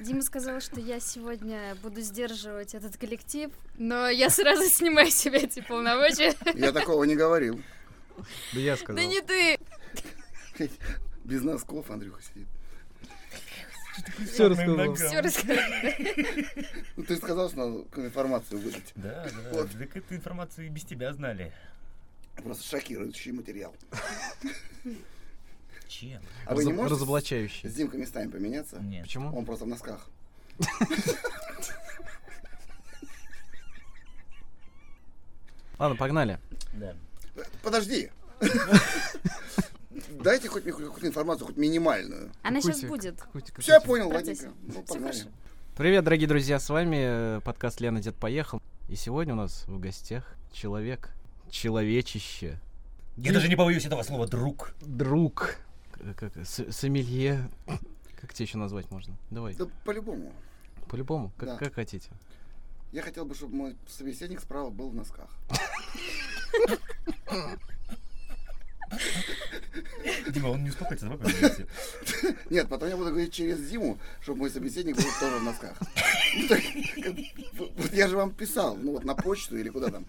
Дима 0.00 0.22
сказал, 0.22 0.60
что 0.60 0.80
я 0.80 1.00
сегодня 1.00 1.74
буду 1.82 2.00
сдерживать 2.00 2.74
этот 2.74 2.96
коллектив, 2.96 3.50
но 3.76 4.08
я 4.08 4.30
сразу 4.30 4.62
снимаю 4.68 5.10
с 5.10 5.14
себя 5.14 5.38
эти 5.38 5.60
полномочия. 5.60 6.34
Я 6.54 6.72
такого 6.72 7.04
не 7.04 7.16
говорил. 7.16 7.60
Да 8.52 8.60
я 8.60 8.76
сказал. 8.76 8.96
Да 8.96 9.04
не 9.04 9.20
ты! 9.20 9.58
Без 11.24 11.42
носков 11.42 11.90
Андрюха 11.90 12.22
сидит. 12.22 12.48
Все 14.32 14.48
рассказал. 14.48 14.94
Все 14.94 15.20
рассказал. 15.20 15.64
Ну, 16.96 17.02
ты 17.02 17.16
сказал, 17.16 17.48
что 17.48 17.58
надо 17.58 18.06
информацию 18.06 18.60
выдать. 18.60 18.92
Да, 18.94 19.24
да. 19.24 19.50
Вот. 19.50 19.70
Так 19.72 19.96
эту 19.96 20.14
информацию 20.14 20.66
и 20.66 20.70
без 20.70 20.84
тебя 20.84 21.12
знали. 21.12 21.52
Просто 22.36 22.64
шокирующий 22.64 23.32
материал. 23.32 23.74
Чем? 25.88 26.20
А 26.44 26.54
вы 26.54 26.64
не 26.64 26.72
можете 26.72 26.94
с 26.94 26.98
Разоблачающий. 26.98 27.68
Димкой 27.68 28.00
местами 28.00 28.30
поменяться? 28.30 28.78
Нет. 28.80 29.02
Почему? 29.04 29.36
Он 29.36 29.44
просто 29.44 29.64
в 29.64 29.68
носках. 29.68 30.06
Ладно, 35.78 35.96
погнали. 35.96 36.38
Да. 36.74 36.94
Подожди. 37.62 38.10
Дайте 40.22 40.48
хоть 40.48 40.64
мне 40.64 40.72
какую-то 40.72 41.06
информацию, 41.06 41.46
хоть 41.46 41.56
минимальную. 41.56 42.30
Она 42.42 42.60
сейчас 42.60 42.82
будет. 42.82 43.24
Все, 43.58 43.74
я 43.74 43.80
понял, 43.80 44.08
ладненько. 44.08 44.52
Ну. 44.62 44.84
Привет, 45.76 46.04
дорогие 46.04 46.28
друзья, 46.28 46.58
с 46.58 46.68
вами 46.68 47.36
э, 47.38 47.40
подкаст 47.44 47.80
Лена 47.80 48.00
Дед 48.02 48.16
Поехал. 48.16 48.60
И 48.88 48.96
сегодня 48.96 49.34
у 49.34 49.36
нас 49.36 49.64
в 49.68 49.78
гостях 49.78 50.34
человек, 50.52 51.10
человечище, 51.50 52.58
Я 53.16 53.32
даже 53.32 53.48
не 53.48 53.54
побоюсь 53.56 53.86
этого 53.86 54.02
слова 54.02 54.26
друг. 54.26 54.72
друг, 54.80 55.56
как, 56.16 56.36
с- 56.36 56.70
сомелье. 56.72 57.48
Как 58.20 58.34
тебе 58.34 58.46
еще 58.46 58.58
назвать 58.58 58.90
можно? 58.90 59.14
Давай, 59.30 59.54
Да 59.54 59.66
по-любому. 59.84 60.32
по-любому, 60.88 61.30
как, 61.36 61.48
Да. 61.50 61.56
как 61.56 61.74
хотите. 61.74 62.10
Я 62.92 63.02
хотел 63.02 63.24
бы, 63.26 63.34
чтобы 63.34 63.54
мой 63.54 63.76
собеседник 63.86 64.40
справа 64.40 64.70
был 64.70 64.90
в 64.90 64.94
носках. 64.94 65.30
Дима, 70.28 70.48
он 70.48 70.64
не 70.64 70.70
успокоится, 70.70 71.06
давай 71.06 71.18
поменяемся. 71.18 71.66
Нет, 72.50 72.68
потом 72.68 72.88
я 72.88 72.96
буду 72.96 73.10
говорить 73.10 73.32
через 73.32 73.58
Диму, 73.68 73.98
чтобы 74.20 74.40
мой 74.40 74.50
собеседник 74.50 74.96
был 74.96 75.04
тоже 75.20 75.36
в 75.36 75.42
носках. 75.42 75.76
Ну, 77.54 77.70
Вот 77.76 77.92
я 77.92 78.06
же 78.06 78.16
вам 78.16 78.32
писал, 78.32 78.76
ну 78.76 78.92
вот 78.92 79.04
на 79.04 79.14
почту 79.14 79.56
или 79.56 79.70
куда 79.70 79.88
там. 79.88 80.04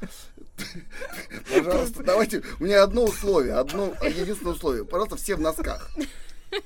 Пожалуйста, 1.49 2.03
давайте, 2.03 2.43
у 2.59 2.65
меня 2.65 2.83
одно 2.83 3.05
условие, 3.05 3.53
одно 3.53 3.93
единственное 4.03 4.53
условие. 4.53 4.85
Пожалуйста, 4.85 5.15
все 5.15 5.35
в 5.35 5.41
носках. 5.41 5.89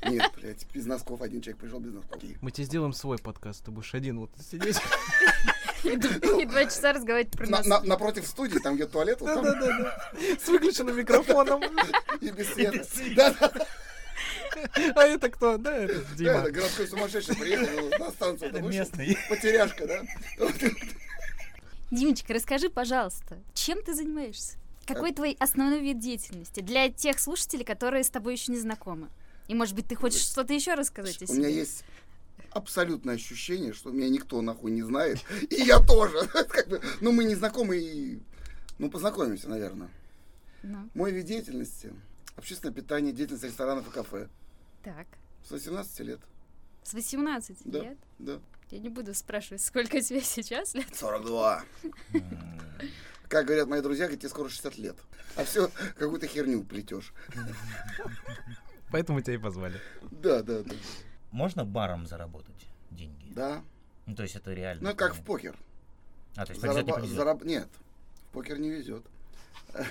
Нет, 0.09 0.31
блядь, 0.36 0.66
без 0.73 0.86
носков 0.86 1.22
один 1.22 1.41
человек 1.41 1.61
пришел 1.61 1.80
без 1.80 1.94
носков. 1.94 2.22
Мы 2.41 2.52
тебе 2.52 2.66
сделаем 2.66 2.94
свой 2.94 3.17
подкаст, 3.19 3.64
ты 3.64 3.72
будешь 3.72 3.94
один 3.94 4.19
вот 4.19 4.31
сидеть. 4.50 4.80
И 6.42 6.45
два 6.45 6.66
часа 6.66 6.94
разговаривать 6.94 7.31
про 7.31 7.45
На- 7.45 7.58
нас. 7.58 7.66
на- 7.67 7.81
Напротив 7.81 8.26
студии, 8.28 8.59
там 8.59 8.76
где 8.76 8.86
туалет, 8.88 9.20
там 9.20 9.45
С 9.45 10.48
выключенным 10.48 10.98
микрофоном. 10.98 11.62
и 12.22 12.30
без 12.31 12.53
света. 12.53 12.86
Да, 13.16 13.31
да, 13.40 13.50
да. 13.50 13.67
А 14.95 15.03
это 15.03 15.30
кто? 15.30 15.58
Да, 15.58 15.75
это 15.75 15.95
Да, 15.95 16.16
Дима. 16.16 16.31
это 16.31 16.52
городской 16.52 16.88
сумасшедший 16.88 17.36
приехал 17.36 17.90
на 18.00 18.12
станцию, 18.12 18.50
Это 18.50 18.59
да, 18.62 18.67
местный. 18.67 19.17
Потеряшка, 19.30 19.88
да? 19.88 20.02
Димочка, 21.92 22.34
расскажи, 22.34 22.70
пожалуйста, 22.70 23.38
чем 23.53 23.81
ты 23.84 23.94
занимаешься? 23.94 24.58
Какой 24.86 25.14
твой 25.14 25.36
основной 25.40 25.80
вид 25.80 26.00
деятельности 26.00 26.59
для 26.59 26.90
тех 26.90 27.20
слушателей, 27.20 27.64
которые 27.66 28.03
с 28.03 28.09
тобой 28.09 28.34
еще 28.34 28.52
не 28.52 28.59
знакомы? 28.59 29.08
И, 29.47 29.56
может 29.56 29.75
быть, 29.75 29.88
ты 29.88 29.95
хочешь 29.95 30.22
что-то 30.22 30.53
еще 30.53 30.73
рассказать 30.73 31.22
о 31.22 31.25
У 31.25 31.28
себе? 31.28 31.38
меня 31.40 31.50
есть 31.50 31.84
абсолютное 32.54 33.16
ощущение, 33.16 33.73
что 33.73 33.92
меня 33.92 34.09
никто 34.09 34.42
нахуй 34.42 34.72
не 34.72 34.84
знает. 34.84 35.20
И 35.50 35.56
я 35.56 35.80
тоже. 35.80 36.18
Ну, 37.02 37.12
мы 37.12 37.23
не 37.26 37.36
знакомы 37.36 37.78
и... 37.78 38.20
Ну, 38.80 38.90
познакомимся, 38.90 39.50
наверное. 39.50 39.90
Мой 40.94 41.12
вид 41.12 41.25
деятельности– 41.25 41.94
общественное 42.36 42.74
питание, 42.74 43.13
деятельность 43.13 43.44
ресторанов 43.44 43.88
и 43.88 43.92
кафе. 43.92 44.30
так. 44.84 45.08
С 45.47 45.52
18 45.52 46.00
лет. 46.02 46.19
С 46.84 46.94
18 46.94 47.58
Да. 47.66 47.80
лет? 47.80 47.97
Да. 48.19 48.40
Я 48.72 48.80
не 48.80 48.90
буду 48.90 49.13
спрашивать, 49.13 49.62
сколько 49.62 50.00
тебе 50.02 50.22
сейчас 50.24 50.74
лет. 50.74 50.88
42. 50.96 51.63
Как 53.28 53.46
говорят 53.46 53.68
мои 53.68 53.81
друзья, 53.81 54.08
тебе 54.08 54.30
скоро 54.30 54.47
60 54.50 54.78
лет. 54.78 54.96
А 55.36 55.44
все 55.44 55.69
какую-то 55.97 56.28
херню 56.28 56.63
плетешь. 56.63 57.13
Поэтому 58.92 59.22
тебя 59.22 59.36
и 59.36 59.38
позвали. 59.38 59.80
Да, 60.12 60.42
да, 60.44 60.62
да. 60.63 60.75
Можно 61.33 61.66
баром 61.66 62.05
заработать 62.05 62.67
деньги? 62.91 63.25
Да. 63.33 63.63
Ну, 64.05 64.16
то 64.16 64.21
есть 64.21 64.35
это 64.35 64.53
реально. 64.53 64.91
Ну, 64.91 64.95
как 64.95 65.16
в 65.16 65.23
покер. 65.23 65.57
А, 66.35 66.45
то 66.45 66.51
есть 66.51 66.61
не 66.63 66.69
Зараба- 66.69 66.94
повезет. 66.94 67.17
зараб- 67.17 67.44
Нет, 67.45 67.67
в 68.29 68.33
покер 68.33 68.59
не 68.59 68.69
везет. 68.69 69.03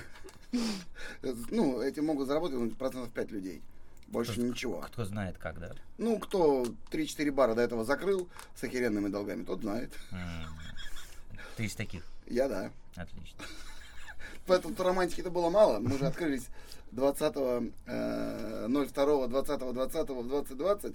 Ну, 1.50 1.80
этим 1.80 2.04
могут 2.04 2.28
заработать 2.28 2.58
ну, 2.58 2.70
процентов 2.72 3.10
5 3.12 3.30
людей. 3.30 3.62
Больше 4.08 4.32
Просто 4.34 4.50
ничего. 4.50 4.80
Кто 4.82 5.06
знает 5.06 5.38
как, 5.38 5.58
да? 5.58 5.74
Ну, 5.96 6.18
кто 6.18 6.66
3-4 6.90 7.30
бара 7.32 7.54
до 7.54 7.62
этого 7.62 7.86
закрыл 7.86 8.28
с 8.54 8.62
охеренными 8.62 9.08
долгами, 9.08 9.44
тот 9.44 9.62
знает. 9.62 9.90
М. 10.10 10.44
Ты 11.56 11.64
из 11.64 11.74
таких. 11.74 12.04
Я 12.26 12.48
да. 12.48 12.70
Отлично. 12.96 13.42
Поэтому 14.46 14.74
романтики-то 14.76 15.30
было 15.30 15.48
мало. 15.48 15.78
Мы 15.78 15.96
же 15.96 16.04
открылись 16.04 16.48
20 16.90 17.32
э, 17.86 18.66
02 18.68 19.28
20 19.28 19.58
20 19.72 20.08
в 20.10 20.28
2020. 20.28 20.94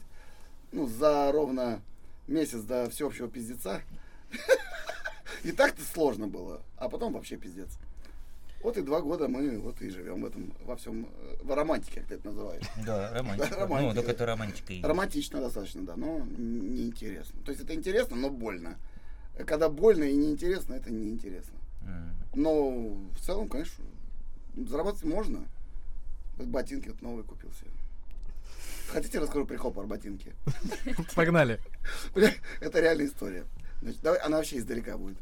Ну, 0.72 0.88
за 0.88 1.32
ровно 1.32 1.82
месяц 2.28 2.62
до 2.62 2.90
всеобщего 2.90 3.28
пиздеца. 3.28 3.82
И 5.44 5.52
так-то 5.52 5.82
сложно 5.84 6.28
было. 6.28 6.62
А 6.78 6.90
потом 6.90 7.14
вообще 7.14 7.38
пиздец. 7.38 7.78
Вот 8.64 8.76
и 8.76 8.82
два 8.82 9.02
года 9.02 9.28
мы 9.28 9.60
вот 9.60 9.82
и 9.82 9.90
живем 9.90 10.22
в 10.24 10.26
этом, 10.26 10.52
во 10.66 10.76
всем, 10.76 11.06
э, 11.06 11.36
в 11.44 11.54
романтике, 11.54 12.00
как 12.00 12.08
ты 12.10 12.16
это 12.16 12.28
называешь. 12.28 12.64
Да, 12.86 13.12
романтика. 13.14 13.50
Да, 13.52 13.56
Ну, 13.56 13.62
романтика. 13.62 13.96
только 13.96 14.12
это 14.12 14.26
романтика 14.26 14.74
и... 14.74 14.82
Романтично 14.82 15.40
достаточно, 15.40 15.84
да, 15.84 15.96
но 15.96 16.20
неинтересно. 16.38 17.40
То 17.46 17.52
есть 17.52 17.64
это 17.64 17.76
интересно, 17.76 18.16
но 18.16 18.30
больно. 18.32 18.78
Когда 19.46 19.70
больно 19.70 20.06
и 20.06 20.16
неинтересно, 20.16 20.74
это 20.74 20.92
неинтересно. 20.92 21.54
М. 21.84 22.16
Но 22.34 22.72
в 23.14 23.20
целом, 23.22 23.48
конечно, 23.48 23.86
заработать 24.56 25.04
можно. 25.04 25.46
Ботинки 26.38 26.90
вот 26.90 27.02
новые 27.02 27.24
купил 27.24 27.52
себе. 27.54 27.70
Хотите, 28.92 29.20
расскажу 29.20 29.46
прикол 29.46 29.72
про 29.72 29.84
ботинки? 29.84 30.34
Погнали. 31.16 31.60
Это 32.60 32.80
реальная 32.80 33.06
история. 33.08 33.46
Значит, 33.82 34.02
давай, 34.02 34.20
она 34.20 34.38
вообще 34.38 34.58
издалека 34.58 34.98
будет. 34.98 35.18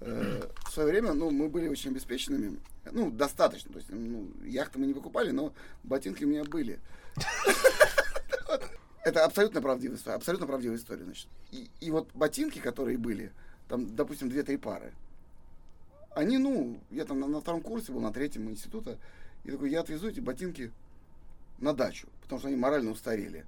Э, 0.00 0.42
В 0.66 0.70
свое 0.72 0.88
время, 0.88 1.12
ну, 1.14 1.30
мы 1.30 1.48
были 1.48 1.68
очень 1.68 1.90
обеспеченными. 1.90 2.60
Ну, 2.90 3.10
достаточно. 3.10 3.72
То 3.72 3.78
есть, 3.78 3.90
ну, 3.90 4.30
яхты 4.44 4.78
мы 4.78 4.86
не 4.86 4.94
покупали, 4.94 5.30
но 5.30 5.52
ботинки 5.82 6.24
у 6.24 6.28
меня 6.28 6.44
были. 6.44 6.78
Это 9.04 9.24
абсолютно 9.24 9.60
правдивая 9.60 9.96
история. 9.96 10.16
Абсолютно 10.16 10.46
правдивая 10.46 10.76
история, 10.76 11.04
значит. 11.04 11.28
И, 11.50 11.68
и 11.80 11.90
вот 11.90 12.08
ботинки, 12.14 12.60
которые 12.60 12.98
были, 12.98 13.32
там, 13.68 13.96
допустим, 13.96 14.28
две-три 14.28 14.56
пары, 14.58 14.92
они, 16.14 16.38
ну, 16.38 16.78
я 16.90 17.04
там 17.04 17.18
на, 17.18 17.26
на 17.26 17.40
втором 17.40 17.62
курсе 17.62 17.90
был, 17.90 18.00
на 18.00 18.12
третьем 18.12 18.48
института, 18.50 18.98
и 19.44 19.50
такой, 19.50 19.70
я 19.70 19.80
отвезу 19.80 20.08
эти 20.08 20.20
ботинки 20.20 20.70
на 21.62 21.72
дачу, 21.72 22.08
потому 22.22 22.38
что 22.40 22.48
они 22.48 22.56
морально 22.56 22.90
устарели. 22.90 23.46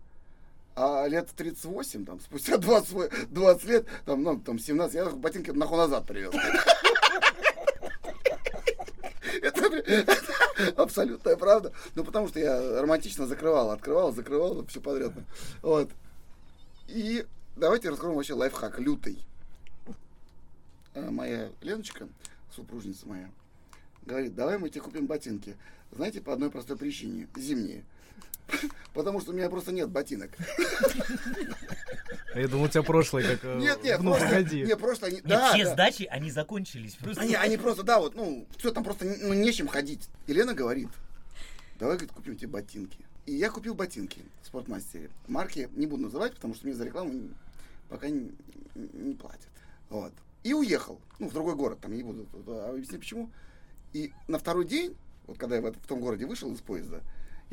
А 0.76 1.06
лет 1.06 1.28
38, 1.36 2.04
там, 2.04 2.20
спустя 2.20 2.56
20, 2.58 3.32
20 3.32 3.64
лет, 3.64 3.86
там, 4.06 4.22
ну, 4.22 4.40
там, 4.40 4.58
17, 4.58 4.94
я 4.94 5.04
ботинки 5.10 5.50
нахуй 5.50 5.78
назад 5.78 6.06
привез. 6.06 6.32
Это, 9.42 10.82
абсолютная 10.82 11.36
правда. 11.36 11.72
Ну, 11.94 12.04
потому 12.04 12.28
что 12.28 12.40
я 12.40 12.80
романтично 12.80 13.26
закрывал, 13.26 13.70
открывал, 13.70 14.12
закрывал, 14.12 14.64
все 14.66 14.80
подряд. 14.80 15.12
Вот. 15.62 15.90
И 16.88 17.26
давайте 17.56 17.90
расскажем 17.90 18.14
вообще 18.14 18.34
лайфхак 18.34 18.78
лютый. 18.78 19.18
А, 20.94 21.10
Моя 21.10 21.50
Леночка, 21.60 22.08
супружница 22.54 23.06
моя, 23.06 23.28
говорит, 24.02 24.34
давай 24.34 24.58
мы 24.58 24.70
тебе 24.70 24.82
купим 24.82 25.06
ботинки. 25.06 25.56
Знаете, 25.92 26.20
по 26.20 26.32
одной 26.32 26.50
простой 26.50 26.76
причине. 26.76 27.28
Зимние. 27.36 27.84
Потому 28.92 29.20
что 29.20 29.32
у 29.32 29.34
меня 29.34 29.48
просто 29.48 29.72
нет 29.72 29.88
ботинок. 29.90 30.30
А 32.34 32.40
Я 32.40 32.48
думал, 32.48 32.64
у 32.64 32.68
тебя 32.68 32.82
прошлое 32.82 33.36
как... 33.36 33.44
э, 33.44 33.58
Нет, 33.60 33.82
нет, 33.84 34.00
Ну, 34.00 34.10
просто, 34.10 34.26
погоди. 34.28 34.62
нет, 34.62 34.78
просто 34.78 35.06
они, 35.06 35.16
Нет, 35.16 35.24
да, 35.24 35.52
все 35.54 35.64
да. 35.64 35.72
сдачи, 35.72 36.02
они 36.10 36.30
закончились. 36.32 36.94
Просто... 36.96 37.22
Они, 37.22 37.34
они 37.34 37.56
просто, 37.56 37.84
да, 37.84 38.00
вот, 38.00 38.16
ну, 38.16 38.46
все, 38.58 38.72
там 38.72 38.82
просто 38.82 39.04
ну, 39.04 39.34
нечем 39.34 39.68
ходить. 39.68 40.08
Елена 40.26 40.52
говорит, 40.52 40.88
давай, 41.78 41.96
говорит, 41.96 42.12
купим 42.12 42.36
тебе 42.36 42.48
ботинки. 42.48 42.98
И 43.26 43.34
я 43.34 43.50
купил 43.50 43.74
ботинки 43.74 44.20
в 44.42 44.46
спортмастере. 44.46 45.10
Марки 45.28 45.68
не 45.76 45.86
буду 45.86 46.02
называть, 46.02 46.34
потому 46.34 46.54
что 46.54 46.66
мне 46.66 46.74
за 46.74 46.84
рекламу 46.84 47.30
пока 47.88 48.08
не, 48.08 48.32
не 48.74 49.14
платят. 49.14 49.48
Вот. 49.88 50.12
И 50.42 50.52
уехал, 50.52 51.00
ну, 51.20 51.28
в 51.28 51.32
другой 51.32 51.54
город, 51.54 51.78
там, 51.80 51.94
не 51.94 52.02
буду 52.02 52.26
э, 52.46 52.70
объяснять 52.70 53.00
почему. 53.00 53.30
И 53.92 54.12
на 54.26 54.40
второй 54.40 54.66
день, 54.66 54.96
вот 55.28 55.38
когда 55.38 55.56
я 55.56 55.62
в, 55.62 55.72
в 55.72 55.86
том 55.86 56.00
городе 56.00 56.26
вышел 56.26 56.52
из 56.52 56.60
поезда, 56.60 57.00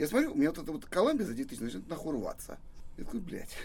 я 0.02 0.08
смотрю, 0.08 0.32
у 0.32 0.36
меня 0.36 0.50
вот 0.50 0.58
эта 0.58 0.72
вот 0.72 0.86
Колумбия 0.86 1.28
за 1.28 1.36
9 1.36 1.48
тысяч 1.48 1.62
начинает 1.62 1.88
нахуй 1.88 2.16
рваться. 2.16 2.58
Я 2.98 3.04
такой, 3.04 3.20
блядь. 3.20 3.56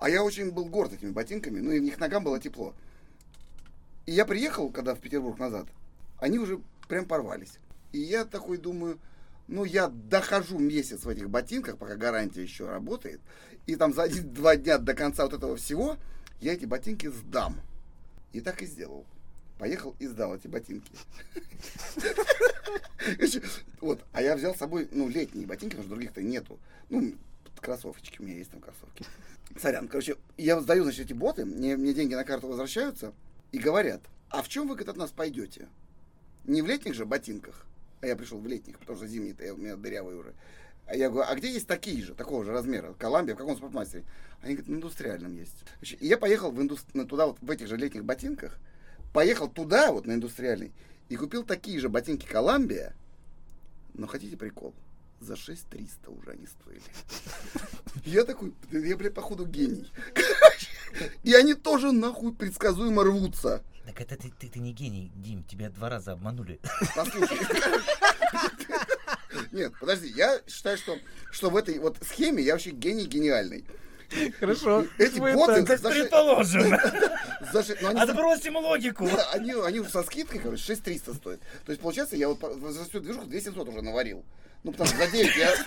А 0.00 0.10
я 0.10 0.24
очень 0.24 0.50
был 0.50 0.64
горд 0.64 0.92
этими 0.92 1.12
ботинками, 1.12 1.60
ну 1.60 1.70
и 1.70 1.78
в 1.78 1.82
них 1.84 2.00
ногам 2.00 2.24
было 2.24 2.40
тепло. 2.40 2.74
И 4.06 4.10
я 4.10 4.24
приехал, 4.24 4.70
когда 4.70 4.96
в 4.96 4.98
Петербург 4.98 5.38
назад, 5.38 5.68
они 6.18 6.40
уже 6.40 6.60
прям 6.88 7.06
порвались. 7.06 7.60
И 7.92 8.00
я 8.00 8.24
такой 8.24 8.58
думаю, 8.58 8.98
ну 9.46 9.62
я 9.62 9.86
дохожу 9.86 10.58
месяц 10.58 11.04
в 11.04 11.08
этих 11.08 11.30
ботинках, 11.30 11.78
пока 11.78 11.94
гарантия 11.94 12.42
еще 12.42 12.68
работает. 12.68 13.20
И 13.68 13.76
там 13.76 13.94
за 13.94 14.02
один-два 14.02 14.56
дня 14.56 14.78
до 14.78 14.94
конца 14.94 15.22
вот 15.22 15.34
этого 15.34 15.54
всего 15.54 15.96
я 16.40 16.54
эти 16.54 16.64
ботинки 16.64 17.06
сдам. 17.06 17.60
И 18.32 18.40
так 18.40 18.62
и 18.62 18.66
сделал. 18.66 19.06
Поехал 19.62 19.94
и 20.00 20.08
сдал 20.08 20.34
эти 20.34 20.48
ботинки. 20.48 20.90
Вот, 23.80 24.04
а 24.12 24.20
я 24.20 24.34
взял 24.34 24.56
с 24.56 24.58
собой, 24.58 24.88
ну, 24.90 25.08
летние 25.08 25.46
ботинки, 25.46 25.76
потому 25.76 25.84
что 25.84 25.90
других-то 25.90 26.20
нету. 26.20 26.58
Ну, 26.88 27.14
кроссовочки, 27.60 28.20
у 28.20 28.24
меня 28.24 28.38
есть 28.38 28.50
там 28.50 28.60
кроссовки. 28.60 29.04
Сорян, 29.60 29.86
короче, 29.86 30.16
я 30.36 30.60
сдаю, 30.60 30.82
значит, 30.82 31.06
эти 31.06 31.12
боты, 31.12 31.44
мне, 31.44 31.76
мне 31.76 31.94
деньги 31.94 32.14
на 32.14 32.24
карту 32.24 32.48
возвращаются 32.48 33.12
и 33.52 33.58
говорят, 33.58 34.00
а 34.30 34.42
в 34.42 34.48
чем 34.48 34.64
вы, 34.66 34.74
говорит, 34.74 34.88
от 34.88 34.96
нас 34.96 35.12
пойдете? 35.12 35.68
Не 36.42 36.60
в 36.60 36.66
летних 36.66 36.94
же 36.94 37.06
ботинках, 37.06 37.64
а 38.00 38.08
я 38.08 38.16
пришел 38.16 38.40
в 38.40 38.46
летних, 38.48 38.80
потому 38.80 38.96
что 38.98 39.06
зимние-то 39.06 39.54
у 39.54 39.58
меня 39.58 39.76
дырявые 39.76 40.18
уже. 40.18 40.34
А 40.86 40.96
я 40.96 41.08
говорю, 41.08 41.30
а 41.30 41.36
где 41.36 41.52
есть 41.52 41.68
такие 41.68 42.02
же, 42.02 42.14
такого 42.14 42.44
же 42.44 42.50
размера? 42.50 42.94
Коламбия, 42.94 43.36
в 43.36 43.38
каком 43.38 43.56
спортмастере? 43.56 44.02
Они 44.40 44.54
говорят, 44.54 44.68
на 44.68 44.74
индустриальном 44.74 45.36
есть. 45.36 45.54
И 46.00 46.08
я 46.08 46.18
поехал 46.18 46.50
в 46.50 46.60
индус- 46.60 46.84
на 46.94 47.06
туда 47.06 47.28
вот 47.28 47.38
в 47.40 47.48
этих 47.48 47.68
же 47.68 47.76
летних 47.76 48.04
ботинках, 48.04 48.58
поехал 49.12 49.48
туда, 49.48 49.92
вот 49.92 50.06
на 50.06 50.12
индустриальный, 50.12 50.72
и 51.08 51.16
купил 51.16 51.44
такие 51.44 51.78
же 51.78 51.88
ботинки 51.88 52.26
Коламбия, 52.26 52.94
но 53.94 54.06
хотите 54.06 54.36
прикол? 54.36 54.74
За 55.20 55.36
6300 55.36 56.10
уже 56.10 56.30
они 56.30 56.46
стоили. 56.46 56.82
Я 58.04 58.24
такой, 58.24 58.52
я, 58.72 58.96
блядь, 58.96 59.14
походу 59.14 59.46
гений. 59.46 59.88
И 61.22 61.32
они 61.34 61.54
тоже 61.54 61.92
нахуй 61.92 62.34
предсказуемо 62.34 63.04
рвутся. 63.04 63.62
Так 63.86 64.00
это 64.00 64.16
ты, 64.16 64.30
ты, 64.30 64.48
ты 64.48 64.58
не 64.58 64.72
гений, 64.72 65.12
Дим, 65.14 65.44
тебя 65.44 65.70
два 65.70 65.88
раза 65.88 66.12
обманули. 66.12 66.60
Послушай. 66.96 67.38
Нет, 69.52 69.72
подожди, 69.78 70.08
я 70.08 70.40
считаю, 70.48 70.78
что, 70.78 70.98
что 71.30 71.50
в 71.50 71.56
этой 71.56 71.78
вот 71.78 71.98
схеме 72.02 72.42
я 72.42 72.54
вообще 72.54 72.70
гений 72.70 73.06
гениальный. 73.06 73.64
Хорошо. 74.38 74.86
Эти 74.98 75.18
боты 75.18 75.64
Предположим. 75.64 76.70
за 77.52 77.62
ши- 77.64 77.76
ну, 77.80 77.88
они 77.88 77.96
за- 77.98 78.02
Отбросим 78.12 78.56
логику. 78.56 79.06
Да, 79.06 79.30
они, 79.32 79.52
они 79.52 79.80
уже 79.80 79.90
со 79.90 80.02
скидкой, 80.02 80.40
короче, 80.40 80.62
6300 80.62 81.14
стоят. 81.14 81.40
То 81.64 81.72
есть, 81.72 81.80
получается, 81.80 82.16
я 82.16 82.28
вот 82.28 82.38
за 82.72 82.84
всю 82.84 83.00
движуху 83.00 83.26
2700 83.26 83.68
уже 83.68 83.82
наварил. 83.82 84.24
Ну, 84.64 84.72
потому 84.72 84.88
что 84.88 84.98
за 84.98 85.10
9 85.10 85.36
я... 85.36 85.52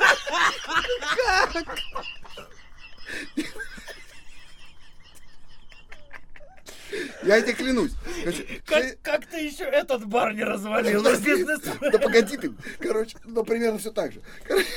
Я 7.23 7.41
тебе 7.41 7.53
клянусь. 7.53 7.91
Короче, 8.23 8.45
шесть- 8.47 8.63
Как, 8.65 9.01
как 9.01 9.25
ты 9.25 9.39
еще 9.39 9.63
этот 9.63 10.05
бар 10.05 10.33
не 10.33 10.43
развалил? 10.43 11.01
Да 11.03 11.97
погоди 11.99 12.37
ты. 12.37 12.53
Короче, 12.79 13.17
ну 13.25 13.43
примерно 13.43 13.79
все 13.79 13.91
так 13.91 14.13
же. 14.13 14.21
Короче, 14.47 14.67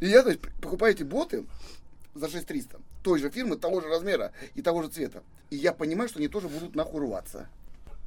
И 0.00 0.06
я, 0.08 0.22
есть, 0.22 0.40
покупаю 0.60 0.92
эти 0.94 1.02
боты 1.04 1.44
за 2.20 2.28
6300 2.28 2.78
той 3.02 3.18
же 3.18 3.30
фирмы, 3.30 3.56
того 3.56 3.80
же 3.80 3.88
размера 3.88 4.32
и 4.54 4.62
того 4.62 4.82
же 4.82 4.88
цвета. 4.88 5.22
И 5.48 5.56
я 5.56 5.72
понимаю, 5.72 6.08
что 6.08 6.18
они 6.18 6.28
тоже 6.28 6.48
будут 6.48 6.76
нахуй 6.76 7.00
рваться. 7.00 7.48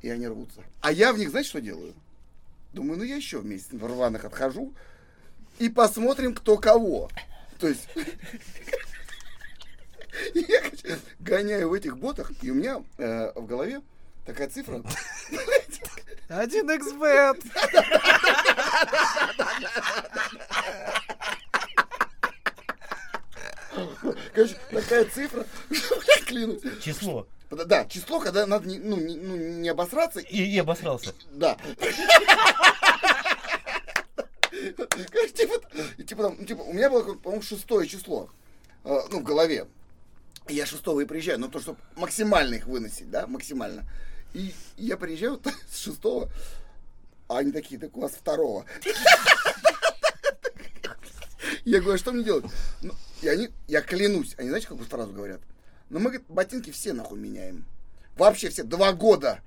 И 0.01 0.10
они 0.10 0.27
рвутся. 0.27 0.62
А 0.81 0.92
я 0.92 1.12
в 1.13 1.18
них, 1.18 1.30
знаете, 1.30 1.50
что 1.50 1.62
делаю? 1.62 1.94
Думаю, 2.74 3.00
ну 3.00 3.04
я 3.04 3.15
еще 3.15 3.42
месяц 3.42 3.68
в 3.71 3.86
рваных 3.86 4.25
отхожу 4.25 4.74
и 5.60 5.69
посмотрим, 5.69 6.33
кто 6.33 6.57
кого. 6.57 7.10
То 7.60 7.68
есть... 7.68 7.88
Я 10.36 10.62
гоняю 11.19 11.69
в 11.69 11.74
этих 11.74 11.98
ботах, 11.98 12.31
и 12.44 12.51
у 12.51 12.54
меня 12.54 12.83
э, 13.00 13.31
в 13.33 13.48
голове 13.48 13.81
такая 14.27 14.48
цифра. 14.48 14.83
Один 16.30 16.69
xbet. 16.69 17.44
Короче, 24.34 24.56
такая 24.72 25.06
цифра, 25.06 25.46
клянусь. 26.26 26.62
Число. 26.82 27.28
Да, 27.50 27.86
число, 27.86 28.20
когда 28.20 28.48
надо 28.48 28.68
не, 28.68 28.80
ну, 28.80 28.98
не, 28.98 29.16
ну, 29.16 29.36
не 29.36 29.70
обосраться. 29.70 30.20
И, 30.20 30.44
и 30.44 30.58
обосрался. 30.58 31.14
Да. 31.32 31.58
Типа, 35.36 35.62
типа, 36.08 36.24
там, 36.24 36.36
ну, 36.40 36.46
типа, 36.46 36.62
у 36.62 36.74
меня 36.74 36.90
было, 36.90 37.16
по-моему, 37.16 37.44
шестое 37.44 37.88
число, 37.88 38.30
э, 38.84 39.00
ну, 39.12 39.20
в 39.20 39.24
голове. 39.24 39.68
Я 40.48 40.66
шестого 40.66 41.02
и 41.02 41.06
приезжаю, 41.06 41.40
но 41.40 41.48
то, 41.48 41.60
чтобы 41.60 41.80
максимально 41.96 42.56
их 42.56 42.66
выносить, 42.66 43.10
да, 43.10 43.28
максимально. 43.28 43.86
И 44.34 44.54
я 44.78 44.98
приезжаю 44.98 45.40
с 45.70 45.80
шестого, 45.80 46.30
а 47.28 47.38
они 47.40 47.52
такие, 47.52 47.80
так 47.80 47.96
у 47.96 48.02
вас 48.02 48.12
второго. 48.14 48.66
Я 51.65 51.80
говорю, 51.80 51.95
а 51.95 51.98
что 51.98 52.12
мне 52.12 52.24
делать? 52.24 52.45
Ну, 52.81 52.94
и 53.21 53.27
они, 53.27 53.50
я 53.68 53.81
клянусь, 53.81 54.36
они 54.38 54.50
знаете, 54.50 54.68
какую 54.68 54.86
фразу 54.88 55.13
говорят? 55.13 55.42
Ну, 55.89 56.00
мы, 56.00 56.06
говорит, 56.10 56.25
ботинки 56.27 56.71
все 56.71 56.94
нахуй 56.94 57.18
меняем. 57.19 57.65
Вообще 58.18 58.50
все, 58.50 58.63
два 58.63 58.94
года. 58.94 59.39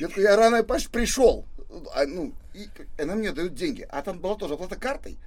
Я 0.00 0.08
такой, 0.08 0.22
я 0.24 0.36
рано 0.36 0.62
пришел. 0.64 1.46
А, 1.94 2.04
ну, 2.06 2.32
и 2.54 2.68
она 3.00 3.14
мне 3.14 3.32
дают 3.32 3.54
деньги. 3.54 3.86
А 3.90 4.02
там 4.02 4.18
была 4.18 4.34
тоже 4.36 4.54
оплата 4.54 4.76
картой. 4.76 5.18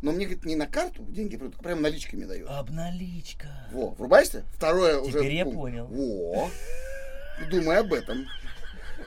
Но 0.00 0.12
мне, 0.12 0.26
говорит, 0.26 0.44
не 0.44 0.54
на 0.54 0.66
карту 0.66 1.02
деньги 1.08 1.36
придут, 1.36 1.56
а 1.58 1.62
прям 1.62 1.82
наличками 1.82 2.24
дают. 2.24 2.48
Обналичка. 2.48 3.48
Во, 3.72 3.90
врубаешься? 3.90 4.44
Второе 4.54 4.98
уже. 5.00 5.18
Теперь 5.18 5.34
я 5.34 5.44
пункт. 5.44 5.58
понял. 5.58 5.86
Во. 5.86 6.50
Думай 7.50 7.78
об 7.78 7.92
этом. 7.92 8.26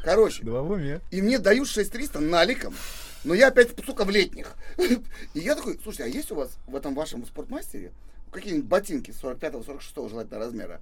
Короче, 0.03 0.43
Два 0.43 0.61
в 0.63 0.71
уме. 0.71 0.99
и 1.11 1.21
мне 1.21 1.37
дают 1.39 1.67
6300 1.67 2.19
наликом. 2.19 2.75
Но 3.23 3.33
я 3.33 3.47
опять, 3.47 3.69
сука, 3.85 4.03
в 4.03 4.09
летних. 4.09 4.55
И 4.77 5.39
я 5.39 5.55
такой, 5.55 5.79
слушайте, 5.81 6.03
а 6.05 6.07
есть 6.07 6.31
у 6.31 6.35
вас 6.35 6.57
в 6.67 6.75
этом 6.75 6.95
вашем 6.95 7.25
спортмастере 7.25 7.91
какие-нибудь 8.31 8.67
ботинки 8.67 9.11
45-46 9.11 10.09
желательно 10.09 10.39
размера? 10.39 10.81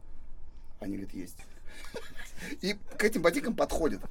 Они 0.79 0.97
говорят, 0.97 1.13
есть. 1.13 1.37
И 2.61 2.77
к 2.97 3.03
этим 3.03 3.21
ботинкам 3.21 3.55
подходят. 3.55 4.01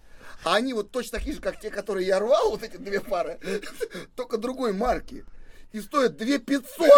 А 0.44 0.56
они 0.56 0.74
вот 0.74 0.90
точно 0.90 1.18
такие 1.18 1.34
же, 1.34 1.40
как 1.40 1.58
те, 1.58 1.70
которые 1.70 2.06
я 2.06 2.20
рвал, 2.20 2.50
вот 2.50 2.62
эти 2.62 2.76
две 2.76 3.00
пары, 3.00 3.38
только 4.16 4.36
другой 4.38 4.72
марки. 4.72 5.24
И 5.72 5.80
стоят 5.80 6.16
2500. 6.16 6.90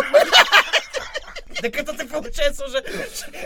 Так 1.60 1.76
это 1.76 1.92
ты, 1.92 2.06
получается, 2.06 2.64
уже... 2.66 2.82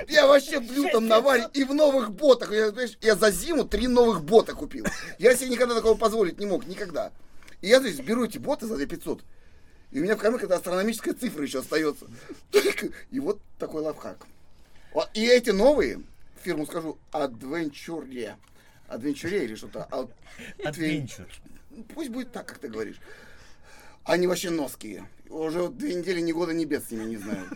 Я 0.08 0.26
вообще 0.26 0.60
в 0.60 0.70
лютом 0.70 1.08
наваре 1.08 1.48
и 1.52 1.64
в 1.64 1.74
новых 1.74 2.12
ботах. 2.12 2.52
Я, 2.52 2.70
знаешь, 2.70 2.96
я 3.00 3.16
за 3.16 3.30
зиму 3.30 3.64
три 3.64 3.88
новых 3.88 4.22
бота 4.22 4.54
купил. 4.54 4.86
Я 5.18 5.34
себе 5.34 5.50
никогда 5.50 5.74
такого 5.74 5.96
позволить 5.96 6.38
не 6.38 6.46
мог, 6.46 6.66
никогда. 6.66 7.12
И 7.64 7.68
я, 7.68 7.80
то 7.80 7.86
есть, 7.86 8.02
беру 8.02 8.26
эти 8.26 8.36
боты 8.36 8.66
за 8.66 8.76
2500. 8.76 9.24
И 9.90 9.98
у 9.98 10.02
меня 10.02 10.16
в 10.16 10.18
кармане 10.18 10.42
какая-то 10.42 10.56
астрономическая 10.56 11.14
цифра 11.14 11.42
еще 11.42 11.60
остается. 11.60 12.06
И 13.10 13.18
вот 13.20 13.40
такой 13.58 13.80
лайфхак. 13.80 14.26
И 15.14 15.24
эти 15.24 15.48
новые, 15.48 16.02
фирму 16.42 16.66
скажу, 16.66 16.98
Adventure. 17.10 18.36
Adventure 18.90 19.44
или 19.44 19.54
что-то. 19.54 19.88
Ad- 19.90 20.12
Адвенчур. 20.62 21.26
Пусть 21.94 22.10
будет 22.10 22.32
так, 22.32 22.46
как 22.46 22.58
ты 22.58 22.68
говоришь. 22.68 23.00
Они 24.04 24.26
вообще 24.26 24.50
ноские. 24.50 25.08
Уже 25.30 25.68
две 25.68 25.94
недели, 25.94 26.20
ни 26.20 26.30
года, 26.32 26.52
ни 26.52 26.64
бед 26.64 26.84
с 26.84 26.90
ними 26.90 27.04
не 27.04 27.16
знаю. 27.16 27.48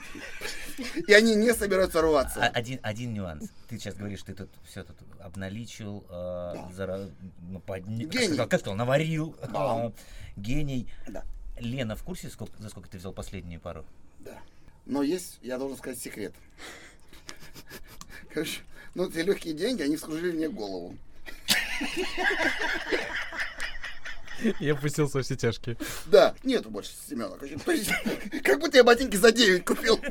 И 1.07 1.13
они 1.13 1.35
не 1.37 1.53
собираются 1.55 1.99
А- 2.01 2.03
рваться. 2.03 2.41
Один, 2.43 2.81
один 2.83 3.13
нюанс. 3.15 3.51
Ты 3.69 3.79
сейчас 3.79 3.95
говоришь, 3.95 4.23
ты 4.23 4.35
тут 4.35 4.49
все 4.67 4.83
тут 4.83 4.97
обналичил, 5.21 6.05
э, 6.09 6.55
зара- 6.73 7.11
ну, 7.49 7.61
как 7.61 7.87
Гений. 7.87 8.27
сказал- 8.29 8.49
Как 8.49 8.61
сказал, 8.61 8.77
наварил. 8.77 9.37
Да. 9.53 9.87
э, 9.87 9.91
гений. 10.37 10.89
Да. 11.07 11.23
Лена 11.59 11.95
в 11.97 12.03
курсе, 12.03 12.31
сколько, 12.31 12.61
за 12.63 12.69
сколько 12.71 12.89
ты 12.89 12.99
взял 12.99 13.13
последнюю 13.13 13.61
пару? 13.61 13.85
Да. 14.21 14.39
Но 14.87 15.03
есть, 15.03 15.39
я 15.43 15.59
должен 15.59 15.77
сказать, 15.77 15.99
секрет. 16.01 16.33
Короче, 18.33 18.61
ну 18.95 19.09
эти 19.09 19.19
легкие 19.19 19.55
деньги, 19.55 19.83
они 19.83 19.97
вскружили 19.97 20.33
мне 20.37 20.49
голову. 20.49 20.97
Я 24.61 24.75
пустился 24.75 25.23
все 25.23 25.37
тяжкие. 25.37 25.77
Да, 26.07 26.35
нету 26.43 26.71
больше 26.71 26.93
есть, 27.69 27.93
как 28.45 28.61
будто 28.61 28.77
я 28.77 28.85
ботинки 28.85 29.17
за 29.17 29.33
9 29.33 29.65
купил. 29.65 30.01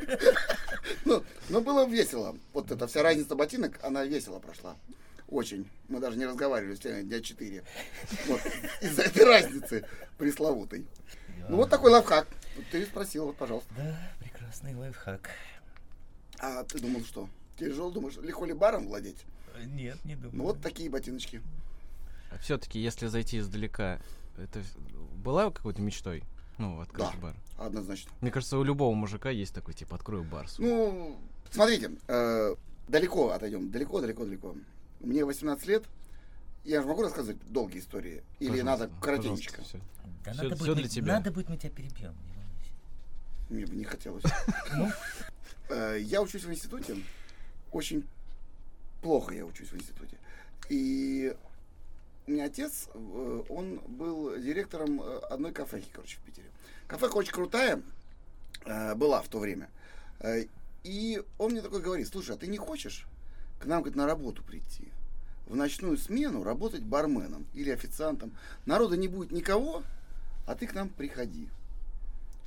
Ну, 1.05 1.24
но 1.50 1.62
было 1.62 1.86
весело. 1.86 2.38
Вот 2.53 2.72
эта 2.72 2.88
вся 2.88 3.03
разница 3.03 3.36
ботинок, 3.36 3.77
она 3.84 4.05
весело 4.05 4.39
прошла. 4.39 4.75
Очень. 5.27 5.69
Мы 5.89 6.00
даже 6.00 6.17
не 6.17 6.25
разговаривали 6.25 6.75
с 6.75 6.84
Леной 6.84 7.03
дня 7.03 7.22
4. 7.22 7.63
Вот. 8.27 8.41
Из-за 8.81 9.03
этой 9.03 9.25
разницы 9.25 9.86
пресловутой. 10.17 10.86
Ну 11.50 11.57
вот 11.57 11.69
такой 11.69 11.91
лайфхак. 11.91 12.27
Ты 12.72 12.86
спросил, 12.86 13.25
вот, 13.27 13.38
пожалуйста. 13.38 13.69
Да, 13.75 14.12
прекрасный 14.19 14.75
лайфхак. 14.75 15.29
А 16.39 16.63
ты 16.63 16.79
думал, 16.79 17.03
что? 17.03 17.29
Тяжело, 17.57 17.91
думаешь, 17.91 18.15
легко 18.17 18.46
ли 18.46 18.53
баром 18.53 18.88
владеть? 18.88 19.25
Э, 19.55 19.63
Нет, 19.65 19.98
не 20.05 20.15
думаю. 20.15 20.36
Ну 20.38 20.43
вот 20.46 20.62
такие 20.62 20.89
ботиночки. 20.89 21.41
Все-таки, 22.41 22.79
если 22.79 23.07
зайти 23.07 23.39
издалека, 23.39 24.00
это 24.38 24.62
была 25.24 25.50
какой-то 25.51 25.81
мечтой? 25.81 26.24
Ну, 26.57 26.79
открыть 26.81 27.07
Да. 27.13 27.17
бар. 27.22 27.36
Однозначно. 27.57 28.12
Мне 28.22 28.31
кажется, 28.31 28.57
у 28.57 28.63
любого 28.63 28.93
мужика 28.96 29.29
есть 29.29 29.53
такой, 29.53 29.74
типа, 29.74 29.96
открою 29.96 30.24
бар. 30.24 30.48
свой. 30.48 30.67
Ну, 30.67 31.19
смотрите, 31.51 31.91
э, 32.07 32.55
далеко 32.88 33.29
отойдем, 33.31 33.69
далеко, 33.72 34.01
далеко, 34.01 34.25
далеко. 34.25 34.55
Мне 35.00 35.24
18 35.25 35.67
лет, 35.67 35.84
я 36.65 36.81
же 36.81 36.88
могу 36.88 37.03
рассказывать 37.03 37.38
долгие 37.51 37.79
истории? 37.79 38.24
Или 38.39 38.60
Пожалуйста, 38.62 38.88
надо 38.88 39.01
коротенечко? 39.01 39.62
всё. 39.63 39.79
Да 40.25 40.34
Всё- 40.34 40.43
надо, 40.43 40.55
всё 40.55 40.65
будет, 40.65 40.75
для 40.77 40.84
мы, 40.84 40.89
тебя. 40.89 41.13
надо 41.13 41.31
будет, 41.31 41.50
мы 41.50 41.57
тебя 41.57 41.69
перебьем. 41.69 42.15
Мне 43.50 43.65
бы 43.65 43.75
не 43.75 43.84
хотелось. 43.86 44.24
Ну, 44.75 44.91
Э, 45.69 45.98
Я 46.01 46.22
учусь 46.22 46.43
в 46.46 46.51
институте. 46.51 46.96
Очень 47.74 48.07
плохо 49.01 49.34
я 49.36 49.46
учусь 49.46 49.69
в 49.69 49.75
институте. 49.75 50.17
И 50.69 51.36
у 52.27 52.31
меня 52.31 52.46
отец, 52.46 52.89
э, 52.93 53.43
он 53.50 53.79
был 53.88 54.38
директором 54.38 55.01
э, 55.01 55.19
одной 55.29 55.53
кафехи, 55.53 55.89
короче, 55.91 56.17
в 56.17 56.22
Питере. 56.22 56.48
Кафеха 56.88 57.15
очень 57.15 57.31
крутая 57.31 57.81
э, 58.65 58.96
была 58.96 59.22
в 59.22 59.29
то 59.29 59.39
время. 59.39 59.69
И 60.84 61.22
он 61.38 61.51
мне 61.51 61.62
такой 61.62 61.81
говорит, 61.81 62.07
слушай, 62.07 62.36
а 62.36 62.38
ты 62.38 62.48
не 62.48 62.57
хочешь 62.57 63.05
к 63.60 63.65
нам 63.65 63.81
говорит, 63.81 63.96
на 63.96 64.05
работу 64.05 64.43
прийти? 64.43 64.88
В 65.46 65.55
ночную 65.55 65.98
смену 65.98 66.43
работать 66.43 66.81
барменом 66.81 67.46
или 67.53 67.72
официантом. 67.72 68.36
Народа 68.65 68.98
не 68.98 69.07
будет 69.07 69.31
никого, 69.31 69.84
а 70.46 70.55
ты 70.55 70.67
к 70.67 70.74
нам 70.74 70.89
приходи. 70.89 71.48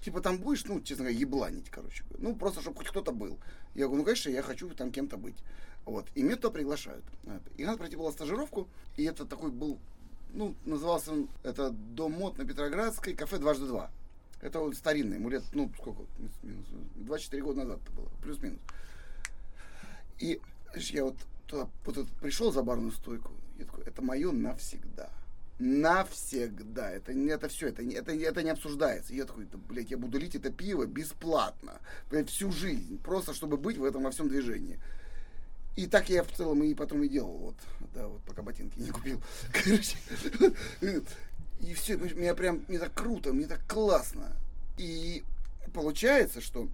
Типа 0.02 0.20
там 0.20 0.38
будешь, 0.38 0.64
ну, 0.64 0.80
честно 0.80 1.04
говоря, 1.04 1.18
ебланить, 1.18 1.68
короче. 1.70 2.04
Ну, 2.18 2.34
просто, 2.34 2.62
чтобы 2.62 2.78
хоть 2.78 2.88
кто-то 2.88 3.12
был. 3.12 3.38
Я 3.74 3.86
говорю, 3.86 3.98
ну, 4.00 4.04
конечно, 4.04 4.30
я 4.30 4.42
хочу 4.42 4.68
там 4.70 4.90
кем-то 4.90 5.16
быть. 5.16 5.36
Вот. 5.84 6.06
И 6.14 6.22
меня 6.22 6.36
туда 6.36 6.50
приглашают. 6.50 7.04
Вот. 7.24 7.42
И 7.58 7.64
надо 7.64 7.78
пройти 7.78 7.96
было 7.96 8.10
стажировку. 8.10 8.68
И 8.96 9.04
это 9.04 9.26
такой 9.26 9.50
был, 9.50 9.78
ну, 10.32 10.54
назывался 10.64 11.12
он, 11.12 11.28
это 11.42 11.70
Дом 11.70 12.12
мод 12.12 12.38
на 12.38 12.46
Петроградской, 12.46 13.14
кафе 13.14 13.38
дважды 13.38 13.66
два. 13.66 13.90
Это 14.40 14.60
вот 14.60 14.74
старинный, 14.74 15.16
ему 15.18 15.28
лет, 15.28 15.44
ну, 15.52 15.70
сколько, 15.78 16.04
минус, 16.42 16.64
24 16.96 17.42
года 17.42 17.58
назад 17.58 17.80
это 17.82 17.92
было, 17.92 18.08
плюс-минус. 18.22 18.60
И 20.18 20.40
знаешь, 20.70 20.90
я 20.90 21.04
вот 21.04 21.16
туда 21.46 21.68
вот 21.84 21.98
этот 21.98 22.10
пришел 22.16 22.50
за 22.50 22.62
барную 22.62 22.92
стойку, 22.92 23.32
я 23.58 23.66
такой, 23.66 23.84
это 23.84 24.00
мое 24.00 24.32
навсегда. 24.32 25.10
Навсегда. 25.60 26.90
Это, 26.90 27.12
это 27.12 27.48
все, 27.48 27.68
это, 27.68 27.82
это, 27.82 28.12
это 28.12 28.42
не 28.42 28.50
обсуждается. 28.50 29.12
Я 29.12 29.26
такой, 29.26 29.44
да, 29.44 29.58
блядь, 29.68 29.90
я 29.90 29.98
буду 29.98 30.18
лить 30.18 30.34
это 30.34 30.50
пиво 30.50 30.86
бесплатно. 30.86 31.80
Блядь, 32.10 32.30
всю 32.30 32.50
жизнь. 32.50 32.98
Просто 33.02 33.34
чтобы 33.34 33.58
быть 33.58 33.76
в 33.76 33.84
этом 33.84 34.02
во 34.02 34.10
всем 34.10 34.28
движении. 34.28 34.80
И 35.76 35.86
так 35.86 36.08
я 36.08 36.24
в 36.24 36.32
целом 36.32 36.62
и 36.62 36.74
потом 36.74 37.02
и 37.04 37.08
делал. 37.08 37.36
Вот, 37.36 37.56
да, 37.94 38.08
вот 38.08 38.22
пока 38.22 38.42
ботинки 38.42 38.78
не 38.78 38.90
купил. 38.90 39.22
Короче, 39.52 39.98
и 41.60 41.74
все, 41.74 41.96
меня 41.96 42.34
прям, 42.34 42.64
мне 42.66 42.78
так 42.78 42.94
круто, 42.94 43.32
мне 43.34 43.46
так 43.46 43.60
классно. 43.68 44.32
И 44.78 45.22
получается, 45.74 46.40
что 46.40 46.68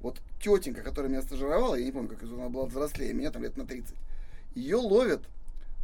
вот 0.00 0.18
тетенька, 0.40 0.82
которая 0.82 1.10
меня 1.10 1.22
стажировала, 1.22 1.74
я 1.74 1.84
не 1.84 1.92
помню, 1.92 2.08
как 2.08 2.22
она 2.22 2.48
была 2.48 2.64
взрослее, 2.64 3.12
меня 3.12 3.30
там 3.30 3.42
лет 3.42 3.56
на 3.58 3.66
30, 3.66 3.94
ее 4.54 4.76
ловят 4.76 5.22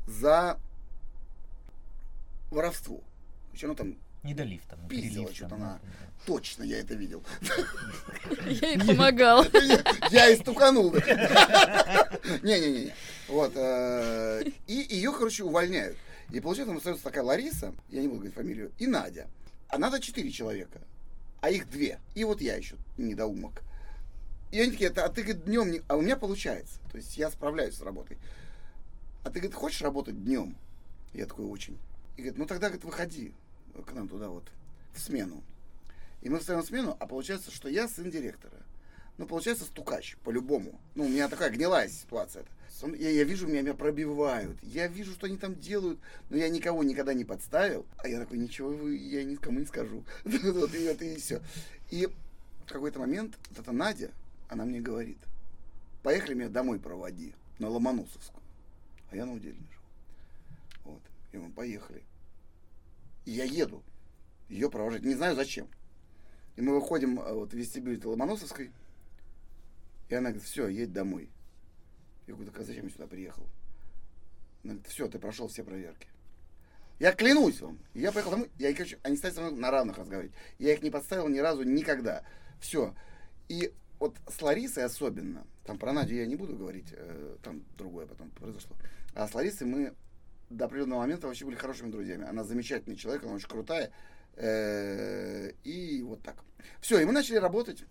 за 0.06 0.58
воровство. 2.50 3.02
Еще 3.52 3.66
она 3.66 3.74
там, 3.74 3.96
не 4.22 4.34
до 4.34 4.42
лифта. 4.44 4.76
ну, 4.80 4.88
Пиздила 4.88 5.32
что-то 5.34 5.54
она. 5.54 5.78
ну, 5.82 5.98
точно 6.26 6.62
я 6.64 6.78
это 6.80 6.94
видел. 6.94 7.22
Я 8.46 8.70
ей 8.70 8.78
помогал. 8.80 9.44
Я 10.10 10.28
и 10.30 10.36
стуканул. 10.36 10.92
Не-не-не. 12.42 12.92
Вот. 13.28 13.52
э, 13.54 14.44
И 14.66 14.74
ее, 14.90 15.12
короче, 15.12 15.44
увольняют. 15.44 15.96
И 16.30 16.40
получается, 16.40 16.70
там 16.70 16.78
остается 16.78 17.04
такая 17.04 17.22
Лариса, 17.22 17.72
я 17.88 18.00
не 18.00 18.08
буду 18.08 18.18
говорить 18.20 18.34
фамилию, 18.34 18.72
и 18.78 18.86
Надя. 18.86 19.28
А 19.68 19.78
надо 19.78 20.00
четыре 20.00 20.30
человека, 20.32 20.80
а 21.40 21.50
их 21.50 21.70
две. 21.70 22.00
И 22.16 22.24
вот 22.24 22.40
я 22.40 22.56
еще 22.56 22.74
недоумок. 22.96 23.62
И 24.50 24.60
они 24.60 24.72
такие, 24.72 24.90
а 24.90 25.08
ты, 25.08 25.22
говорит, 25.22 25.44
днем 25.44 25.70
не... 25.70 25.82
А 25.88 25.96
у 25.96 26.00
меня 26.02 26.16
получается. 26.16 26.78
То 26.90 26.98
есть 26.98 27.16
я 27.16 27.30
справляюсь 27.30 27.76
с 27.76 27.80
работой. 27.82 28.16
А 29.22 29.26
ты, 29.30 29.40
говорит, 29.40 29.54
хочешь 29.54 29.82
работать 29.82 30.22
днем? 30.24 30.56
Я 31.14 31.26
такой, 31.26 31.44
очень. 31.46 31.78
И 32.16 32.22
говорит, 32.22 32.38
ну 32.38 32.46
тогда, 32.46 32.68
говорит, 32.68 32.84
выходи 32.84 33.32
к 33.84 33.92
нам 33.92 34.08
туда 34.08 34.28
вот, 34.28 34.44
в 34.92 35.00
смену. 35.00 35.42
И 36.22 36.28
мы 36.28 36.38
встаем 36.38 36.62
в 36.62 36.66
смену, 36.66 36.96
а 36.98 37.06
получается, 37.06 37.50
что 37.50 37.68
я 37.68 37.88
сын 37.88 38.10
директора. 38.10 38.56
Ну, 39.18 39.26
получается, 39.26 39.64
стукач, 39.64 40.16
по-любому. 40.24 40.78
Ну, 40.94 41.04
у 41.04 41.08
меня 41.08 41.28
такая 41.28 41.50
гнилая 41.50 41.88
ситуация. 41.88 42.44
Я, 42.98 43.10
я 43.10 43.24
вижу, 43.24 43.46
меня, 43.46 43.62
меня 43.62 43.74
пробивают. 43.74 44.58
Я 44.62 44.88
вижу, 44.88 45.12
что 45.12 45.26
они 45.26 45.38
там 45.38 45.54
делают, 45.54 45.98
но 46.28 46.36
я 46.36 46.50
никого 46.50 46.82
никогда 46.84 47.14
не 47.14 47.24
подставил. 47.24 47.86
А 47.96 48.08
я 48.08 48.20
такой, 48.20 48.36
ничего 48.36 48.88
я 48.88 49.24
никому 49.24 49.60
не 49.60 49.66
скажу. 49.66 50.04
Вот, 50.24 50.74
и, 50.74 50.88
вот, 50.88 51.02
и 51.02 51.16
все. 51.16 51.40
И 51.90 52.06
в 52.66 52.72
какой-то 52.72 52.98
момент 52.98 53.38
вот 53.50 53.60
эта 53.60 53.72
Надя, 53.72 54.10
она 54.48 54.64
мне 54.64 54.80
говорит, 54.80 55.18
поехали 56.02 56.34
меня 56.34 56.48
домой 56.50 56.78
проводи, 56.78 57.34
на 57.58 57.68
Ломоносовскую. 57.68 58.42
А 59.10 59.16
я 59.16 59.24
на. 59.24 59.32
Вот. 59.32 59.42
И 61.36 61.38
мы 61.38 61.52
поехали. 61.52 62.02
И 63.26 63.32
я 63.32 63.44
еду 63.44 63.84
ее 64.48 64.70
провожать. 64.70 65.02
Не 65.02 65.14
знаю 65.14 65.36
зачем. 65.36 65.68
И 66.56 66.62
мы 66.62 66.74
выходим 66.74 67.20
э, 67.20 67.32
вот, 67.34 67.52
в 67.52 67.56
вестибюль 67.56 68.00
Ломоносовской. 68.02 68.70
И 70.08 70.14
она 70.14 70.30
говорит, 70.30 70.48
все, 70.48 70.68
едь 70.68 70.92
домой. 70.92 71.28
Я 72.26 72.34
говорю, 72.34 72.50
так 72.50 72.60
а 72.60 72.64
зачем 72.64 72.86
я 72.86 72.90
сюда 72.90 73.06
приехал? 73.06 73.46
Она 74.64 74.74
говорит, 74.74 74.86
все, 74.86 75.08
ты 75.08 75.18
прошел 75.18 75.48
все 75.48 75.62
проверки. 75.62 76.08
Я 76.98 77.12
клянусь 77.12 77.60
вам. 77.60 77.78
Я 77.92 78.12
поехал 78.12 78.30
домой, 78.30 78.50
я, 78.58 78.72
короче, 78.72 78.98
они 79.02 79.16
стали 79.16 79.34
со 79.34 79.42
мной 79.42 79.52
на 79.52 79.70
равных 79.70 79.98
разговаривать. 79.98 80.34
Я 80.58 80.72
их 80.72 80.82
не 80.82 80.90
подставил 80.90 81.28
ни 81.28 81.38
разу, 81.38 81.64
никогда. 81.64 82.24
Все. 82.60 82.94
И 83.48 83.74
вот 83.98 84.16
с 84.26 84.40
Ларисой 84.40 84.84
особенно, 84.84 85.46
там 85.64 85.78
про 85.78 85.92
Надю 85.92 86.14
я 86.14 86.26
не 86.26 86.36
буду 86.36 86.56
говорить, 86.56 86.88
э, 86.92 87.36
там 87.42 87.62
другое 87.76 88.06
потом 88.06 88.30
произошло. 88.30 88.74
А 89.14 89.28
с 89.28 89.34
Ларисой 89.34 89.66
мы 89.66 89.94
до 90.50 90.66
определенного 90.66 91.00
момента 91.00 91.26
вообще 91.26 91.44
были 91.44 91.56
хорошими 91.56 91.90
друзьями. 91.90 92.26
Она 92.26 92.44
замечательный 92.44 92.96
человек, 92.96 93.24
она 93.24 93.34
очень 93.34 93.48
крутая. 93.48 93.90
Э, 94.36 95.52
И 95.64 96.02
вот 96.02 96.22
так. 96.22 96.36
Все, 96.80 97.00
и 97.00 97.04
мы 97.04 97.12
начали 97.12 97.36
работать. 97.36 97.84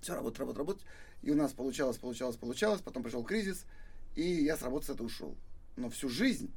Все, 0.00 0.14
работать, 0.14 0.38
работать, 0.38 0.58
работать. 0.58 0.84
И 1.22 1.30
у 1.30 1.34
нас 1.34 1.52
получалось, 1.52 1.96
получалось, 1.96 2.36
получалось. 2.36 2.82
Потом 2.82 3.02
пришел 3.02 3.24
кризис, 3.24 3.64
и 4.14 4.22
я 4.22 4.56
с 4.56 4.62
работы 4.62 4.86
с 4.86 4.90
этого 4.90 5.06
ушел. 5.06 5.36
Но 5.76 5.88
всю 5.88 6.08
жизнь 6.08 6.52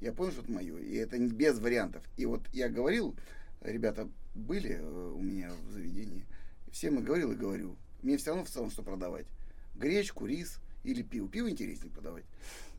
я 0.00 0.12
понял, 0.12 0.32
что 0.32 0.42
это 0.42 0.52
мое. 0.52 0.78
И 0.78 0.94
это 0.94 1.18
без 1.18 1.58
вариантов. 1.58 2.02
И 2.16 2.24
вот 2.26 2.42
я 2.52 2.68
говорил, 2.68 3.14
ребята 3.60 4.08
были 4.34 4.78
э, 4.80 5.12
у 5.14 5.20
меня 5.20 5.50
в 5.68 5.72
заведении. 5.72 6.24
Всем 6.72 6.98
и 6.98 7.02
говорил 7.02 7.32
и 7.32 7.36
говорю. 7.36 7.76
Мне 8.02 8.16
все 8.16 8.30
равно 8.30 8.44
в 8.44 8.50
целом 8.50 8.70
что 8.70 8.82
продавать. 8.82 9.26
Гречку, 9.74 10.26
рис 10.26 10.58
или 10.82 11.02
пиво. 11.02 11.28
Пиво 11.28 11.50
интереснее 11.50 11.92
продавать. 11.92 12.24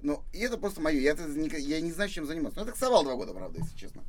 Но 0.05 0.23
и 0.33 0.39
это 0.41 0.59
просто 0.59 0.81
мое. 0.81 0.99
Я, 0.99 1.13
я 1.13 1.81
не 1.81 1.91
знаю, 1.91 2.11
чем 2.11 2.27
заниматься. 2.27 2.59
Ну, 2.59 2.65
я 2.65 2.71
таксовал 2.71 3.03
два 3.03 3.15
года, 3.15 3.33
правда, 3.33 3.57
если 3.57 3.75
честно. 3.75 4.03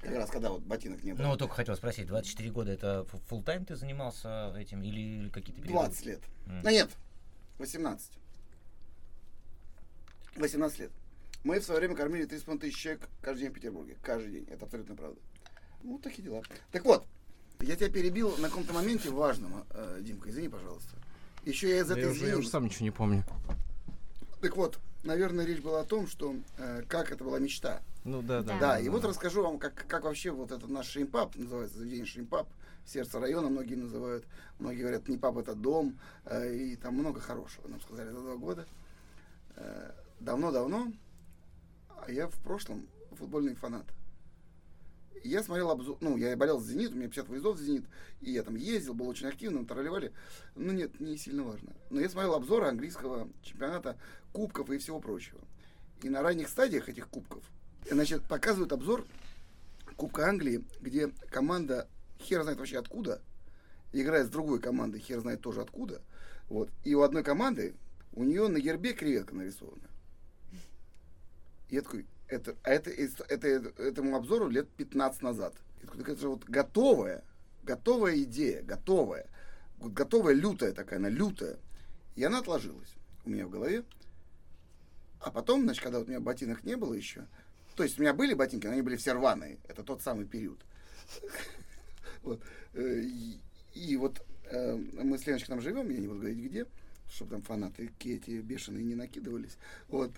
Как 0.00 0.12
раз, 0.12 0.28
когда 0.28 0.50
вот 0.50 0.62
ботинок 0.62 1.04
не 1.04 1.12
было. 1.12 1.22
Ну, 1.22 1.28
вот 1.30 1.38
только 1.38 1.54
хотел 1.54 1.76
спросить, 1.76 2.08
24 2.08 2.50
года 2.50 2.72
это 2.72 3.06
full 3.30 3.44
тайм 3.44 3.64
ты 3.64 3.76
занимался 3.76 4.52
этим 4.58 4.82
или 4.82 5.28
какие-то 5.28 5.62
периоды? 5.62 5.86
20 5.86 6.06
лет. 6.06 6.20
М. 6.46 6.62
Да 6.62 6.72
нет, 6.72 6.90
18. 7.58 8.10
18 10.34 10.78
лет. 10.80 10.90
Мы 11.44 11.60
в 11.60 11.64
свое 11.64 11.78
время 11.78 11.94
кормили 11.94 12.26
3,5 12.26 12.58
тысяч 12.58 12.76
человек 12.78 13.08
каждый 13.22 13.42
день 13.42 13.50
в 13.50 13.54
Петербурге. 13.54 13.96
Каждый 14.02 14.32
день. 14.32 14.46
Это 14.50 14.64
абсолютно 14.64 14.96
правда. 14.96 15.20
Ну, 15.84 15.98
такие 16.00 16.24
дела. 16.24 16.42
Так 16.72 16.84
вот, 16.84 17.06
я 17.60 17.76
тебя 17.76 17.88
перебил 17.88 18.36
на 18.38 18.48
каком-то 18.48 18.72
моменте 18.72 19.10
важном, 19.10 19.64
э, 19.70 20.00
Димка, 20.02 20.28
извини, 20.28 20.48
пожалуйста. 20.48 20.96
Еще 21.44 21.68
я 21.68 21.82
из 21.82 21.86
Да 21.86 21.92
этой 21.94 22.06
я, 22.06 22.10
уже, 22.10 22.26
я 22.26 22.36
уже 22.36 22.48
сам 22.48 22.64
ничего 22.64 22.84
не 22.84 22.90
помню. 22.90 23.22
Так 24.40 24.56
вот, 24.56 24.80
наверное, 25.02 25.44
речь 25.44 25.60
была 25.60 25.80
о 25.80 25.84
том, 25.84 26.06
что 26.06 26.34
э, 26.58 26.82
как 26.88 27.12
это 27.12 27.24
была 27.24 27.38
мечта. 27.38 27.82
Ну 28.04 28.22
да, 28.22 28.42
да. 28.42 28.54
Да. 28.54 28.58
Да, 28.58 28.80
и 28.80 28.88
вот 28.88 29.04
расскажу 29.04 29.42
вам, 29.42 29.58
как, 29.58 29.86
как 29.86 30.04
вообще 30.04 30.30
вот 30.30 30.52
этот 30.52 30.70
наш 30.70 30.88
Шримпап, 30.88 31.36
называется 31.36 31.78
заведение 31.78 32.06
Шримпап, 32.06 32.48
сердце 32.86 33.20
района 33.20 33.48
многие 33.48 33.74
называют, 33.74 34.24
многие 34.58 34.80
говорят, 34.80 35.08
не 35.08 35.18
пап, 35.18 35.38
это 35.38 35.54
дом, 35.54 35.98
э, 36.24 36.54
и 36.54 36.76
там 36.76 36.94
много 36.94 37.20
хорошего, 37.20 37.68
нам 37.68 37.80
сказали 37.80 38.10
за 38.10 38.20
два 38.20 38.36
года. 38.36 38.66
Э, 39.56 39.92
Давно-давно, 40.20 40.92
а 41.88 42.10
я 42.12 42.28
в 42.28 42.38
прошлом 42.40 42.86
футбольный 43.12 43.54
фанат. 43.54 43.86
Я 45.22 45.42
смотрел 45.42 45.70
обзор, 45.70 45.98
ну, 46.00 46.16
я 46.16 46.36
болел 46.36 46.60
за 46.60 46.72
«Зенит», 46.72 46.92
у 46.92 46.94
меня 46.94 47.08
50 47.08 47.28
выездов 47.28 47.58
за 47.58 47.64
«Зенит», 47.64 47.84
и 48.20 48.32
я 48.32 48.42
там 48.42 48.56
ездил, 48.56 48.94
был 48.94 49.08
очень 49.08 49.26
активным, 49.26 49.66
тролливали. 49.66 50.12
Ну, 50.56 50.72
нет, 50.72 50.98
не 51.00 51.16
сильно 51.18 51.42
важно. 51.42 51.72
Но 51.90 52.00
я 52.00 52.08
смотрел 52.08 52.34
обзоры 52.34 52.66
английского 52.66 53.28
чемпионата, 53.42 53.98
кубков 54.32 54.70
и 54.70 54.78
всего 54.78 55.00
прочего. 55.00 55.40
И 56.02 56.08
на 56.08 56.22
ранних 56.22 56.48
стадиях 56.48 56.88
этих 56.88 57.08
кубков, 57.08 57.44
значит, 57.90 58.22
показывают 58.22 58.72
обзор 58.72 59.06
Кубка 60.00 60.28
Англии, 60.28 60.64
где 60.80 61.08
команда 61.30 61.86
хер 62.18 62.42
знает 62.42 62.58
вообще 62.58 62.78
откуда, 62.78 63.20
играет 63.92 64.28
с 64.28 64.30
другой 64.30 64.58
командой, 64.58 64.98
хер 64.98 65.20
знает 65.20 65.42
тоже 65.42 65.60
откуда. 65.60 66.00
Вот. 66.48 66.70
И 66.84 66.94
у 66.94 67.02
одной 67.02 67.22
команды, 67.22 67.74
у 68.14 68.24
нее 68.24 68.48
на 68.48 68.60
гербе 68.60 68.94
креветка 68.94 69.34
нарисована. 69.34 69.88
И 71.68 71.74
я 71.74 71.82
такой, 71.82 72.06
это, 72.30 72.56
а 72.62 72.70
это, 72.70 72.90
это, 72.90 73.24
это- 73.28 73.82
этому 73.82 74.16
обзору 74.16 74.48
лет 74.48 74.68
15 74.70 75.22
назад. 75.22 75.54
Это 75.98 76.16
же 76.16 76.28
вот 76.28 76.44
готовая, 76.44 77.24
готовая 77.64 78.18
идея, 78.22 78.62
готовая, 78.62 79.26
готовая 79.78 80.34
лютая 80.34 80.72
такая, 80.72 80.98
она 80.98 81.08
лютая. 81.08 81.58
И 82.16 82.24
она 82.24 82.38
отложилась 82.38 82.94
у 83.24 83.30
меня 83.30 83.46
в 83.46 83.50
голове. 83.50 83.84
А 85.20 85.30
потом, 85.30 85.62
значит, 85.64 85.82
когда 85.82 85.98
вот 85.98 86.06
у 86.06 86.10
меня 86.10 86.20
ботинок 86.20 86.64
не 86.64 86.76
было 86.76 86.94
еще, 86.94 87.26
то 87.76 87.82
есть 87.82 87.98
у 87.98 88.02
меня 88.02 88.14
были 88.14 88.34
ботинки, 88.34 88.66
но 88.66 88.72
они 88.72 88.82
были 88.82 88.96
все 88.96 89.12
рваные. 89.12 89.58
Это 89.68 89.82
тот 89.82 90.02
самый 90.02 90.26
период. 90.26 90.58
Э, 92.74 93.00
И 93.02 93.40
и 93.74 93.96
вот 93.96 94.20
э, 94.50 94.76
мы 94.76 95.16
с 95.18 95.26
Леночкой 95.26 95.54
там 95.54 95.60
живем, 95.60 95.88
я 95.90 95.98
не 95.98 96.08
буду 96.08 96.20
говорить 96.20 96.38
где, 96.38 96.66
чтобы 97.08 97.30
там 97.32 97.42
фанаты 97.42 97.90
Кети 97.98 98.40
бешеные 98.40 98.84
не 98.84 98.94
накидывались. 98.96 99.56
Вот. 99.88 100.10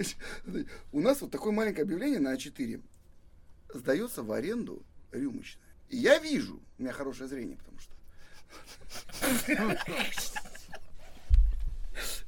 У 0.92 1.00
нас 1.00 1.20
вот 1.20 1.30
такое 1.30 1.52
маленькое 1.52 1.84
объявление 1.84 2.20
на 2.20 2.34
А4. 2.34 2.82
Сдается 3.74 4.22
в 4.22 4.32
аренду 4.32 4.82
рюмочная. 5.12 5.62
И 5.88 5.96
я 5.96 6.18
вижу, 6.18 6.60
у 6.78 6.82
меня 6.82 6.92
хорошее 6.92 7.28
зрение, 7.28 7.56
потому 7.56 7.78
что. 7.78 7.94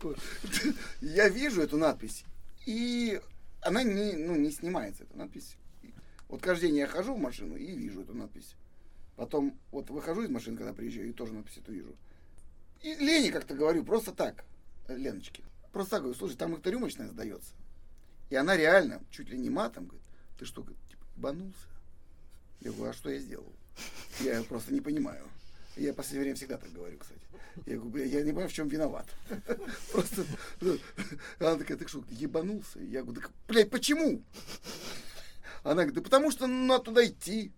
Я 1.00 1.28
вижу 1.28 1.62
эту 1.62 1.76
надпись, 1.76 2.24
и 2.66 3.20
она 3.60 3.82
не, 3.84 4.14
ну, 4.14 4.34
не 4.36 4.50
снимается, 4.50 5.04
эта 5.04 5.16
надпись. 5.16 5.56
Вот 6.28 6.42
каждый 6.42 6.68
день 6.68 6.78
я 6.78 6.86
хожу 6.86 7.14
в 7.14 7.18
машину 7.18 7.56
и 7.56 7.76
вижу 7.76 8.02
эту 8.02 8.14
надпись. 8.14 8.54
Потом 9.16 9.56
вот 9.70 9.90
выхожу 9.90 10.22
из 10.22 10.30
машины, 10.30 10.56
когда 10.56 10.72
приезжаю, 10.72 11.10
и 11.10 11.12
тоже 11.12 11.32
надпись 11.32 11.58
эту 11.58 11.72
вижу. 11.72 11.94
И 12.82 12.94
Лене 12.96 13.30
как-то 13.30 13.54
говорю, 13.54 13.84
просто 13.84 14.12
так, 14.12 14.44
Леночке. 14.88 15.44
Просто 15.72 15.92
так 15.92 16.02
говорю, 16.02 16.18
слушай, 16.18 16.36
там 16.36 16.54
их-то 16.54 16.70
рюмочная 16.70 17.08
сдается. 17.08 17.54
И 18.32 18.34
она 18.34 18.56
реально, 18.56 19.02
чуть 19.10 19.28
ли 19.28 19.36
не 19.36 19.50
матом, 19.50 19.84
говорит, 19.84 20.06
ты 20.38 20.46
что, 20.46 20.62
говорит, 20.62 20.80
типа, 20.88 21.04
ебанулся? 21.18 21.66
Я 22.62 22.72
говорю, 22.72 22.90
а 22.90 22.94
что 22.94 23.10
я 23.10 23.18
сделал? 23.18 23.52
Я 24.20 24.42
просто 24.44 24.72
не 24.72 24.80
понимаю. 24.80 25.28
Я 25.76 25.92
в 25.92 25.96
последнее 25.96 26.22
время 26.22 26.36
всегда 26.36 26.56
так 26.56 26.72
говорю, 26.72 26.96
кстати. 26.96 27.20
Я 27.66 27.74
говорю, 27.74 27.90
бля, 27.90 28.04
я 28.06 28.22
не 28.22 28.30
понимаю, 28.30 28.48
в 28.48 28.54
чем 28.54 28.68
виноват. 28.68 29.06
Просто, 29.92 30.24
ну, 30.62 30.78
она 31.40 31.56
такая, 31.56 31.76
ты 31.76 31.86
что, 31.86 32.02
ебанулся? 32.08 32.78
Я 32.78 33.02
говорю, 33.02 33.20
блядь, 33.48 33.68
почему? 33.68 34.22
Она 35.62 35.82
говорит, 35.82 35.96
да 35.96 36.00
потому 36.00 36.30
что 36.30 36.46
надо 36.46 36.84
туда 36.84 37.06
идти. 37.06 37.52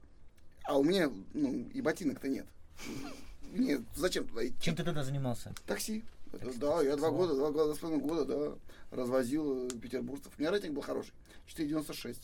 А 0.64 0.76
у 0.76 0.82
меня, 0.82 1.08
ну, 1.34 1.70
и 1.72 1.80
ботинок-то 1.82 2.26
нет. 2.26 2.46
Нет, 3.52 3.82
зачем 3.94 4.26
туда 4.26 4.44
идти? 4.44 4.60
Чем 4.60 4.74
ты 4.74 4.82
тогда 4.82 5.04
занимался? 5.04 5.54
Такси. 5.66 6.02
Это, 6.36 6.46
Такси, 6.46 6.58
да, 6.58 6.82
я 6.82 6.96
два 6.96 7.10
года, 7.10 7.34
два 7.34 7.50
года, 7.50 7.64
два 7.66 7.74
с 7.74 7.78
половиной 7.78 8.02
года, 8.02 8.24
да, 8.24 8.96
развозил 8.96 9.66
э, 9.66 9.70
петербуржцев. 9.70 10.32
У 10.36 10.40
меня 10.40 10.50
рейтинг 10.50 10.74
был 10.74 10.82
хороший. 10.82 11.12
4,96. 11.46 12.18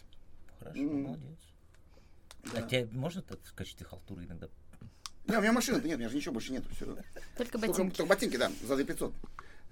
Хорошо, 0.59 0.79
М. 0.79 1.03
молодец. 1.03 1.39
Да. 2.45 2.59
А 2.59 2.63
тебе 2.63 2.89
можно 2.93 3.23
так 3.23 3.39
в 3.43 3.55
качестве 3.55 3.87
халтуры 3.87 4.25
иногда? 4.25 4.49
Не, 5.27 5.37
у 5.37 5.41
меня 5.41 5.53
машины-то 5.53 5.87
нет, 5.87 5.97
у 5.97 5.99
меня 5.99 6.09
же 6.09 6.17
ничего 6.17 6.35
больше 6.35 6.53
нету. 6.53 6.69
Все. 6.75 6.97
Только 7.37 7.59
ботинки. 7.59 7.97
только 7.97 8.09
ботинки, 8.09 8.37
да, 8.37 8.51
за 8.63 8.77
2500. 8.77 9.13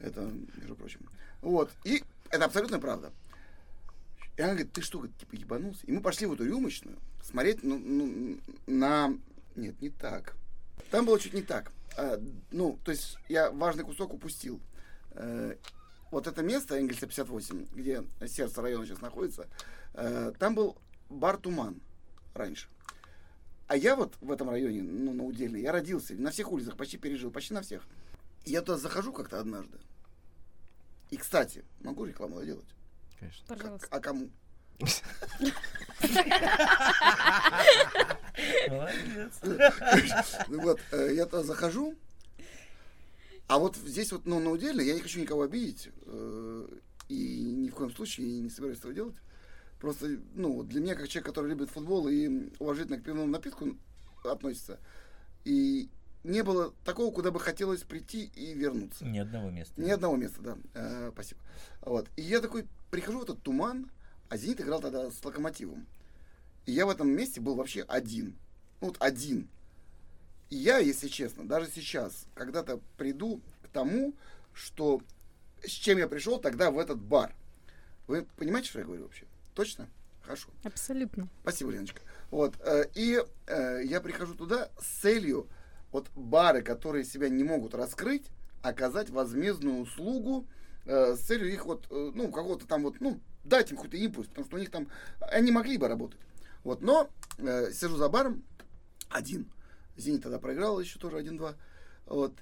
Это, 0.00 0.30
между 0.56 0.76
прочим. 0.76 1.00
Вот. 1.40 1.70
И 1.84 2.04
это 2.30 2.44
абсолютно 2.44 2.78
правда. 2.78 3.12
И 4.36 4.42
она 4.42 4.52
говорит, 4.52 4.72
ты 4.72 4.82
что, 4.82 5.04
типа, 5.06 5.34
ебанулся? 5.34 5.84
И 5.86 5.92
мы 5.92 6.00
пошли 6.00 6.26
в 6.26 6.32
эту 6.34 6.44
рюмочную 6.44 6.96
смотреть 7.28 7.62
ну, 7.62 7.78
ну, 7.78 8.38
на... 8.66 9.12
Нет, 9.56 9.80
не 9.80 9.90
так. 9.90 10.34
Там 10.90 11.04
было 11.04 11.18
чуть 11.18 11.34
не 11.34 11.42
так. 11.42 11.72
А, 11.98 12.18
ну, 12.52 12.78
то 12.84 12.92
есть 12.92 13.18
я 13.28 13.50
важный 13.50 13.82
кусок 13.82 14.14
упустил. 14.14 14.60
Э, 15.10 15.56
вот 16.12 16.28
это 16.28 16.42
место, 16.42 16.76
Энгельса 16.76 17.08
58, 17.08 17.66
где 17.74 18.04
сердце 18.28 18.62
района 18.62 18.86
сейчас 18.86 19.00
находится, 19.00 19.48
э, 19.94 20.32
там 20.38 20.54
был 20.54 20.78
бар 21.08 21.38
«Туман» 21.38 21.80
раньше. 22.34 22.68
А 23.66 23.76
я 23.76 23.96
вот 23.96 24.14
в 24.20 24.30
этом 24.30 24.48
районе, 24.48 24.80
ну, 24.80 25.12
на 25.12 25.24
Уделе, 25.24 25.60
я 25.60 25.72
родился, 25.72 26.14
на 26.14 26.30
всех 26.30 26.52
улицах 26.52 26.76
почти 26.76 26.98
пережил, 26.98 27.32
почти 27.32 27.52
на 27.52 27.62
всех. 27.62 27.82
Я 28.44 28.62
туда 28.62 28.78
захожу 28.78 29.12
как-то 29.12 29.40
однажды. 29.40 29.76
И, 31.10 31.16
кстати, 31.16 31.64
могу 31.80 32.04
рекламу 32.04 32.44
делать? 32.44 32.68
Конечно. 33.18 33.44
Пожалуйста. 33.48 33.88
А 33.90 33.98
кому? 33.98 34.30
Молодец. 38.68 39.40
Ну 40.48 40.60
вот, 40.60 40.80
э, 40.92 41.12
я 41.14 41.26
туда 41.26 41.42
захожу, 41.42 41.94
а 43.48 43.58
вот 43.58 43.76
здесь 43.76 44.12
вот, 44.12 44.26
ну, 44.26 44.38
на 44.40 44.50
Удельной, 44.50 44.86
я 44.86 44.94
не 44.94 45.00
хочу 45.00 45.20
никого 45.20 45.42
обидеть, 45.42 45.88
э, 46.04 46.68
и 47.08 47.54
ни 47.56 47.68
в 47.70 47.74
коем 47.74 47.90
случае 47.90 48.40
не 48.40 48.50
собираюсь 48.50 48.78
этого 48.78 48.92
делать. 48.92 49.16
Просто, 49.80 50.18
ну, 50.34 50.52
вот 50.52 50.68
для 50.68 50.80
меня, 50.80 50.94
как 50.94 51.08
человек, 51.08 51.26
который 51.26 51.48
любит 51.48 51.70
футбол 51.70 52.08
и 52.08 52.50
уважительно 52.58 52.98
к 52.98 53.04
пивному 53.04 53.28
напитку 53.28 53.76
относится, 54.24 54.78
и 55.44 55.88
не 56.24 56.42
было 56.42 56.74
такого, 56.84 57.10
куда 57.12 57.30
бы 57.30 57.40
хотелось 57.40 57.82
прийти 57.84 58.24
и 58.34 58.52
вернуться. 58.52 59.04
Ни 59.06 59.18
одного 59.18 59.50
места. 59.50 59.80
Ни 59.80 59.90
одного 59.90 60.16
места, 60.16 60.42
да. 60.42 60.58
Э, 60.74 61.10
спасибо. 61.14 61.40
Вот. 61.80 62.08
И 62.16 62.22
я 62.22 62.40
такой 62.40 62.66
прихожу 62.90 63.20
в 63.20 63.22
этот 63.22 63.42
туман, 63.42 63.90
а 64.28 64.36
Зенит 64.36 64.60
играл 64.60 64.80
тогда 64.80 65.10
с 65.10 65.24
локомотивом. 65.24 65.86
И 66.68 66.72
я 66.72 66.84
в 66.84 66.90
этом 66.90 67.08
месте 67.08 67.40
был 67.40 67.54
вообще 67.54 67.82
один. 67.88 68.36
Ну, 68.82 68.88
вот 68.88 68.98
один. 69.00 69.48
И 70.50 70.56
я, 70.56 70.76
если 70.76 71.08
честно, 71.08 71.48
даже 71.48 71.70
сейчас, 71.74 72.26
когда-то 72.34 72.78
приду 72.98 73.40
к 73.62 73.68
тому, 73.68 74.12
что 74.52 75.00
с 75.64 75.70
чем 75.70 75.96
я 75.96 76.06
пришел 76.06 76.38
тогда 76.38 76.70
в 76.70 76.78
этот 76.78 77.00
бар. 77.00 77.34
Вы 78.06 78.26
понимаете, 78.36 78.68
что 78.68 78.80
я 78.80 78.84
говорю 78.84 79.04
вообще? 79.04 79.24
Точно? 79.54 79.88
Хорошо. 80.20 80.50
Абсолютно. 80.62 81.30
Спасибо, 81.40 81.70
Леночка. 81.70 82.02
Вот. 82.30 82.54
э, 82.60 82.84
И 82.94 83.18
э, 83.46 83.80
я 83.86 84.02
прихожу 84.02 84.34
туда 84.34 84.68
с 84.78 85.00
целью 85.00 85.48
вот 85.90 86.10
бары, 86.14 86.60
которые 86.60 87.06
себя 87.06 87.30
не 87.30 87.44
могут 87.44 87.74
раскрыть, 87.74 88.26
оказать 88.60 89.08
возмездную 89.08 89.78
услугу 89.80 90.46
э, 90.84 91.16
с 91.16 91.20
целью 91.20 91.50
их 91.50 91.64
вот, 91.64 91.86
ну, 91.90 92.30
какого-то 92.30 92.66
там 92.66 92.82
вот, 92.82 93.00
ну, 93.00 93.18
дать 93.44 93.70
им 93.70 93.78
какой-то 93.78 93.96
импульс, 93.96 94.28
потому 94.28 94.46
что 94.46 94.56
у 94.56 94.60
них 94.60 94.70
там, 94.70 94.88
они 95.32 95.50
могли 95.50 95.78
бы 95.78 95.88
работать. 95.88 96.20
Вот, 96.64 96.82
но 96.82 97.08
э, 97.38 97.72
сижу 97.72 97.96
за 97.96 98.08
баром 98.08 98.44
один. 99.08 99.50
Зенит 99.96 100.22
тогда 100.22 100.38
проиграл 100.38 100.80
еще 100.80 100.98
тоже 100.98 101.18
1-2. 101.20 101.54
Вот. 102.06 102.34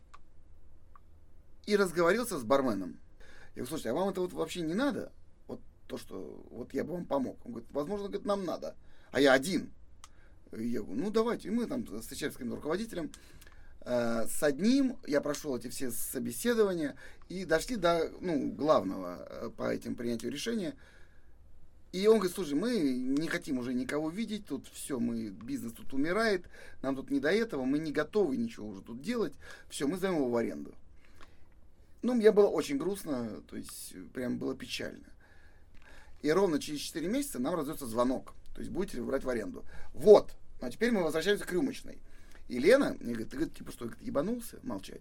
И 1.66 1.76
разговорился 1.76 2.38
с 2.38 2.44
барменом. 2.44 2.98
Я 3.50 3.62
говорю, 3.62 3.68
слушайте, 3.68 3.90
а 3.90 3.94
вам 3.94 4.10
это 4.10 4.20
вот 4.20 4.32
вообще 4.32 4.60
не 4.60 4.74
надо? 4.74 5.12
Вот 5.46 5.60
то, 5.86 5.96
что 5.98 6.44
вот 6.50 6.74
я 6.74 6.84
бы 6.84 6.92
вам 6.92 7.06
помог. 7.06 7.38
Он 7.44 7.52
говорит, 7.52 7.70
возможно, 7.72 8.08
говорит, 8.08 8.26
нам 8.26 8.44
надо. 8.44 8.76
А 9.10 9.20
я 9.20 9.32
один. 9.32 9.72
И 10.52 10.68
я 10.68 10.82
говорю, 10.82 11.02
ну 11.02 11.10
давайте. 11.10 11.48
И 11.48 11.50
мы 11.50 11.66
там 11.66 11.86
с 11.86 12.06
каким-то 12.06 12.56
руководителем. 12.56 13.10
Э, 13.80 14.26
С 14.28 14.42
одним 14.42 14.98
я 15.06 15.20
прошел 15.20 15.56
эти 15.56 15.68
все 15.68 15.90
собеседования 15.90 16.96
и 17.28 17.44
дошли 17.44 17.76
до 17.76 18.10
ну, 18.20 18.50
главного 18.52 19.26
э, 19.28 19.50
по 19.56 19.72
этим 19.72 19.94
принятию 19.94 20.30
решения. 20.30 20.74
И 21.96 22.06
он 22.08 22.18
говорит, 22.18 22.34
слушай, 22.34 22.52
мы 22.52 22.78
не 22.78 23.26
хотим 23.26 23.56
уже 23.56 23.72
никого 23.72 24.10
видеть, 24.10 24.44
тут 24.44 24.68
все, 24.70 25.00
мы, 25.00 25.30
бизнес 25.30 25.72
тут 25.72 25.94
умирает, 25.94 26.44
нам 26.82 26.94
тут 26.94 27.10
не 27.10 27.20
до 27.20 27.30
этого, 27.30 27.64
мы 27.64 27.78
не 27.78 27.90
готовы 27.90 28.36
ничего 28.36 28.68
уже 28.68 28.82
тут 28.82 29.00
делать, 29.00 29.32
все, 29.70 29.88
мы 29.88 29.96
сдаем 29.96 30.16
его 30.16 30.28
в 30.28 30.36
аренду. 30.36 30.74
Ну, 32.02 32.12
мне 32.12 32.32
было 32.32 32.48
очень 32.48 32.76
грустно, 32.76 33.40
то 33.48 33.56
есть 33.56 33.94
прям 34.12 34.36
было 34.36 34.54
печально. 34.54 35.06
И 36.20 36.30
ровно 36.30 36.60
через 36.60 36.80
4 36.80 37.08
месяца 37.08 37.38
нам 37.38 37.54
раздается 37.54 37.86
звонок, 37.86 38.34
то 38.54 38.60
есть 38.60 38.70
будете 38.70 38.98
ли 38.98 39.02
брать 39.02 39.24
в 39.24 39.30
аренду. 39.30 39.64
Вот, 39.94 40.32
а 40.60 40.70
теперь 40.70 40.92
мы 40.92 41.02
возвращаемся 41.02 41.46
к 41.46 41.52
рюмочной. 41.52 41.98
И 42.48 42.58
Лена 42.58 42.94
мне 43.00 43.14
говорит, 43.14 43.30
ты 43.30 43.46
типа 43.48 43.72
что, 43.72 43.90
ебанулся 44.02 44.58
молчать? 44.62 45.00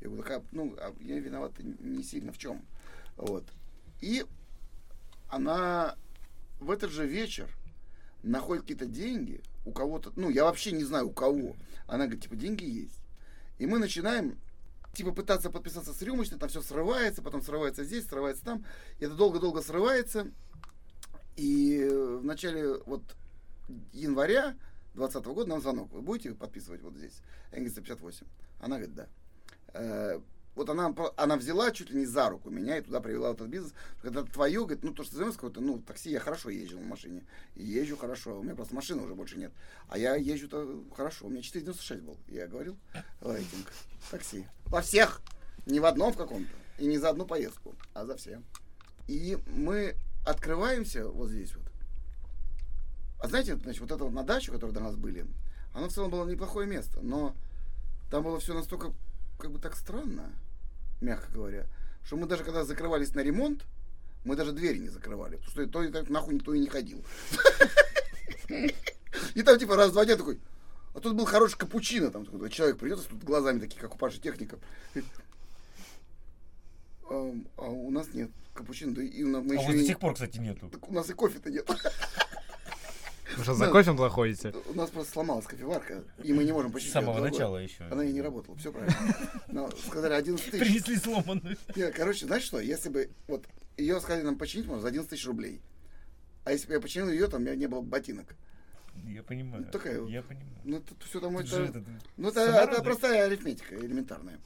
Я 0.00 0.10
говорю, 0.10 0.22
«Так, 0.22 0.42
ну, 0.52 0.76
а 0.78 0.94
я 1.00 1.18
виноват 1.18 1.54
не 1.58 2.04
сильно 2.04 2.32
в 2.32 2.38
чем. 2.38 2.64
Вот. 3.16 3.42
И 4.00 4.24
она 5.28 5.96
в 6.60 6.70
этот 6.70 6.90
же 6.90 7.06
вечер 7.06 7.48
находит 8.22 8.62
какие-то 8.62 8.86
деньги 8.86 9.40
у 9.64 9.72
кого-то, 9.72 10.12
ну, 10.16 10.30
я 10.30 10.44
вообще 10.44 10.72
не 10.72 10.84
знаю 10.84 11.08
у 11.08 11.12
кого. 11.12 11.56
Она 11.86 12.04
говорит, 12.04 12.22
типа, 12.22 12.36
деньги 12.36 12.64
есть. 12.64 13.00
И 13.58 13.66
мы 13.66 13.78
начинаем, 13.78 14.38
типа, 14.94 15.12
пытаться 15.12 15.50
подписаться 15.50 15.92
с 15.92 16.02
рюмочной, 16.02 16.38
там 16.38 16.48
все 16.48 16.62
срывается, 16.62 17.22
потом 17.22 17.42
срывается 17.42 17.84
здесь, 17.84 18.06
срывается 18.06 18.44
там. 18.44 18.64
И 18.98 19.04
это 19.04 19.14
долго-долго 19.14 19.62
срывается. 19.62 20.28
И 21.36 21.86
в 21.90 22.24
начале 22.24 22.78
вот 22.86 23.02
января 23.92 24.56
2020 24.94 25.26
года 25.26 25.48
нам 25.50 25.60
звонок. 25.60 25.92
Вы 25.92 26.00
будете 26.00 26.32
подписывать 26.32 26.82
вот 26.82 26.94
здесь? 26.96 27.20
Энгельс 27.52 27.74
58. 27.74 28.26
Она 28.60 28.78
говорит, 28.78 28.94
да. 28.94 30.20
Вот 30.56 30.70
она, 30.70 30.92
она 31.16 31.36
взяла 31.36 31.70
чуть 31.70 31.90
ли 31.90 32.00
не 32.00 32.06
за 32.06 32.30
руку 32.30 32.48
меня 32.48 32.78
и 32.78 32.80
туда 32.80 33.00
привела 33.00 33.32
этот 33.32 33.48
бизнес. 33.48 33.74
Когда 34.00 34.24
твое, 34.24 34.60
говорит, 34.60 34.82
ну 34.82 34.92
то, 34.92 35.02
что 35.02 35.12
ты 35.12 35.16
занимаешься, 35.18 35.40
какое-то, 35.40 35.60
ну, 35.60 35.78
такси 35.80 36.10
я 36.10 36.18
хорошо 36.18 36.48
езжу 36.48 36.80
на 36.80 36.86
машине. 36.86 37.24
Езжу 37.54 37.96
хорошо. 37.96 38.40
У 38.40 38.42
меня 38.42 38.54
просто 38.54 38.74
машины 38.74 39.02
уже 39.02 39.14
больше 39.14 39.36
нет. 39.36 39.52
А 39.88 39.98
я 39.98 40.16
езжу-то 40.16 40.82
хорошо. 40.96 41.26
У 41.26 41.28
меня 41.28 41.42
496 41.42 42.00
был. 42.00 42.16
Я 42.28 42.46
говорил. 42.46 42.76
Рейтинг. 43.20 43.70
Такси. 44.10 44.46
Во 44.64 44.80
всех. 44.80 45.20
Не 45.66 45.78
в 45.78 45.84
одном 45.84 46.12
в 46.12 46.16
каком-то. 46.16 46.50
И 46.78 46.86
не 46.86 46.96
за 46.96 47.10
одну 47.10 47.26
поездку, 47.26 47.74
а 47.92 48.06
за 48.06 48.16
все. 48.16 48.42
И 49.08 49.38
мы 49.46 49.94
открываемся 50.26 51.06
вот 51.06 51.28
здесь 51.28 51.54
вот. 51.54 51.64
А 53.20 53.28
знаете, 53.28 53.56
значит, 53.56 53.80
вот 53.80 53.90
это 53.90 54.04
вот 54.04 54.12
на 54.12 54.22
дачу, 54.22 54.52
которая 54.52 54.74
до 54.74 54.80
нас 54.80 54.96
были, 54.96 55.26
оно 55.74 55.88
в 55.88 55.92
целом 55.92 56.10
было 56.10 56.28
неплохое 56.28 56.66
место, 56.66 57.00
но 57.02 57.34
там 58.10 58.22
было 58.22 58.38
все 58.38 58.54
настолько, 58.54 58.92
как 59.38 59.50
бы 59.50 59.58
так 59.58 59.74
странно, 59.74 60.32
мягко 61.00 61.30
говоря, 61.32 61.66
что 62.04 62.16
мы 62.16 62.26
даже 62.26 62.44
когда 62.44 62.64
закрывались 62.64 63.14
на 63.14 63.20
ремонт, 63.20 63.64
мы 64.24 64.34
даже 64.36 64.52
двери 64.52 64.78
не 64.78 64.88
закрывали, 64.88 65.36
потому 65.36 65.50
что 65.52 65.66
то 65.66 65.82
и 65.82 65.90
так 65.92 66.08
нахуй 66.10 66.34
никто 66.34 66.52
и 66.54 66.58
не 66.58 66.68
ходил. 66.68 67.04
И 69.34 69.42
там 69.42 69.58
типа 69.58 69.76
раз 69.76 69.90
в 69.90 69.92
два 69.92 70.04
дня 70.04 70.16
такой, 70.16 70.38
а 70.94 71.00
тут 71.00 71.14
был 71.14 71.24
хороший 71.26 71.56
капучино, 71.58 72.10
там 72.10 72.24
такой 72.24 72.50
человек 72.50 72.78
придет, 72.78 73.06
тут 73.08 73.22
глазами 73.24 73.60
такие, 73.60 73.80
как 73.80 73.94
у 73.94 73.98
Паши 73.98 74.20
техников. 74.20 74.58
А, 77.08 77.32
а 77.56 77.62
у 77.68 77.90
нас 77.90 78.08
нет 78.14 78.30
капучино, 78.54 78.94
да 78.94 79.02
и 79.02 79.22
у 79.22 79.28
нас, 79.28 79.44
мы 79.44 79.54
А 79.54 79.58
еще 79.58 79.66
вот 79.68 79.76
до 79.76 79.82
и- 79.82 79.86
сих 79.86 79.98
пор, 80.00 80.14
кстати, 80.14 80.38
нету. 80.38 80.68
так 80.68 80.88
у 80.88 80.92
нас 80.92 81.08
и 81.08 81.12
кофе-то 81.12 81.50
нет. 81.50 81.68
Вы 83.36 83.42
что, 83.44 83.54
за 83.54 83.68
кофе 83.70 83.92
ходите? 84.08 84.54
У 84.68 84.74
нас 84.74 84.90
просто 84.90 85.12
сломалась 85.12 85.46
кофеварка, 85.46 86.02
и 86.22 86.32
мы 86.32 86.44
не 86.44 86.52
можем 86.52 86.70
С 86.70 86.74
починить. 86.74 86.92
самого 86.92 87.12
её 87.18 87.22
другое. 87.24 87.30
начала 87.32 87.60
еще. 87.62 87.84
Она 87.90 88.04
и 88.04 88.12
не 88.12 88.22
работала, 88.22 88.56
все 88.56 88.72
правильно. 88.72 88.96
Но 89.48 89.70
сказали 89.70 90.14
11 90.14 90.50
тысяч. 90.50 90.60
Принесли 90.60 90.96
сломанную. 90.96 91.56
Короче, 91.94 92.26
знаешь 92.26 92.44
что, 92.44 92.58
если 92.60 92.88
бы 92.88 93.10
вот 93.28 93.46
ее 93.76 94.00
сказали 94.00 94.22
нам 94.22 94.36
починить, 94.38 94.66
можно 94.66 94.82
за 94.82 94.88
11 94.88 95.10
тысяч 95.10 95.26
рублей. 95.26 95.60
А 96.44 96.52
если 96.52 96.66
бы 96.68 96.74
я 96.74 96.80
починил 96.80 97.08
ее, 97.10 97.26
там 97.26 97.42
у 97.42 97.44
меня 97.44 97.54
не 97.56 97.66
было 97.66 97.80
бы 97.80 97.88
ботинок. 97.88 98.34
Я 99.04 99.22
понимаю. 99.22 99.64
Ну, 99.66 99.70
такая. 99.70 100.02
Я 100.06 100.22
понимаю. 100.22 100.48
Ну, 100.64 100.80
тут 100.80 101.02
все 101.02 101.20
там 101.20 101.36
это... 101.36 101.46
же 101.48 101.64
этот- 101.66 101.84
Ну, 102.16 102.28
это, 102.28 102.40
это 102.40 102.82
простая 102.82 103.26
арифметика, 103.26 103.74
элементарная. 103.76 104.38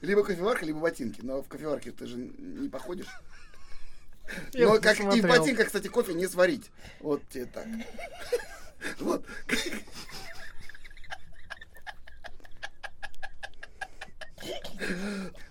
Либо 0.00 0.24
кофеварка, 0.24 0.64
либо 0.64 0.80
ботинки. 0.80 1.20
Но 1.22 1.42
в 1.42 1.48
кофеварке 1.48 1.92
ты 1.92 2.06
же 2.06 2.16
не 2.16 2.68
походишь. 2.68 3.06
Я 4.52 4.68
Но 4.68 4.80
как 4.80 4.98
и 5.00 5.20
в 5.20 5.26
ботинках, 5.26 5.66
кстати, 5.66 5.88
кофе 5.88 6.14
не 6.14 6.26
сварить. 6.26 6.70
Вот 7.00 7.22
тебе 7.28 7.46
так. 7.46 7.66
Вот. 8.98 9.24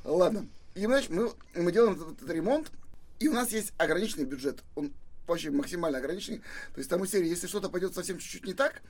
Ладно. 0.03 0.47
И, 0.75 0.85
знаешь, 0.85 1.07
мы, 1.09 1.31
мы 1.55 1.71
делаем 1.71 1.93
этот, 1.95 2.17
этот 2.17 2.29
ремонт, 2.29 2.71
и 3.19 3.29
у 3.29 3.33
нас 3.33 3.51
есть 3.51 3.73
ограниченный 3.77 4.25
бюджет. 4.25 4.63
Он 4.75 4.91
вообще 5.27 5.49
максимально 5.49 5.99
ограниченный. 5.99 6.39
То 6.73 6.79
есть 6.79 6.89
там 6.89 7.01
у 7.01 7.05
серии, 7.05 7.29
если 7.29 7.47
что-то 7.47 7.69
пойдет 7.69 7.93
совсем 7.93 8.17
чуть-чуть 8.17 8.45
не 8.45 8.53
так, 8.53 8.81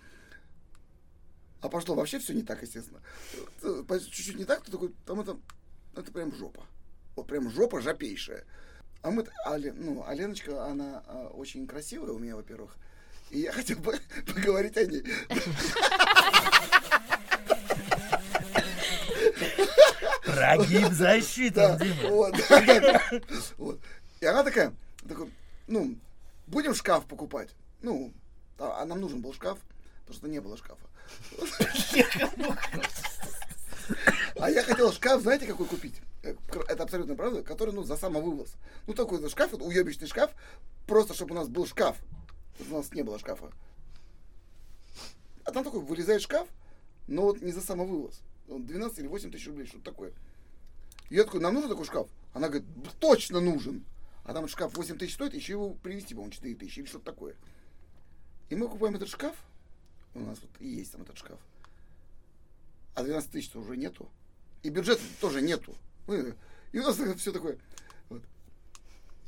а 1.61 1.69
пошло 1.69 1.95
вообще 1.95 2.19
все 2.19 2.33
не 2.33 2.41
так, 2.41 2.61
естественно. 2.61 3.01
Чуть-чуть 3.61 4.37
не 4.37 4.45
так, 4.45 4.63
то 4.63 4.71
такой, 4.71 4.93
там 5.05 5.19
это, 5.19 5.37
это 5.95 6.11
прям 6.11 6.35
жопа. 6.35 6.65
Вот 7.15 7.27
прям 7.27 7.51
жопа 7.51 7.81
жопейшая. 7.81 8.45
А 9.03 9.09
мы, 9.09 9.25
а, 9.45 9.57
ну, 9.57 10.03
а 10.07 10.13
Леночка, 10.13 10.65
она 10.65 11.03
а, 11.07 11.27
очень 11.33 11.65
красивая 11.65 12.11
у 12.11 12.19
меня, 12.19 12.35
во-первых. 12.35 12.75
И 13.31 13.39
я 13.39 13.51
хотел 13.51 13.79
бы 13.79 13.99
поговорить 14.33 14.77
о 14.77 14.85
ней. 14.85 15.03
Прогиб 20.23 20.91
защиты, 20.91 21.55
Да, 21.55 21.77
Дима. 21.77 22.09
вот, 22.09 22.35
да, 22.49 22.61
да, 22.61 22.79
да. 22.79 23.01
Вот. 23.57 23.79
И 24.19 24.25
она 24.25 24.43
такая, 24.43 24.73
такой, 25.07 25.31
ну, 25.67 25.95
будем 26.47 26.75
шкаф 26.75 27.05
покупать. 27.05 27.49
Ну, 27.81 28.13
а, 28.59 28.81
а 28.81 28.85
нам 28.85 29.01
нужен 29.01 29.21
был 29.21 29.33
шкаф, 29.33 29.57
потому 30.01 30.17
что 30.17 30.27
не 30.27 30.39
было 30.39 30.57
шкафа. 30.57 30.87
А 34.39 34.49
я 34.49 34.63
хотел 34.63 34.91
шкаф, 34.93 35.21
знаете, 35.21 35.45
какой 35.45 35.65
купить? 35.67 36.01
Это 36.23 36.83
абсолютно 36.83 37.15
правда, 37.15 37.41
который, 37.41 37.73
ну, 37.73 37.83
за 37.83 37.97
самовывоз. 37.97 38.53
Ну, 38.85 38.93
такой 38.93 39.19
вот 39.19 39.31
шкаф, 39.31 39.51
вот 39.53 39.61
уебищный 39.61 40.07
шкаф, 40.07 40.31
просто 40.85 41.13
чтобы 41.13 41.33
у 41.33 41.37
нас 41.37 41.47
был 41.47 41.65
шкаф. 41.65 41.97
У 42.69 42.73
нас 42.73 42.91
не 42.93 43.01
было 43.01 43.17
шкафа. 43.17 43.51
А 45.45 45.51
там 45.51 45.63
такой 45.63 45.81
вылезает 45.81 46.21
шкаф, 46.21 46.47
но 47.07 47.23
вот 47.23 47.41
не 47.41 47.51
за 47.51 47.61
самовывоз. 47.61 48.21
Он 48.49 48.65
12 48.65 48.99
или 48.99 49.07
8 49.07 49.31
тысяч 49.31 49.47
рублей, 49.47 49.65
что-то 49.65 49.85
такое. 49.85 50.13
Я 51.09 51.23
такой, 51.23 51.41
нам 51.41 51.55
нужен 51.55 51.69
такой 51.69 51.85
шкаф? 51.85 52.07
Она 52.33 52.49
говорит, 52.49 52.67
точно 52.99 53.39
нужен. 53.39 53.83
А 54.23 54.33
там 54.33 54.47
шкаф 54.47 54.75
8 54.75 54.97
тысяч 54.97 55.15
стоит, 55.15 55.33
еще 55.33 55.53
его 55.53 55.71
привезти, 55.71 56.13
по-моему, 56.13 56.33
4 56.33 56.55
тысячи 56.55 56.79
или 56.79 56.85
что-то 56.85 57.05
такое. 57.05 57.35
И 58.49 58.55
мы 58.55 58.67
покупаем 58.67 58.95
этот 58.95 59.09
шкаф. 59.09 59.35
У 60.13 60.19
нас 60.19 60.37
вот 60.41 60.51
и 60.59 60.67
есть 60.67 60.91
там 60.91 61.01
этот 61.01 61.17
шкаф. 61.17 61.39
А 62.93 63.03
12 63.03 63.31
тысяч 63.31 63.55
уже 63.55 63.75
нету. 63.75 64.07
И 64.61 64.69
бюджета 64.69 65.01
тоже 65.19 65.41
нету. 65.41 65.75
Мы- 66.07 66.35
И 66.71 66.79
у 66.79 66.83
нас 66.83 66.99
все 67.17 67.31
такое. 67.31 67.57
Вот. 68.09 68.23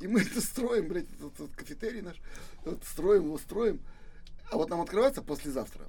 И 0.00 0.06
мы 0.06 0.20
это 0.22 0.40
строим, 0.40 0.88
блядь, 0.88 1.10
этот, 1.12 1.34
этот 1.34 1.54
кафетерий 1.54 2.00
наш. 2.00 2.16
Вот 2.64 2.82
строим 2.84 3.24
его, 3.24 3.38
строим. 3.38 3.80
А 4.50 4.56
вот 4.56 4.70
нам 4.70 4.80
открывается 4.80 5.22
послезавтра. 5.22 5.86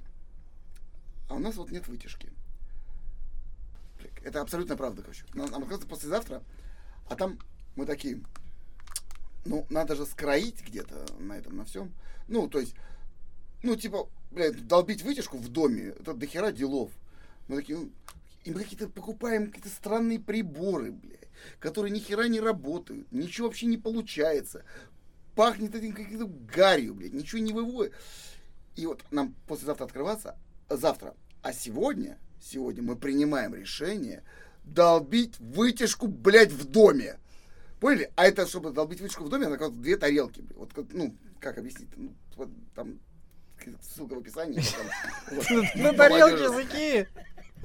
А 1.28 1.34
у 1.34 1.38
нас 1.38 1.56
вот 1.56 1.70
нет 1.70 1.86
вытяжки. 1.88 2.30
Это 4.22 4.40
абсолютно 4.40 4.76
правда, 4.76 5.02
короче. 5.02 5.24
Нам, 5.34 5.50
нам 5.50 5.62
открывается 5.62 5.88
послезавтра, 5.88 6.42
а 7.08 7.16
там 7.16 7.38
мы 7.76 7.86
такие, 7.86 8.20
ну, 9.44 9.66
надо 9.70 9.94
же 9.94 10.04
скроить 10.06 10.66
где-то 10.66 11.06
на 11.20 11.34
этом, 11.34 11.56
на 11.56 11.64
всем. 11.64 11.92
Ну, 12.28 12.48
то 12.48 12.58
есть, 12.58 12.74
ну, 13.62 13.76
типа, 13.76 14.08
блядь, 14.30 14.66
долбить 14.66 15.02
вытяжку 15.02 15.38
в 15.38 15.48
доме, 15.48 15.88
это 15.88 16.14
дохера 16.14 16.50
делов. 16.50 16.90
Мы 17.48 17.56
такие, 17.56 17.78
ну, 17.78 17.90
и 18.46 18.52
мы 18.52 18.62
какие-то 18.62 18.88
покупаем 18.88 19.48
какие-то 19.48 19.68
странные 19.68 20.20
приборы, 20.20 20.92
блядь, 20.92 21.28
которые 21.58 21.90
ни 21.90 21.98
хера 21.98 22.28
не 22.28 22.40
работают, 22.40 23.10
ничего 23.10 23.48
вообще 23.48 23.66
не 23.66 23.76
получается. 23.76 24.64
Пахнет 25.34 25.74
этим 25.74 25.92
каким-то 25.92 26.26
гарью, 26.26 26.94
блядь, 26.94 27.12
ничего 27.12 27.40
не 27.40 27.52
выводит. 27.52 27.92
И 28.76 28.86
вот 28.86 29.02
нам 29.10 29.34
послезавтра 29.48 29.86
открываться, 29.86 30.38
завтра, 30.70 31.14
а 31.42 31.52
сегодня, 31.52 32.18
сегодня 32.40 32.84
мы 32.84 32.94
принимаем 32.94 33.52
решение 33.52 34.22
долбить 34.62 35.38
вытяжку, 35.40 36.06
блядь, 36.06 36.52
в 36.52 36.70
доме. 36.70 37.18
Поняли? 37.80 38.12
А 38.14 38.26
это, 38.26 38.46
чтобы 38.46 38.70
долбить 38.70 39.00
вытяжку 39.00 39.24
в 39.24 39.28
доме, 39.28 39.46
надо 39.46 39.58
как 39.58 39.80
две 39.80 39.96
тарелки. 39.96 40.40
блядь. 40.40 40.56
Вот, 40.56 40.92
ну, 40.92 41.16
как 41.40 41.58
объяснить? 41.58 41.90
Ну, 41.96 42.14
вот 42.36 42.48
там 42.76 43.00
ссылка 43.82 44.14
в 44.14 44.18
описании. 44.18 44.62
На 45.82 45.92
тарелке 45.92 46.48
Молодежь. 46.48 46.68
языки! 46.68 47.08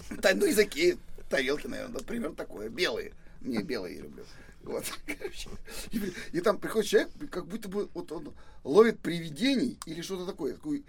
Ну, 0.36 0.46
языки, 0.46 0.98
тарелки, 1.30 1.68
наверное, 1.68 2.00
да, 2.00 2.06
примерно 2.06 2.36
такое. 2.36 2.70
Белые. 2.70 3.14
Не, 3.42 3.60
белые 3.64 3.96
я 3.98 4.02
люблю. 4.04 4.24
Вот, 4.64 4.86
короче. 5.08 5.50
И, 5.92 6.14
и 6.34 6.42
там 6.42 6.60
приходит 6.60 6.90
человек, 6.90 7.10
как 7.32 7.48
будто 7.48 7.68
бы 7.68 7.90
вот 7.94 8.12
он 8.12 8.34
ловит 8.64 9.00
привидений 9.00 9.80
или 9.86 10.02
что-то 10.02 10.26
такое. 10.26 10.54
Такой, 10.54 10.84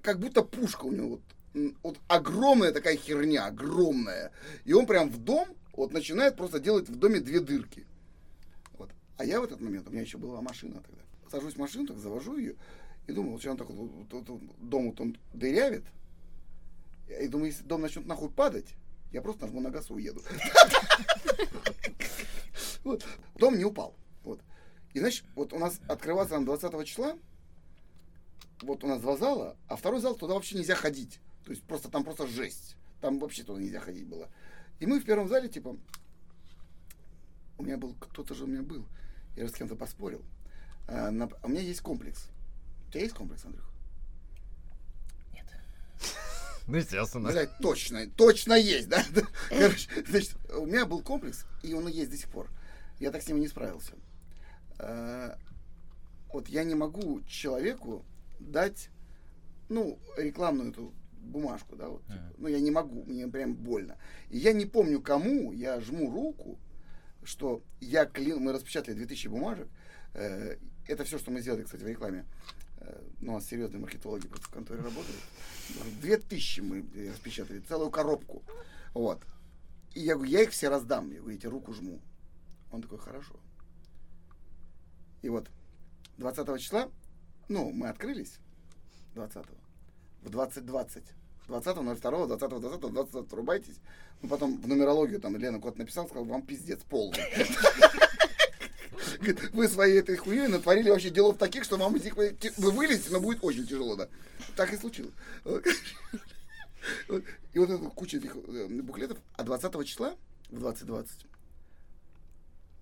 как 0.00 0.18
будто 0.18 0.42
пушка 0.42 0.84
у 0.84 0.92
него 0.92 1.20
вот, 1.54 1.74
вот 1.82 1.98
огромная 2.08 2.72
такая 2.72 2.96
херня, 2.96 3.46
огромная. 3.46 4.32
И 4.64 4.72
он 4.72 4.86
прям 4.86 5.10
в 5.10 5.18
дом 5.18 5.46
вот 5.74 5.92
начинает 5.92 6.36
просто 6.36 6.58
делать 6.58 6.88
в 6.88 6.96
доме 6.96 7.20
две 7.20 7.40
дырки. 7.40 7.84
Вот. 8.78 8.90
А 9.18 9.24
я 9.26 9.40
в 9.40 9.44
этот 9.44 9.60
момент, 9.60 9.86
у 9.88 9.90
меня 9.90 10.02
еще 10.02 10.16
была 10.16 10.40
машина 10.40 10.82
тогда. 10.82 11.02
Сажусь 11.30 11.54
в 11.54 11.58
машину, 11.58 11.86
так 11.86 11.98
завожу 11.98 12.38
ее, 12.38 12.54
и 13.06 13.12
думаю, 13.12 13.32
вот 13.32 13.42
сейчас 13.42 13.52
он 13.52 13.58
так 13.58 13.68
вот, 13.68 13.90
вот- 13.90 14.12
вот- 14.12 14.28
вот 14.28 14.40
дом 14.58 14.86
вот 14.90 15.00
он 15.02 15.18
дырявит. 15.34 15.84
И 17.08 17.26
думаю, 17.28 17.50
если 17.50 17.64
дом 17.64 17.80
начнет 17.82 18.06
нахуй 18.06 18.30
падать, 18.30 18.74
я 19.12 19.22
просто 19.22 19.42
нажму 19.46 19.60
на 19.60 19.70
газ 19.70 19.90
и 19.90 19.92
уеду. 19.92 20.22
Вот. 22.84 23.04
Дом 23.36 23.56
не 23.58 23.64
упал. 23.64 23.94
Вот. 24.24 24.40
И 24.94 24.98
значит, 25.00 25.24
вот 25.34 25.52
у 25.52 25.58
нас 25.58 25.80
открывается 25.88 26.34
нам 26.34 26.44
20 26.44 26.86
числа, 26.86 27.16
вот 28.62 28.82
у 28.84 28.86
нас 28.86 29.00
два 29.00 29.16
зала, 29.16 29.56
а 29.68 29.76
второй 29.76 30.00
зал 30.00 30.14
туда 30.16 30.34
вообще 30.34 30.56
нельзя 30.56 30.74
ходить. 30.74 31.20
То 31.44 31.50
есть 31.50 31.62
просто 31.64 31.88
там 31.90 32.04
просто 32.04 32.26
жесть. 32.26 32.76
Там 33.00 33.18
вообще 33.18 33.42
туда 33.42 33.60
нельзя 33.60 33.80
ходить 33.80 34.06
было. 34.06 34.28
И 34.80 34.86
мы 34.86 35.00
в 35.00 35.04
первом 35.04 35.28
зале, 35.28 35.48
типа, 35.48 35.76
у 37.58 37.62
меня 37.62 37.76
был, 37.76 37.94
кто-то 37.94 38.34
же 38.34 38.44
у 38.44 38.46
меня 38.46 38.62
был, 38.62 38.86
я 39.36 39.46
же 39.46 39.52
с 39.52 39.54
кем-то 39.54 39.76
поспорил. 39.76 40.22
А, 40.88 41.10
на- 41.10 41.28
у 41.42 41.48
меня 41.48 41.60
есть 41.60 41.80
комплекс. 41.80 42.28
У 42.86 42.90
тебя 42.90 43.02
есть 43.02 43.14
комплекс, 43.14 43.44
Андрюх? 43.44 43.68
Нет. 45.32 45.46
Ну, 46.68 46.76
естественно. 46.76 47.30
Блядь, 47.30 47.56
точно, 47.58 48.06
точно 48.10 48.52
есть, 48.54 48.88
да? 48.88 49.02
Короче, 49.48 49.88
значит, 50.06 50.36
у 50.54 50.66
меня 50.66 50.84
был 50.86 51.02
комплекс, 51.02 51.46
и 51.62 51.72
он 51.72 51.88
и 51.88 51.92
есть 51.92 52.10
до 52.10 52.16
сих 52.16 52.28
пор. 52.28 52.50
Я 53.00 53.10
так 53.10 53.22
с 53.22 53.28
ним 53.28 53.38
и 53.38 53.40
не 53.40 53.48
справился. 53.48 53.92
Э, 54.78 55.34
Вот 56.32 56.48
я 56.48 56.64
не 56.64 56.74
могу 56.74 57.22
человеку 57.22 58.04
дать, 58.38 58.90
ну, 59.70 59.98
рекламную 60.18 60.70
эту 60.70 60.92
бумажку, 61.20 61.74
да, 61.74 61.88
вот. 61.88 62.06
Мгм. 62.08 62.34
Ну, 62.38 62.48
я 62.48 62.60
не 62.60 62.70
могу, 62.70 63.02
мне 63.04 63.26
прям 63.28 63.54
больно. 63.54 63.96
И 64.28 64.36
я 64.38 64.52
не 64.52 64.66
помню 64.66 65.00
кому, 65.00 65.52
я 65.52 65.80
жму 65.80 66.10
руку, 66.10 66.58
что 67.24 67.62
я 67.80 68.04
клин, 68.04 68.40
мы 68.40 68.52
распечатали 68.52 68.94
2000 68.94 69.28
бумажек. 69.28 69.68
Э, 70.14 70.56
Это 70.86 71.04
все, 71.04 71.18
что 71.18 71.30
мы 71.30 71.40
сделали, 71.40 71.64
кстати, 71.64 71.82
в 71.82 71.86
рекламе. 71.86 72.24
Э, 72.88 73.02
Ну, 73.20 73.34
нас 73.34 73.46
серьезные 73.46 73.80
маркетологи 73.80 74.26
просто 74.26 74.46
в 74.46 74.50
конторе 74.50 74.80
работают. 74.80 75.20
Две 76.00 76.16
тысячи 76.16 76.60
мы 76.60 76.84
э, 76.94 77.10
распечатали, 77.10 77.60
целую 77.60 77.90
коробку. 77.90 78.42
Вот. 78.94 79.22
И 79.94 80.00
я 80.00 80.14
говорю, 80.14 80.30
я 80.30 80.42
их 80.42 80.50
все 80.50 80.68
раздам. 80.68 81.10
Я 81.10 81.18
говорю, 81.18 81.34
я 81.34 81.40
тебе 81.40 81.50
руку 81.50 81.72
жму. 81.72 82.00
Он 82.70 82.82
такой, 82.82 82.98
хорошо. 82.98 83.34
И 85.22 85.28
вот 85.28 85.48
20 86.18 86.60
числа, 86.60 86.88
ну, 87.48 87.70
мы 87.70 87.88
открылись 87.88 88.38
20 89.14 89.44
в 90.22 90.30
2020. 90.30 91.04
20 91.48 91.76
02 91.76 92.26
20 92.26 92.48
20 92.60 92.80
20 92.80 93.32
врубайтесь. 93.32 93.76
Ну, 94.22 94.28
потом 94.28 94.60
в 94.60 94.68
нумерологию 94.68 95.20
там 95.20 95.36
Лена 95.36 95.60
кот 95.60 95.78
написал, 95.78 96.06
сказал, 96.06 96.24
вам 96.24 96.42
пиздец 96.42 96.82
полный. 96.82 97.18
Говорит, 99.18 99.50
Вы 99.52 99.68
своей 99.68 100.00
этой 100.00 100.16
хуей 100.16 100.48
натворили 100.48 100.90
вообще 100.90 101.10
делов 101.10 101.38
таких, 101.38 101.64
что 101.64 101.76
вам 101.76 101.96
из 101.96 102.04
них 102.04 102.16
вы 102.16 102.36
вы 102.56 102.70
вылезете, 102.70 103.10
но 103.10 103.20
будет 103.20 103.38
очень 103.42 103.66
тяжело, 103.66 103.96
да. 103.96 104.08
Так 104.56 104.72
и 104.72 104.76
случилось. 104.76 105.12
И 107.52 107.58
вот 107.58 107.70
эта 107.70 107.78
куча 107.90 108.18
этих 108.18 108.36
э, 108.36 108.66
буклетов. 108.68 109.18
А 109.34 109.42
20 109.42 109.86
числа 109.86 110.14
в 110.50 110.58
2020 110.58 111.26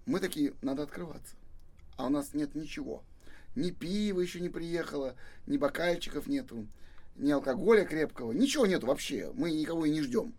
мы 0.06 0.20
такие, 0.20 0.54
надо 0.62 0.84
открываться. 0.84 1.34
А 1.96 2.06
у 2.06 2.08
нас 2.08 2.32
нет 2.32 2.54
ничего. 2.54 3.02
Ни 3.54 3.70
пива 3.70 4.20
еще 4.20 4.40
не 4.40 4.48
приехало, 4.48 5.16
ни 5.46 5.56
бокальчиков 5.56 6.26
нету, 6.26 6.66
ни 7.16 7.30
алкоголя 7.30 7.84
крепкого. 7.84 8.32
Ничего 8.32 8.66
нету 8.66 8.86
вообще. 8.86 9.32
Мы 9.34 9.50
никого 9.50 9.84
и 9.84 9.90
не 9.90 10.02
ждем. 10.02 10.34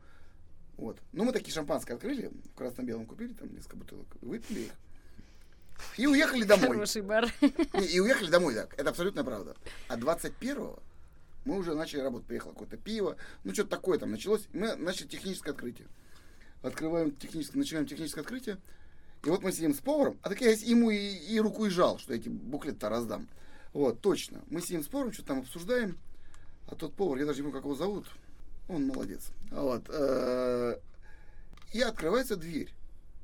Вот. 0.77 0.99
Ну, 1.11 1.25
мы 1.25 1.33
такие 1.33 1.53
шампанское 1.53 1.95
открыли, 1.95 2.31
в 2.53 2.55
красно-белом 2.55 3.05
купили 3.05 3.33
там 3.33 3.53
несколько 3.53 3.77
бутылок, 3.77 4.07
выпили 4.21 4.61
их. 4.61 4.71
И 5.97 6.07
уехали 6.07 6.43
домой. 6.43 6.69
Хороший 6.75 7.01
бар. 7.01 7.31
Не, 7.41 7.85
И 7.85 7.99
уехали 7.99 8.29
домой, 8.29 8.55
так. 8.55 8.73
Это 8.77 8.89
абсолютно 8.89 9.23
правда. 9.23 9.55
А 9.87 9.97
21-го 9.97 10.79
мы 11.45 11.57
уже 11.57 11.75
начали 11.75 12.01
работать. 12.01 12.27
Приехало 12.27 12.51
какое-то 12.51 12.77
пиво. 12.77 13.15
Ну, 13.43 13.53
что-то 13.53 13.69
такое 13.69 13.97
там 13.99 14.11
началось. 14.11 14.47
И 14.53 14.57
мы 14.57 14.75
начали 14.75 15.07
техническое 15.07 15.51
открытие. 15.51 15.87
Открываем 16.61 17.11
техническое, 17.11 17.59
начинаем 17.59 17.85
техническое 17.87 18.21
открытие. 18.21 18.57
И 19.23 19.29
вот 19.29 19.41
мы 19.43 19.51
сидим 19.51 19.73
с 19.73 19.79
поваром. 19.79 20.19
А 20.21 20.29
так 20.29 20.41
я 20.41 20.51
ему 20.51 20.89
и, 20.91 20.97
и 20.97 21.39
руку 21.39 21.65
и 21.65 21.69
жал, 21.69 21.97
что 21.99 22.13
эти 22.13 22.29
буклеты-то 22.29 22.89
раздам. 22.89 23.27
Вот, 23.73 24.01
точно. 24.01 24.41
Мы 24.49 24.61
сидим 24.61 24.83
с 24.83 24.87
поваром, 24.87 25.13
что-то 25.13 25.29
там 25.29 25.39
обсуждаем. 25.39 25.97
А 26.67 26.75
тот 26.75 26.93
повар, 26.95 27.19
я 27.19 27.25
даже 27.25 27.39
не 27.39 27.43
помню, 27.43 27.57
как 27.57 27.63
его 27.65 27.75
зовут. 27.75 28.07
Он 28.67 28.85
молодец. 28.87 29.31
Вот. 29.51 29.83
э, 29.87 30.77
И 31.73 31.81
открывается 31.81 32.35
дверь. 32.35 32.73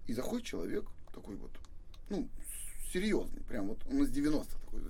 И 0.07 0.13
заходит 0.13 0.45
человек 0.45 0.85
такой 1.13 1.35
вот, 1.35 1.51
ну, 2.09 2.27
серьезный, 2.93 3.41
прям 3.41 3.67
вот, 3.67 3.79
он 3.89 4.03
из 4.03 4.11
90-х 4.11 4.57
такой, 4.65 4.81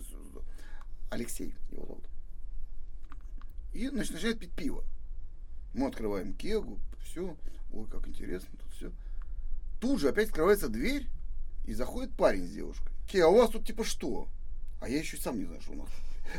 Алексей 1.10 1.54
его 1.72 1.86
зовут. 1.86 2.04
И 3.74 3.88
значит, 3.88 4.14
начинает 4.14 4.40
пить 4.40 4.52
пиво. 4.52 4.84
Мы 5.74 5.88
открываем 5.88 6.34
кегу, 6.34 6.80
все, 7.04 7.36
ой, 7.72 7.88
как 7.88 8.08
интересно 8.08 8.50
тут 8.60 8.72
все. 8.74 8.92
Тут 9.80 10.00
же 10.00 10.10
опять 10.10 10.30
открывается 10.30 10.70
дверь, 10.70 11.08
и 11.66 11.74
заходит 11.74 12.16
парень 12.16 12.46
с 12.46 12.52
девушкой. 12.52 12.92
Ке, 13.08 13.24
а 13.24 13.28
у 13.28 13.38
вас 13.38 13.50
тут 13.50 13.66
типа 13.66 13.84
что? 13.84 14.28
А 14.82 14.90
я 14.90 15.00
еще 15.00 15.18
сам 15.18 15.40
не 15.40 15.46
знаю, 15.46 15.62
что 15.62 15.74
у 15.74 15.76
нас. 15.76 15.90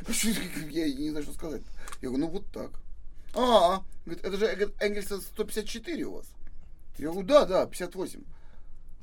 Я 0.70 0.92
не 0.92 1.10
знаю, 1.10 1.24
что 1.24 1.34
сказать. 1.34 1.62
Я 2.02 2.08
говорю, 2.08 2.26
ну 2.26 2.30
вот 2.30 2.46
так. 2.52 2.70
А, 3.34 3.82
говорит, 4.04 4.24
это 4.24 4.36
же 4.36 4.46
говорит, 4.46 4.74
Энгельса 4.80 5.20
154 5.20 6.04
у 6.04 6.14
вас. 6.14 6.26
Я 6.98 7.10
говорю, 7.10 7.26
да, 7.26 7.46
да, 7.46 7.66
58. 7.66 8.22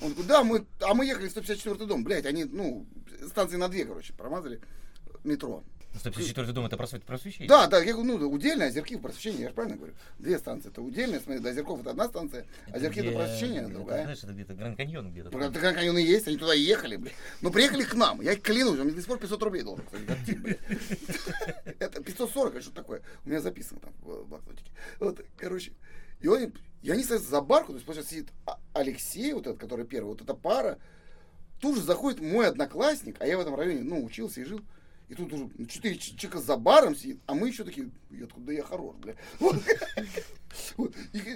Он 0.01 0.09
говорит, 0.09 0.27
да, 0.27 0.43
мы, 0.43 0.65
а 0.81 0.93
мы 0.93 1.05
ехали 1.05 1.27
в 1.27 1.31
154 1.31 1.85
дом. 1.85 2.03
Блять, 2.03 2.25
они, 2.25 2.43
ну, 2.45 2.85
станции 3.27 3.57
на 3.57 3.67
две, 3.69 3.85
короче, 3.85 4.13
промазали 4.13 4.59
метро. 5.23 5.63
154 5.93 6.53
дом 6.53 6.65
это 6.65 6.77
просвет 6.77 7.03
просвещение. 7.03 7.49
Да, 7.49 7.67
да, 7.67 7.79
я 7.83 7.93
говорю, 7.93 8.17
ну, 8.17 8.29
удельная, 8.29 8.69
озерки 8.69 8.95
в 8.95 9.01
просвещении, 9.01 9.41
я 9.41 9.49
же 9.49 9.53
правильно 9.53 9.75
говорю. 9.75 9.93
Две 10.19 10.39
станции, 10.39 10.69
это 10.69 10.81
удельная, 10.81 11.19
смотри, 11.19 11.41
до 11.41 11.49
озерков 11.49 11.81
это 11.81 11.89
одна 11.91 12.07
станция, 12.07 12.45
а 12.71 12.77
озерки 12.77 12.99
это 12.99 13.09
где- 13.09 13.17
просвещение, 13.17 13.61
это, 13.63 13.71
другая. 13.71 14.03
Знаешь, 14.03 14.23
это 14.23 14.31
где-то 14.31 14.53
Гранд 14.53 14.77
Каньон 14.77 15.11
где-то. 15.11 15.37
Это 15.37 15.59
как 15.59 15.77
они 15.77 16.01
и 16.01 16.05
есть, 16.07 16.27
они 16.29 16.37
туда 16.37 16.53
ехали, 16.53 16.95
блядь. 16.95 17.13
Но 17.41 17.51
приехали 17.51 17.83
к 17.83 17.93
нам, 17.93 18.21
я 18.21 18.37
клянусь, 18.37 18.79
он 18.79 18.85
мне 18.85 18.93
до 18.93 19.01
сих 19.01 19.07
пор 19.07 19.19
500 19.19 19.43
рублей 19.43 19.63
должен. 19.63 19.85
кстати, 19.85 20.31
блядь. 20.31 20.59
Это 21.79 22.01
540, 22.01 22.53
это 22.55 22.61
что 22.63 22.71
такое? 22.73 23.01
У 23.25 23.29
меня 23.29 23.41
записано 23.41 23.81
там 23.81 23.91
в 24.01 24.23
блокнотике. 24.29 24.71
Вот, 24.99 25.19
короче, 25.35 25.73
и 26.21 26.27
он, 26.27 26.53
и 26.81 26.89
они 26.91 27.03
садятся 27.03 27.29
за 27.29 27.41
барку, 27.41 27.67
то 27.67 27.75
есть, 27.75 27.85
получается, 27.85 28.13
сидит 28.13 28.29
А- 28.45 28.59
Алексей, 28.73 29.33
вот 29.33 29.47
этот, 29.47 29.59
который 29.59 29.85
первый, 29.85 30.09
вот 30.09 30.21
эта 30.21 30.33
пара, 30.33 30.79
тут 31.59 31.75
же 31.77 31.83
заходит 31.83 32.21
мой 32.21 32.47
одноклассник, 32.47 33.17
а 33.19 33.27
я 33.27 33.37
в 33.37 33.41
этом 33.41 33.55
районе, 33.55 33.81
ну, 33.83 34.03
учился 34.03 34.41
и 34.41 34.45
жил. 34.45 34.61
И 35.09 35.13
тут 35.13 35.33
уже 35.33 35.49
четыре 35.67 35.97
ч- 35.97 36.15
человека 36.15 36.39
за 36.39 36.55
баром 36.55 36.95
сидит, 36.95 37.19
а 37.25 37.33
мы 37.33 37.49
еще 37.49 37.65
такие, 37.65 37.91
я 38.11 38.23
откуда 38.23 38.47
да 38.47 38.53
я 38.53 38.63
хорош, 38.63 38.95
бля. 38.95 39.15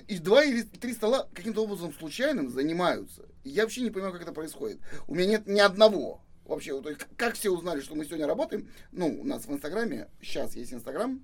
И, 0.07 0.17
два 0.19 0.43
или 0.43 0.61
три 0.61 0.93
стола 0.93 1.27
каким-то 1.33 1.63
образом 1.63 1.93
случайным 1.93 2.49
занимаются. 2.49 3.23
Я 3.43 3.63
вообще 3.63 3.81
не 3.81 3.89
понимаю, 3.89 4.13
как 4.13 4.21
это 4.21 4.31
происходит. 4.31 4.79
У 5.07 5.15
меня 5.15 5.25
нет 5.27 5.47
ни 5.47 5.59
одного. 5.59 6.21
Вообще, 6.45 6.73
вот, 6.73 6.87
как 7.17 7.33
все 7.35 7.49
узнали, 7.49 7.81
что 7.81 7.95
мы 7.95 8.05
сегодня 8.05 8.27
работаем? 8.27 8.69
Ну, 8.91 9.21
у 9.21 9.23
нас 9.25 9.45
в 9.45 9.51
Инстаграме, 9.51 10.09
сейчас 10.21 10.55
есть 10.55 10.73
Инстаграм, 10.73 11.19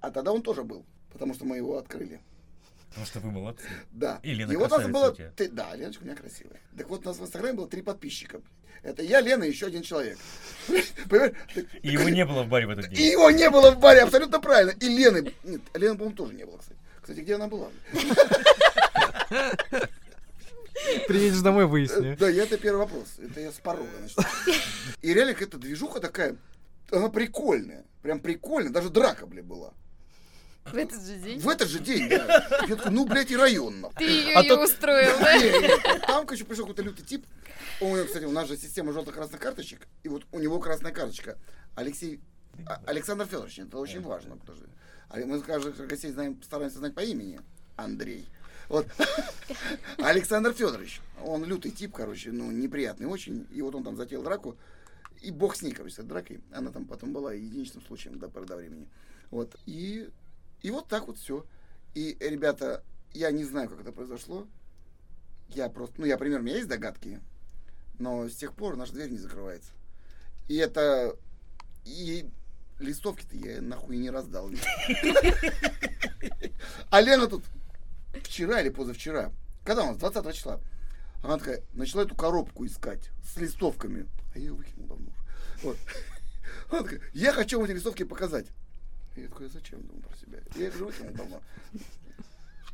а 0.00 0.10
тогда 0.10 0.32
он 0.32 0.42
тоже 0.42 0.62
был, 0.64 0.84
потому 1.12 1.32
что 1.32 1.44
мы 1.44 1.56
его 1.56 1.78
открыли. 1.78 2.20
Потому 2.94 3.06
что 3.06 3.20
вы 3.20 3.30
молодцы. 3.32 3.66
Да. 3.90 4.20
И 4.22 4.32
Лена 4.34 4.56
вот 4.56 4.70
у 4.70 4.76
нас 4.78 4.88
было... 4.88 5.12
ты- 5.12 5.48
да, 5.48 5.74
Леночка 5.74 6.02
у 6.02 6.06
меня 6.06 6.14
красивая. 6.14 6.60
Так 6.78 6.88
вот, 6.88 7.04
у 7.04 7.08
нас 7.08 7.18
в 7.18 7.22
Инстаграме 7.22 7.54
было 7.56 7.66
три 7.68 7.82
подписчика. 7.82 8.40
Это 8.84 9.02
я, 9.02 9.20
Лена 9.20 9.42
и 9.42 9.50
еще 9.50 9.66
один 9.66 9.82
человек. 9.82 10.16
И 10.68 11.88
его 11.88 12.08
не 12.08 12.24
было 12.24 12.44
в 12.44 12.48
баре 12.48 12.66
в 12.66 12.70
этот 12.70 12.92
И 12.92 12.94
день. 12.94 13.12
его 13.12 13.30
не 13.30 13.50
было 13.50 13.72
в 13.72 13.80
баре, 13.80 14.02
абсолютно 14.02 14.38
правильно. 14.40 14.70
И 14.78 14.86
Лены... 14.88 15.32
Нет, 15.42 15.60
Лены, 15.74 15.96
по-моему, 15.96 16.14
тоже 16.14 16.34
не 16.34 16.44
было, 16.44 16.58
кстати. 16.58 16.78
Кстати, 17.00 17.20
где 17.20 17.34
она 17.34 17.48
была? 17.48 17.68
Приедешь 21.08 21.40
домой, 21.40 21.66
выясни. 21.66 22.14
Да, 22.18 22.28
я 22.28 22.44
это 22.44 22.58
первый 22.58 22.78
вопрос. 22.78 23.06
Это 23.18 23.40
я 23.40 23.50
с 23.50 23.54
порога 23.54 23.88
начну. 24.00 24.22
И 25.02 25.12
реально 25.12 25.32
какая-то 25.34 25.58
движуха 25.58 25.98
такая, 26.00 26.36
она 26.92 27.08
прикольная. 27.08 27.84
Прям 28.02 28.20
прикольная. 28.20 28.70
Даже 28.70 28.90
драка, 28.90 29.26
бля, 29.26 29.42
была. 29.42 29.72
В 30.64 30.74
этот 30.76 31.02
же 31.04 31.16
день. 31.18 31.38
В 31.40 31.48
этот 31.48 31.68
же 31.68 31.78
день, 31.78 32.08
да. 32.08 32.48
Я 32.68 32.76
такой, 32.76 32.90
ну, 32.90 33.04
блядь, 33.06 33.30
и 33.30 33.36
районно. 33.36 33.90
Ты 33.96 34.04
ее 34.04 34.36
А 34.36 34.42
и 34.42 34.48
то- 34.48 34.62
устроил, 34.62 35.18
да? 35.18 35.36
Не, 35.36 35.50
не, 35.50 35.98
Там, 36.06 36.26
короче, 36.26 36.44
пришел 36.44 36.64
какой-то 36.64 36.82
лютый 36.82 37.02
тип. 37.04 37.26
У 37.80 37.94
него, 37.94 38.04
кстати, 38.06 38.24
у 38.24 38.30
нас 38.30 38.48
же 38.48 38.56
система 38.56 38.92
желто-красных 38.92 39.40
карточек, 39.40 39.86
и 40.02 40.08
вот 40.08 40.24
у 40.32 40.38
него 40.38 40.58
красная 40.58 40.92
карточка. 40.92 41.38
Алексей, 41.74 42.20
А- 42.66 42.80
Александр 42.86 43.26
Федорович, 43.26 43.58
это 43.58 43.78
очень 43.78 44.00
важно. 44.00 44.36
потому 44.36 44.56
что- 44.58 44.68
а 45.10 45.18
Мы 45.18 45.40
каждых 45.42 45.76
гостей 45.86 46.10
знаем, 46.12 46.40
стараемся 46.42 46.78
знать 46.78 46.94
по 46.94 47.00
имени. 47.00 47.40
Андрей. 47.76 48.26
Вот. 48.68 48.86
Александр 49.98 50.52
Федорович. 50.52 51.00
Он 51.22 51.44
лютый 51.44 51.70
тип, 51.70 51.92
короче, 51.92 52.30
ну, 52.32 52.50
неприятный 52.50 53.06
очень. 53.06 53.46
И 53.50 53.60
вот 53.62 53.74
он 53.74 53.84
там 53.84 53.96
затеял 53.96 54.22
драку. 54.22 54.56
И 55.20 55.30
бог 55.30 55.56
с 55.56 55.62
ней, 55.62 55.72
короче, 55.72 55.94
с 55.96 55.98
этой 55.98 56.08
дракой. 56.08 56.40
Она 56.52 56.70
там 56.70 56.84
потом 56.86 57.12
была 57.12 57.32
единичным 57.32 57.82
случаем 57.84 58.18
до 58.18 58.28
поры 58.28 58.46
до 58.46 58.56
времени. 58.56 58.88
Вот. 59.30 59.56
И, 59.66 60.08
и 60.64 60.70
вот 60.70 60.88
так 60.88 61.06
вот 61.06 61.18
все. 61.18 61.44
И, 61.94 62.16
ребята, 62.20 62.82
я 63.12 63.30
не 63.30 63.44
знаю, 63.44 63.68
как 63.68 63.82
это 63.82 63.92
произошло. 63.92 64.48
Я 65.50 65.68
просто, 65.68 66.00
ну, 66.00 66.06
я 66.06 66.16
примерно, 66.16 66.40
у 66.40 66.46
меня 66.46 66.56
есть 66.56 66.68
догадки, 66.68 67.20
но 67.98 68.26
с 68.30 68.34
тех 68.34 68.54
пор 68.54 68.76
наша 68.76 68.94
дверь 68.94 69.10
не 69.10 69.18
закрывается. 69.18 69.72
И 70.48 70.56
это, 70.56 71.18
и 71.84 72.30
листовки-то 72.78 73.36
я 73.36 73.60
нахуй 73.60 73.98
не 73.98 74.08
раздал. 74.08 74.50
А 76.90 77.00
Лена 77.02 77.26
тут 77.26 77.44
вчера 78.22 78.62
или 78.62 78.70
позавчера, 78.70 79.32
когда 79.64 79.82
у 79.82 79.88
нас, 79.88 79.98
20 79.98 80.34
числа, 80.34 80.60
она 81.22 81.36
такая, 81.36 81.62
начала 81.74 82.04
эту 82.04 82.14
коробку 82.14 82.64
искать 82.64 83.10
с 83.22 83.36
листовками. 83.36 84.08
А 84.34 84.38
я 84.38 84.46
ее 84.46 84.54
выкинул 84.54 84.86
давно 84.86 85.10
уже. 85.10 85.62
Вот. 85.62 85.76
Она 86.70 86.82
такая, 86.84 87.02
я 87.12 87.32
хочу 87.34 87.58
вам 87.58 87.66
эти 87.66 87.74
листовки 87.74 88.04
показать. 88.04 88.46
Я 89.16 89.28
такой, 89.28 89.46
«А 89.46 89.48
зачем, 89.48 89.82
думаю 89.86 90.02
про 90.02 90.16
себя. 90.16 90.38
Я 90.56 90.68
уже 90.68 90.84
выкинул 90.84 91.14
давно. 91.14 91.42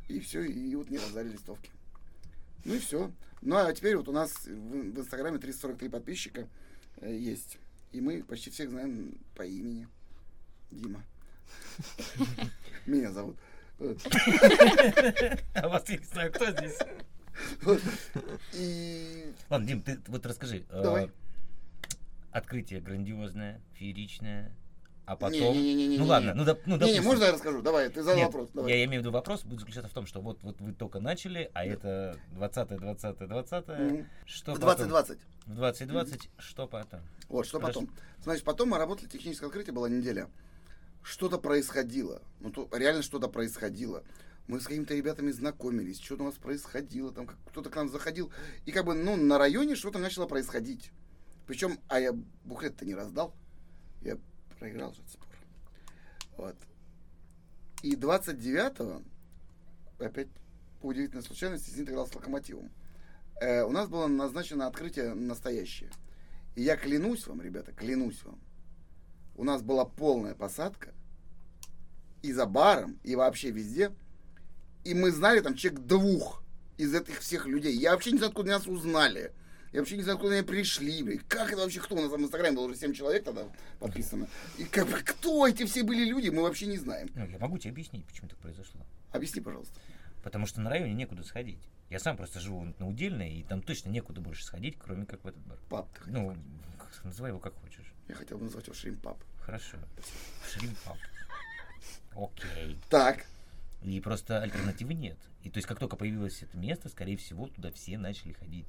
И 0.09 0.20
все, 0.20 0.42
и 0.42 0.74
вот 0.74 0.88
мне 0.90 0.98
раздали 0.98 1.29
листовки. 1.29 1.70
Ну 2.64 2.74
и 2.74 2.79
все. 2.79 3.12
Ну 3.42 3.57
а 3.57 3.72
теперь 3.72 3.96
вот 3.96 4.09
у 4.09 4.12
нас 4.12 4.33
в, 4.46 4.48
в 4.50 4.98
Инстаграме 4.98 5.38
343 5.38 5.88
подписчика 5.88 6.48
э, 7.00 7.14
есть. 7.16 7.59
И 7.92 8.00
мы 8.00 8.22
почти 8.22 8.50
всех 8.50 8.70
знаем 8.70 9.18
по 9.35 9.42
имени. 9.42 9.87
Дима. 10.70 11.03
Меня 12.87 13.12
зовут. 13.12 13.37
А 15.55 15.68
вас 15.68 15.88
я 15.88 15.96
не 15.98 16.05
знаю, 16.05 16.33
кто 16.33 16.50
здесь. 16.50 16.79
Ладно, 19.48 19.66
Дим, 19.66 19.83
ты 19.83 19.98
вот 20.07 20.26
расскажи. 20.26 20.64
э. 20.70 21.09
Открытие 22.31 22.81
грандиозное, 22.81 23.61
фееричное, 23.74 24.55
а 25.11 25.16
потом... 25.16 25.40
Не-не-не-не-не-не. 25.40 25.99
Ну 25.99 26.07
ладно, 26.07 26.35
ну, 26.35 26.44
доп- 26.44 26.61
ну 26.66 26.75
не, 26.75 26.79
допустим. 26.79 27.03
не, 27.03 27.09
можно 27.09 27.25
я 27.25 27.33
расскажу? 27.33 27.62
Давай, 27.62 27.88
ты 27.88 28.01
задал 28.01 28.16
Нет, 28.16 28.27
вопрос. 28.27 28.51
Давай. 28.55 28.70
Я 28.70 28.85
имею 28.85 29.03
в 29.03 29.05
виду 29.05 29.11
вопрос 29.11 29.42
будет 29.42 29.59
заключаться 29.59 29.90
в 29.90 29.92
том, 29.92 30.07
что 30.07 30.20
вот, 30.20 30.40
вот 30.44 30.61
вы 30.61 30.73
только 30.73 31.01
начали, 31.01 31.51
а 31.53 31.66
это 31.66 32.16
20 32.31 32.68
20 32.77 33.18
20 33.18 33.68
Мгм. 33.68 34.09
Что 34.25 34.55
В 34.55 34.61
потом? 34.61 34.88
2020. 34.88 35.18
В 35.46 35.55
2020, 35.57 36.31
что 36.38 36.68
потом? 36.68 37.01
Вот, 37.29 37.44
что 37.44 37.59
Хорошо. 37.59 37.81
потом. 37.81 37.96
Значит, 38.23 38.44
потом 38.44 38.68
мы 38.68 38.79
работали, 38.79 39.09
техническое 39.09 39.46
открытие 39.46 39.75
была 39.75 39.88
неделя. 39.88 40.29
Что-то 41.03 41.38
происходило. 41.38 42.23
Ну, 42.38 42.53
то, 42.53 42.68
реально 42.70 43.03
что-то 43.03 43.27
происходило. 43.27 44.05
Мы 44.46 44.61
с 44.61 44.66
какими-то 44.68 44.94
ребятами 44.94 45.33
знакомились, 45.33 45.99
что-то 45.99 46.23
у 46.23 46.27
нас 46.27 46.37
происходило, 46.37 47.11
там 47.12 47.27
кто-то 47.27 47.68
к 47.68 47.75
нам 47.75 47.88
заходил. 47.88 48.31
И 48.64 48.70
как 48.70 48.85
бы, 48.85 48.94
ну, 48.94 49.16
на 49.16 49.38
районе 49.38 49.75
что-то 49.75 49.99
начало 49.99 50.27
происходить. 50.27 50.92
Причем, 51.49 51.81
а 51.88 51.99
я 51.99 52.12
буклет-то 52.44 52.85
не 52.85 52.94
раздал. 52.94 53.35
Я 54.03 54.16
проиграл 54.61 54.92
этот 54.92 55.09
спор. 55.09 55.29
Вот. 56.37 56.57
И 57.83 57.96
29-го, 57.96 59.03
опять 60.05 60.29
по 60.81 60.87
удивительной 60.87 61.25
случайности, 61.25 61.70
«Зенит» 61.70 61.88
играл 61.88 62.07
с 62.07 62.14
«Локомотивом». 62.14 62.70
Э, 63.40 63.62
у 63.62 63.73
нас 63.73 63.88
было 63.88 64.07
назначено 64.07 64.66
открытие 64.66 65.14
настоящее. 65.14 65.90
И 66.55 66.62
я 66.62 66.77
клянусь 66.77 67.27
вам, 67.27 67.40
ребята, 67.40 67.73
клянусь 67.73 68.23
вам, 68.23 68.38
у 69.37 69.44
нас 69.44 69.62
была 69.62 69.87
полная 69.87 70.35
посадка 70.35 70.92
и 72.23 72.33
за 72.33 72.44
баром, 72.44 72.99
и 73.03 73.16
вообще 73.16 73.51
везде. 73.51 73.92
И 74.85 74.92
мы 74.92 75.11
знали 75.11 75.40
там 75.40 75.55
человек 75.55 75.81
двух 75.81 76.42
из 76.77 76.94
этих 76.94 77.20
всех 77.20 77.46
людей. 77.46 77.75
Я 77.75 77.92
вообще 77.92 78.12
не 78.12 78.18
знаю, 78.18 78.31
откуда 78.31 78.51
нас 78.51 78.66
узнали. 78.66 79.33
Я 79.72 79.80
вообще 79.80 79.96
не 79.96 80.02
знаю, 80.02 80.16
откуда 80.16 80.35
они 80.35 80.42
пришли. 80.46 81.02
Блин. 81.02 81.22
Как 81.28 81.52
это 81.52 81.62
вообще 81.62 81.80
кто? 81.80 81.94
У 81.94 82.00
нас 82.00 82.11
там 82.11 82.20
в 82.20 82.24
Инстаграме 82.24 82.56
было 82.56 82.64
уже 82.66 82.76
7 82.76 82.92
человек 82.92 83.24
тогда 83.24 83.44
подписано. 83.78 84.26
И 84.59 84.64
как 84.64 84.88
бы 84.88 84.98
кто 85.00 85.46
эти 85.46 85.64
все 85.64 85.85
были 85.85 86.04
люди, 86.04 86.28
мы 86.28 86.42
вообще 86.42 86.66
не 86.66 86.76
знаем. 86.76 87.09
Ну, 87.14 87.26
я 87.28 87.38
могу 87.38 87.56
тебе 87.59 87.70
объяснить, 87.70 88.04
почему 88.04 88.28
так 88.28 88.38
произошло. 88.38 88.80
Объясни, 89.12 89.40
пожалуйста. 89.40 89.78
Потому 90.24 90.46
что 90.46 90.61
на 90.61 90.70
районе 90.70 90.94
некуда 90.94 91.22
сходить. 91.22 91.61
Я 91.88 91.98
сам 91.98 92.16
просто 92.16 92.40
живу 92.40 92.72
на 92.78 92.88
Удельной, 92.88 93.33
и 93.35 93.42
там 93.44 93.62
точно 93.62 93.90
некуда 93.90 94.20
больше 94.20 94.44
сходить, 94.44 94.76
кроме 94.78 95.06
как 95.06 95.22
в 95.24 95.26
этот 95.28 95.40
бар. 95.46 95.59
Пап, 95.68 95.88
ты. 95.98 96.11
Ну, 96.11 96.37
как- 96.78 97.04
называй 97.04 97.30
его 97.30 97.38
как 97.40 97.54
хочешь. 97.54 97.92
Я 98.09 98.14
хотел 98.16 98.38
бы 98.38 98.44
назвать 98.44 98.66
его 98.66 98.74
Шримпап. 98.74 99.18
Хорошо. 99.40 99.76
Шримпап. 100.52 100.98
Окей. 102.14 102.76
Так, 102.88 103.24
И 103.83 103.98
просто 104.00 104.42
альтернативы 104.42 104.92
нет. 104.94 105.16
И 105.42 105.48
то 105.48 105.56
есть, 105.59 105.66
как 105.66 105.78
только 105.78 105.96
появилось 105.96 106.42
это 106.42 106.56
место, 106.59 106.88
скорее 106.90 107.16
всего, 107.16 107.46
туда 107.48 107.70
все 107.70 107.96
начали 107.96 108.33
ходить. 108.33 108.66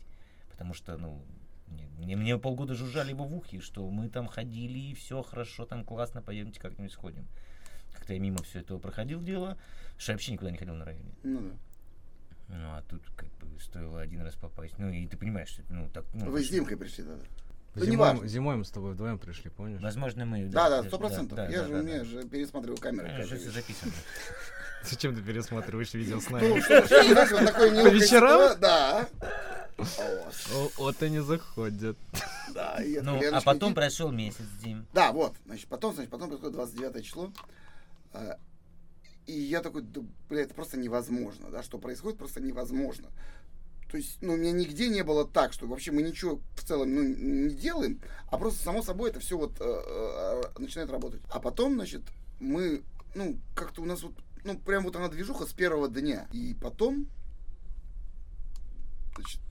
Потому 0.61 0.75
что, 0.75 0.95
ну, 0.95 1.25
мне, 1.65 1.87
мне, 1.97 2.15
мне 2.15 2.37
полгода 2.37 2.75
жужжали 2.75 3.09
его 3.09 3.25
в 3.25 3.33
ухе, 3.33 3.59
что 3.61 3.89
мы 3.89 4.09
там 4.09 4.27
ходили, 4.27 4.77
и 4.77 4.93
все 4.93 5.23
хорошо, 5.23 5.65
там 5.65 5.83
классно, 5.83 6.21
пойдемте 6.21 6.59
как-нибудь 6.59 6.91
сходим. 6.91 7.27
Как-то 7.91 8.13
я 8.13 8.19
мимо 8.19 8.43
все 8.43 8.59
этого 8.59 8.77
проходил 8.77 9.23
дело, 9.23 9.57
что 9.97 10.11
я 10.11 10.17
вообще 10.17 10.33
никуда 10.33 10.51
не 10.51 10.59
ходил 10.59 10.75
на 10.75 10.85
районе. 10.85 11.15
ну 11.23 11.39
да. 11.41 11.55
Ну, 12.49 12.75
а 12.75 12.83
тут 12.87 13.01
как 13.15 13.27
бы 13.39 13.59
стоило 13.59 14.01
один 14.01 14.21
раз 14.21 14.35
попасть. 14.35 14.77
Ну, 14.77 14.91
и 14.91 15.07
ты 15.07 15.17
понимаешь, 15.17 15.49
что, 15.49 15.63
ну, 15.69 15.89
так, 15.89 16.05
ну, 16.13 16.29
Вы 16.29 16.43
с 16.43 16.49
Димкой 16.49 16.77
пришли 16.77 17.05
тогда. 17.05 17.25
Да 17.73 17.85
Зимой, 17.85 18.27
зимой 18.27 18.55
мы 18.57 18.63
с 18.65 18.69
тобой 18.69 18.93
вдвоем 18.93 19.17
пришли, 19.17 19.49
помнишь? 19.49 19.81
Возможно, 19.81 20.25
мы... 20.27 20.45
Да, 20.45 20.69
да, 20.69 20.83
сто 20.83 20.99
процентов. 20.99 21.37
да, 21.37 21.47
Я 21.47 21.61
да, 21.61 21.65
же 21.65 21.73
да, 21.73 21.79
у 21.79 21.81
меня 21.81 21.97
да. 21.99 22.05
же 22.05 22.27
пересматриваю 22.29 22.77
камеры. 22.77 23.07
А, 23.07 23.17
каждый 23.17 23.25
уже 23.25 23.37
все 23.39 23.49
записано. 23.49 23.93
Зачем 24.83 25.15
ты 25.15 25.23
пересматриваешь 25.23 25.91
видео 25.95 26.19
с 26.19 26.29
Ну, 26.29 26.37
нами? 26.37 26.59
что, 26.59 26.85
что, 26.85 27.45
такой 27.47 27.71
неловкой 27.71 27.99
вечерам? 27.99 28.59
Да. 28.59 29.07
Вот, 29.81 30.35
О, 30.53 30.71
вот 30.77 31.03
и 31.03 31.09
не 31.09 31.21
заходят. 31.21 31.97
Да, 32.53 32.79
Ну, 33.01 33.19
а 33.31 33.41
потом 33.41 33.73
прошел 33.73 34.11
месяц, 34.11 34.45
Дим. 34.63 34.85
Да, 34.93 35.11
вот, 35.11 35.35
значит, 35.45 35.67
потом, 35.67 35.93
значит, 35.93 36.11
потом 36.11 36.29
приходит 36.29 36.53
29 36.53 37.05
число. 37.05 37.31
а, 38.13 38.37
И 39.25 39.33
я 39.33 39.61
такой, 39.61 39.81
да, 39.83 40.01
бля, 40.29 40.41
это 40.41 40.53
просто 40.53 40.77
невозможно, 40.77 41.49
да, 41.49 41.63
что 41.63 41.77
происходит, 41.77 42.17
просто 42.17 42.41
невозможно. 42.41 43.07
То 43.89 43.97
есть, 43.97 44.17
ну, 44.21 44.33
у 44.33 44.37
меня 44.37 44.51
нигде 44.53 44.87
не 44.87 45.03
было 45.03 45.27
так, 45.27 45.51
что 45.51 45.67
вообще 45.67 45.91
мы 45.91 46.01
ничего 46.01 46.39
в 46.55 46.63
целом 46.63 46.93
ну, 46.95 47.03
не 47.03 47.53
делаем, 47.53 47.99
а 48.29 48.37
просто 48.37 48.63
само 48.63 48.81
собой 48.81 49.09
это 49.09 49.19
все 49.19 49.37
вот 49.37 49.59
э, 49.59 49.63
э, 49.63 50.41
начинает 50.59 50.89
работать. 50.89 51.21
А 51.29 51.39
потом, 51.41 51.73
значит, 51.73 52.01
мы, 52.39 52.83
ну, 53.15 53.37
как-то 53.53 53.81
у 53.81 53.85
нас 53.85 54.01
вот, 54.01 54.13
ну, 54.45 54.57
прям 54.57 54.83
вот 54.83 54.95
она 54.95 55.09
движуха 55.09 55.45
с 55.45 55.51
первого 55.51 55.89
дня. 55.89 56.27
И 56.31 56.55
потом, 56.61 57.07
значит, 59.15 59.41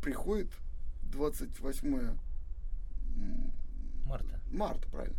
приходит 0.00 0.48
28 1.12 1.94
м, 1.94 3.52
Марта. 4.04 4.40
марта, 4.50 4.88
правильно. 4.88 5.16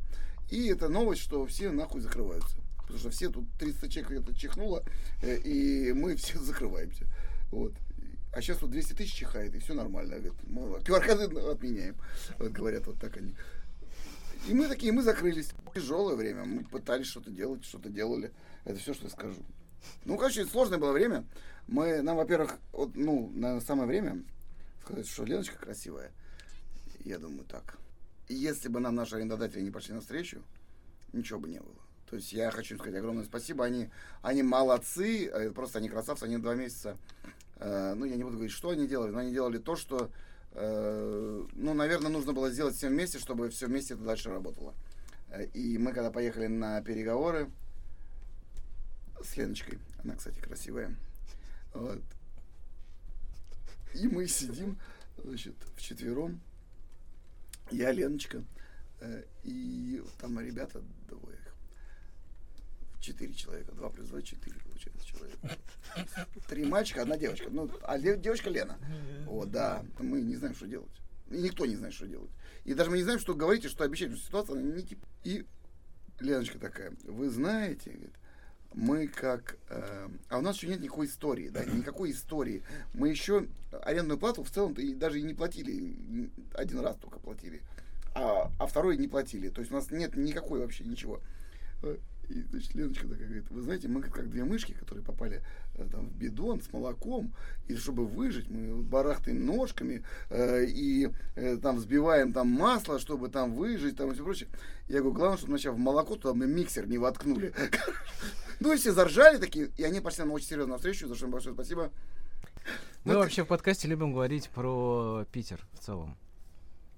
И 0.49 0.67
это 0.67 0.89
новость, 0.89 1.21
что 1.21 1.45
все 1.45 1.71
нахуй 1.71 2.01
закрываются. 2.01 2.57
Потому 2.79 2.99
что 2.99 3.09
все 3.11 3.29
тут 3.29 3.45
300 3.59 3.89
человек 3.89 4.23
это 4.23 4.35
чихнуло, 4.35 4.83
э, 5.21 5.37
и 5.37 5.93
мы 5.93 6.15
все 6.17 6.39
закрываемся. 6.39 7.05
Вот. 7.51 7.73
А 8.33 8.41
сейчас 8.41 8.61
вот 8.61 8.71
200 8.71 8.93
тысяч 8.93 9.13
чихает, 9.13 9.55
и 9.55 9.59
все 9.59 9.73
нормально. 9.73 10.17
Говорят, 10.17 10.37
мы 10.47 10.61
QR-коды 10.79 11.39
отменяем. 11.39 11.95
Вот 12.37 12.51
говорят, 12.51 12.85
вот 12.87 12.99
так 12.99 13.17
они. 13.17 13.35
И 14.47 14.53
мы 14.53 14.67
такие, 14.67 14.91
мы 14.91 15.01
закрылись. 15.03 15.51
Тяжелое 15.73 16.15
время. 16.15 16.45
Мы 16.45 16.63
пытались 16.63 17.07
что-то 17.07 17.31
делать, 17.31 17.63
что-то 17.65 17.89
делали. 17.89 18.31
Это 18.65 18.79
все, 18.79 18.93
что 18.93 19.05
я 19.05 19.09
скажу. 19.09 19.35
Ну, 20.05 20.17
короче, 20.17 20.45
сложное 20.45 20.79
было 20.79 20.91
время. 20.91 21.25
Мы, 21.67 22.01
нам, 22.01 22.17
во-первых, 22.17 22.57
вот, 22.71 22.95
ну, 22.95 23.31
наверное, 23.33 23.65
самое 23.65 23.87
время 23.87 24.23
сказать, 24.89 25.07
что 25.07 25.23
Леночка 25.23 25.57
красивая. 25.57 26.11
Я 27.05 27.19
думаю, 27.19 27.45
так. 27.45 27.77
Если 28.27 28.69
бы 28.69 28.79
нам 28.79 28.95
наши 28.95 29.15
арендодатели 29.15 29.61
не 29.61 29.71
пошли 29.71 29.93
навстречу, 29.93 30.41
ничего 31.13 31.39
бы 31.39 31.47
не 31.47 31.59
было. 31.59 31.75
То 32.09 32.15
есть 32.15 32.33
я 32.33 32.49
хочу 32.51 32.75
сказать 32.77 32.95
огромное 32.95 33.23
спасибо. 33.23 33.65
Они, 33.65 33.89
они 34.21 34.41
молодцы, 34.43 35.27
э, 35.27 35.51
просто 35.51 35.77
они 35.79 35.89
красавцы, 35.89 36.23
они 36.23 36.37
два 36.37 36.55
месяца. 36.55 36.97
э, 37.57 37.93
ну, 37.95 38.05
я 38.05 38.15
не 38.15 38.23
буду 38.23 38.35
говорить, 38.35 38.51
что 38.53 38.69
они 38.69 38.87
делали, 38.87 39.11
но 39.11 39.19
они 39.19 39.31
делали 39.31 39.59
то, 39.59 39.75
что, 39.75 40.09
э, 40.53 41.45
ну, 41.53 41.73
наверное, 41.73 42.09
нужно 42.09 42.33
было 42.33 42.49
сделать 42.49 42.75
всем 42.75 42.93
вместе, 42.93 43.19
чтобы 43.19 43.49
все 43.49 43.67
вместе 43.67 43.93
это 43.93 44.03
дальше 44.03 44.29
работало. 44.29 44.73
Э, 45.29 45.45
И 45.53 45.77
мы, 45.77 45.93
когда 45.93 46.09
поехали 46.09 46.47
на 46.47 46.81
переговоры 46.81 47.49
с 49.23 49.37
Леночкой, 49.37 49.79
она, 50.03 50.15
кстати, 50.15 50.39
красивая, 50.39 50.95
вот, 51.73 52.01
и 53.93 54.07
мы 54.07 54.27
сидим, 54.27 54.77
значит, 55.23 55.55
вчетвером, 55.75 56.39
я, 57.71 57.91
Леночка, 57.91 58.43
э, 58.99 59.23
и 59.43 60.01
там 60.19 60.39
ребята 60.39 60.81
двое. 61.07 61.37
Четыре 62.99 63.33
человека. 63.33 63.71
Два 63.71 63.89
плюс 63.89 64.09
два, 64.09 64.21
четыре, 64.21 64.59
получается, 64.59 65.05
человека. 65.05 65.57
Три 66.47 66.65
мальчика, 66.65 67.01
одна 67.03 67.17
девочка. 67.17 67.49
Ну, 67.49 67.71
а 67.83 67.97
де- 67.97 68.17
девочка 68.17 68.49
Лена. 68.49 68.77
Вот, 69.25 69.51
да. 69.51 69.85
Мы 69.99 70.21
не 70.21 70.35
знаем, 70.35 70.53
что 70.53 70.67
делать. 70.67 70.91
И 71.29 71.37
никто 71.37 71.65
не 71.65 71.75
знает, 71.75 71.93
что 71.93 72.07
делать. 72.07 72.31
И 72.65 72.73
даже 72.73 72.89
мы 72.91 72.97
не 72.97 73.03
знаем, 73.03 73.19
что 73.19 73.35
говорить 73.35 73.63
и 73.63 73.69
что 73.69 73.83
обещать, 73.85 74.17
ситуация 74.17 74.61
не 74.61 74.83
тип. 74.83 74.99
И 75.23 75.45
Леночка 76.19 76.59
такая, 76.59 76.91
вы 77.03 77.29
знаете, 77.29 77.91
говорит, 77.91 78.15
мы 78.73 79.07
как... 79.07 79.57
э, 79.69 80.07
а 80.29 80.37
у 80.37 80.41
нас 80.41 80.57
еще 80.57 80.67
нет 80.67 80.81
никакой 80.81 81.07
истории, 81.07 81.49
да, 81.49 81.63
никакой 81.65 82.11
истории. 82.11 82.63
Мы 82.93 83.09
еще 83.09 83.47
арендную 83.83 84.19
плату 84.19 84.43
в 84.43 84.51
целом-то 84.51 84.81
и 84.81 84.93
даже 84.93 85.19
и 85.19 85.23
не 85.23 85.33
платили. 85.33 86.29
Один 86.53 86.79
раз 86.79 86.95
только 86.97 87.19
платили. 87.19 87.61
А, 88.15 88.51
а 88.59 88.67
второй 88.67 88.97
не 88.97 89.07
платили. 89.07 89.49
То 89.49 89.61
есть 89.61 89.71
у 89.71 89.75
нас 89.75 89.91
нет 89.91 90.15
никакой 90.15 90.59
вообще 90.59 90.83
ничего. 90.83 91.19
Э, 91.83 91.97
И, 92.29 92.41
значит, 92.51 92.75
Леночка 92.75 93.07
такая 93.07 93.25
говорит, 93.25 93.49
вы 93.49 93.61
знаете, 93.61 93.87
мы 93.87 94.01
как, 94.01 94.29
две 94.29 94.43
мышки, 94.43 94.73
которые 94.73 95.03
попали 95.03 95.41
э, 95.75 95.87
там, 95.91 96.07
в 96.09 96.15
бидон 96.15 96.61
с 96.61 96.71
молоком, 96.71 97.33
и 97.67 97.75
чтобы 97.75 98.05
выжить, 98.05 98.49
мы 98.49 98.83
барахтаем 98.83 99.45
ножками 99.45 100.03
э, 100.29 100.65
и 100.65 101.09
э, 101.35 101.57
там 101.57 101.77
взбиваем 101.77 102.31
там 102.33 102.47
масло, 102.47 102.99
чтобы 102.99 103.29
там 103.29 103.55
выжить, 103.55 103.97
там 103.97 104.11
и 104.11 104.13
все 104.13 104.23
прочее. 104.23 104.49
Я 104.87 104.99
говорю, 104.99 105.15
главное, 105.15 105.37
чтобы 105.37 105.53
сначала 105.53 105.75
в 105.75 105.79
молоко 105.79 106.15
туда 106.15 106.33
мы 106.35 106.45
миксер 106.45 106.87
не 106.87 106.99
воткнули. 106.99 107.51
Ну 108.59 108.73
и 108.73 108.77
все 108.77 108.91
заржали 108.91 109.37
такие, 109.37 109.71
и 109.77 109.83
они 109.83 110.01
пошли 110.01 110.23
нам 110.23 110.33
очень 110.33 110.47
серьезно 110.47 110.73
навстречу, 110.73 111.07
за 111.07 111.15
что 111.15 111.25
им 111.25 111.31
большое 111.31 111.53
спасибо. 111.55 111.91
Мы 113.05 113.13
Ну, 113.13 113.19
вообще 113.19 113.43
в 113.43 113.47
подкасте 113.47 113.87
любим 113.87 114.11
говорить 114.11 114.49
про 114.49 115.25
Питер 115.31 115.65
в 115.73 115.79
целом. 115.79 116.17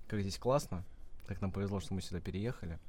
Как 0.07 0.21
здесь 0.21 0.37
классно. 0.37 0.83
Как 1.27 1.39
нам 1.41 1.51
повезло, 1.51 1.79
что 1.79 1.93
мы 1.93 2.01
сюда 2.01 2.19
переехали. 2.19 2.79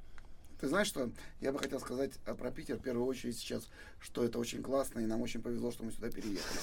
Ты 0.59 0.67
знаешь, 0.67 0.87
что 0.87 1.11
я 1.39 1.51
бы 1.51 1.59
хотел 1.59 1.79
сказать 1.79 2.11
а, 2.25 2.35
про 2.35 2.49
Питер 2.49 2.77
в 2.77 2.81
первую 2.81 3.05
очередь 3.05 3.37
сейчас, 3.37 3.67
что 3.99 4.23
это 4.23 4.39
очень 4.39 4.63
классно, 4.63 4.99
и 4.99 5.05
нам 5.05 5.21
очень 5.21 5.41
повезло, 5.41 5.71
что 5.71 5.83
мы 5.83 5.91
сюда 5.91 6.09
переехали. 6.09 6.59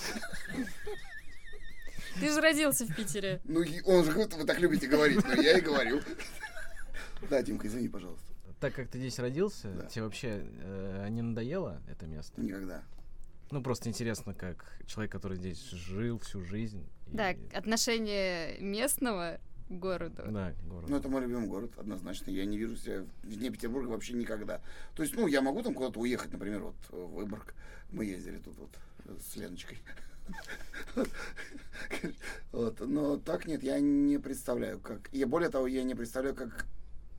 Ты 2.18 2.32
же 2.32 2.40
родился 2.40 2.86
в 2.86 2.94
Питере. 2.94 3.40
Ну, 3.44 3.60
он 3.84 4.04
же 4.04 4.10
говорит, 4.12 4.34
вы 4.34 4.44
так 4.44 4.58
любите 4.58 4.88
говорить, 4.88 5.24
но 5.24 5.34
я 5.34 5.58
и 5.58 5.60
говорю. 5.60 6.00
Да, 7.28 7.42
Димка, 7.42 7.68
извини, 7.68 7.88
пожалуйста. 7.88 8.29
Так 8.60 8.74
как 8.74 8.88
ты 8.88 8.98
здесь 8.98 9.18
родился, 9.18 9.70
Да. 9.72 9.86
тебе 9.86 10.04
вообще 10.04 10.44
э, 10.62 11.08
не 11.10 11.22
надоело 11.22 11.80
это 11.88 12.06
место? 12.06 12.40
Никогда. 12.40 12.82
Ну, 13.50 13.62
просто 13.62 13.88
интересно, 13.88 14.34
как 14.34 14.78
человек, 14.86 15.10
который 15.10 15.36
здесь 15.38 15.70
жил 15.70 16.18
всю 16.20 16.42
жизнь. 16.44 16.86
и- 17.10 17.16
Да, 17.16 17.34
отношение 17.54 18.58
местного 18.60 19.40
к 19.68 19.72
городу. 19.72 20.22
Да, 20.28 20.52
город. 20.68 20.88
Ну, 20.90 20.96
это 20.96 21.08
мой 21.08 21.22
любимый 21.22 21.48
город, 21.48 21.72
однозначно. 21.78 22.30
Я 22.30 22.44
не 22.44 22.58
вижу 22.58 22.76
себя 22.76 23.04
вне 23.22 23.50
Петербурга 23.50 23.88
вообще 23.88 24.12
никогда. 24.12 24.60
То 24.94 25.02
есть, 25.02 25.16
ну, 25.16 25.26
я 25.26 25.40
могу 25.42 25.62
там 25.62 25.74
куда-то 25.74 25.98
уехать, 25.98 26.32
например, 26.32 26.60
вот 26.62 26.76
в 26.90 27.14
Выборг. 27.14 27.54
Мы 27.90 28.04
ездили 28.04 28.36
тут 28.38 28.56
вот 28.58 28.70
э, 29.06 29.16
с 29.20 29.36
Леночкой. 29.36 29.78
Вот. 32.52 32.80
Но 32.80 33.16
так 33.16 33.46
нет, 33.46 33.62
я 33.62 33.80
не 33.80 34.18
представляю, 34.18 34.78
как... 34.80 35.08
И 35.12 35.24
более 35.24 35.50
того, 35.50 35.66
я 35.66 35.82
не 35.82 35.94
представляю, 35.94 36.34
как 36.36 36.66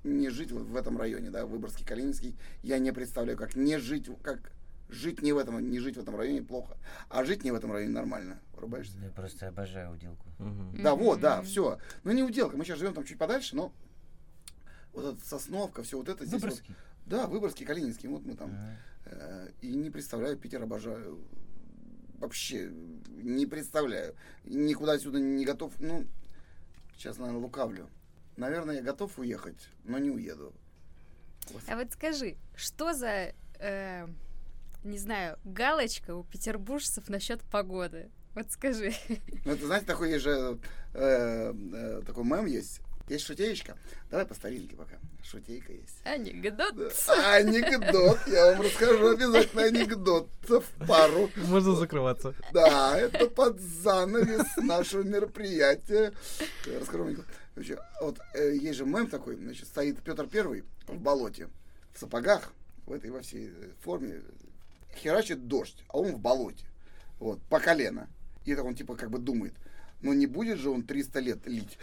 не 0.03 0.29
жить 0.29 0.51
вот 0.51 0.63
в 0.63 0.75
этом 0.75 0.97
районе, 0.97 1.29
да, 1.29 1.45
Выборгский, 1.45 1.85
Калининский. 1.85 2.35
Я 2.63 2.79
не 2.79 2.91
представляю, 2.91 3.37
как 3.37 3.55
не 3.55 3.77
жить, 3.77 4.09
как 4.23 4.51
жить 4.89 5.21
не 5.21 5.31
в 5.33 5.37
этом, 5.37 5.69
не 5.69 5.79
жить 5.79 5.95
в 5.97 6.01
этом 6.01 6.15
районе 6.15 6.41
плохо, 6.41 6.75
а 7.09 7.23
жить 7.23 7.43
не 7.43 7.51
в 7.51 7.55
этом 7.55 7.71
районе 7.71 7.93
нормально. 7.93 8.39
Врубаешься? 8.53 8.97
Я 8.99 9.09
просто 9.09 9.47
обожаю 9.47 9.91
уделку. 9.93 10.25
Мгм. 10.39 10.81
Да, 10.83 10.95
вот, 10.95 11.19
да, 11.19 11.41
все. 11.43 11.79
Ну, 12.03 12.11
не 12.11 12.23
уделка. 12.23 12.57
Мы 12.57 12.65
сейчас 12.65 12.79
живем 12.79 12.93
там 12.93 13.03
чуть 13.05 13.17
подальше, 13.17 13.55
но 13.55 13.71
вот 14.93 15.15
эта 15.15 15.25
Сосновка, 15.27 15.83
все 15.83 15.97
вот 15.97 16.09
это 16.09 16.25
здесь. 16.25 16.41
вот- 16.41 16.51
Выборгский. 16.51 16.75
да, 17.05 17.27
Выборгский, 17.27 17.65
Калининский, 17.65 18.09
вот 18.09 18.25
мы 18.25 18.35
там. 18.35 18.51
Ага. 18.51 18.77
Э, 19.05 19.49
И 19.61 19.73
не 19.75 19.89
представляю, 19.89 20.37
Питер 20.37 20.61
обожаю. 20.63 21.19
Вообще 22.19 22.69
не 23.23 23.45
представляю. 23.47 24.15
Никуда 24.43 24.93
отсюда 24.93 25.19
не 25.19 25.43
готов. 25.45 25.73
Ну, 25.79 26.05
сейчас, 26.97 27.17
наверное, 27.17 27.41
лукавлю. 27.41 27.87
Наверное, 28.41 28.77
я 28.77 28.81
готов 28.81 29.19
уехать, 29.19 29.69
но 29.83 29.99
не 29.99 30.09
уеду. 30.09 30.51
А 31.67 31.75
вот 31.75 31.91
скажи, 31.91 32.37
что 32.55 32.91
за, 32.91 33.35
э, 33.59 34.07
не 34.83 34.97
знаю, 34.97 35.37
галочка 35.43 36.15
у 36.15 36.23
петербуржцев 36.23 37.07
насчет 37.07 37.43
погоды? 37.43 38.09
Вот 38.33 38.51
скажи. 38.51 38.93
Ну, 39.45 39.51
это, 39.51 39.67
знаете, 39.67 39.85
такой 39.85 40.09
есть 40.13 40.23
же 40.23 40.57
э, 40.95 41.53
э, 41.53 42.01
такой 42.03 42.23
мем 42.23 42.47
есть. 42.47 42.81
Есть 43.07 43.25
шутеечка. 43.25 43.77
Давай 44.09 44.25
по 44.25 44.33
старинке 44.33 44.75
пока. 44.75 44.95
Шутейка 45.23 45.73
есть. 45.73 45.99
Анекдот. 46.03 46.75
Да. 46.75 47.35
Анекдот. 47.35 48.17
Я 48.25 48.53
вам 48.53 48.61
расскажу 48.61 49.09
обязательно 49.09 49.63
анекдотов 49.63 50.65
пару. 50.87 51.29
Можно 51.35 51.75
закрываться. 51.75 52.33
Да, 52.53 52.97
это 52.97 53.27
под 53.27 53.59
занавес 53.59 54.57
нашего 54.57 55.03
мероприятия. 55.03 56.11
Я 56.65 56.79
Расскажу 56.79 57.03
анекдот. 57.03 57.25
Вообще, 57.55 57.77
вот 58.01 58.19
э, 58.33 58.55
есть 58.55 58.77
же 58.77 58.85
мем 58.85 59.07
такой, 59.07 59.35
значит, 59.35 59.67
стоит 59.67 60.01
Петр 60.01 60.27
Первый 60.27 60.63
в 60.87 60.99
болоте, 60.99 61.49
в 61.93 61.99
сапогах, 61.99 62.53
в 62.85 62.93
этой 62.93 63.11
во 63.11 63.21
всей 63.21 63.49
э, 63.49 63.69
форме, 63.81 64.21
херачит 64.95 65.47
дождь, 65.47 65.83
а 65.89 65.97
он 65.97 66.13
в 66.13 66.19
болоте, 66.19 66.65
вот, 67.19 67.41
по 67.43 67.59
колено. 67.59 68.07
И 68.45 68.55
так 68.55 68.65
он 68.65 68.75
типа 68.75 68.95
как 68.95 69.09
бы 69.09 69.19
думает, 69.19 69.53
ну 70.01 70.13
не 70.13 70.27
будет 70.27 70.59
же 70.59 70.69
он 70.69 70.83
300 70.83 71.19
лет 71.19 71.45
лить. 71.45 71.77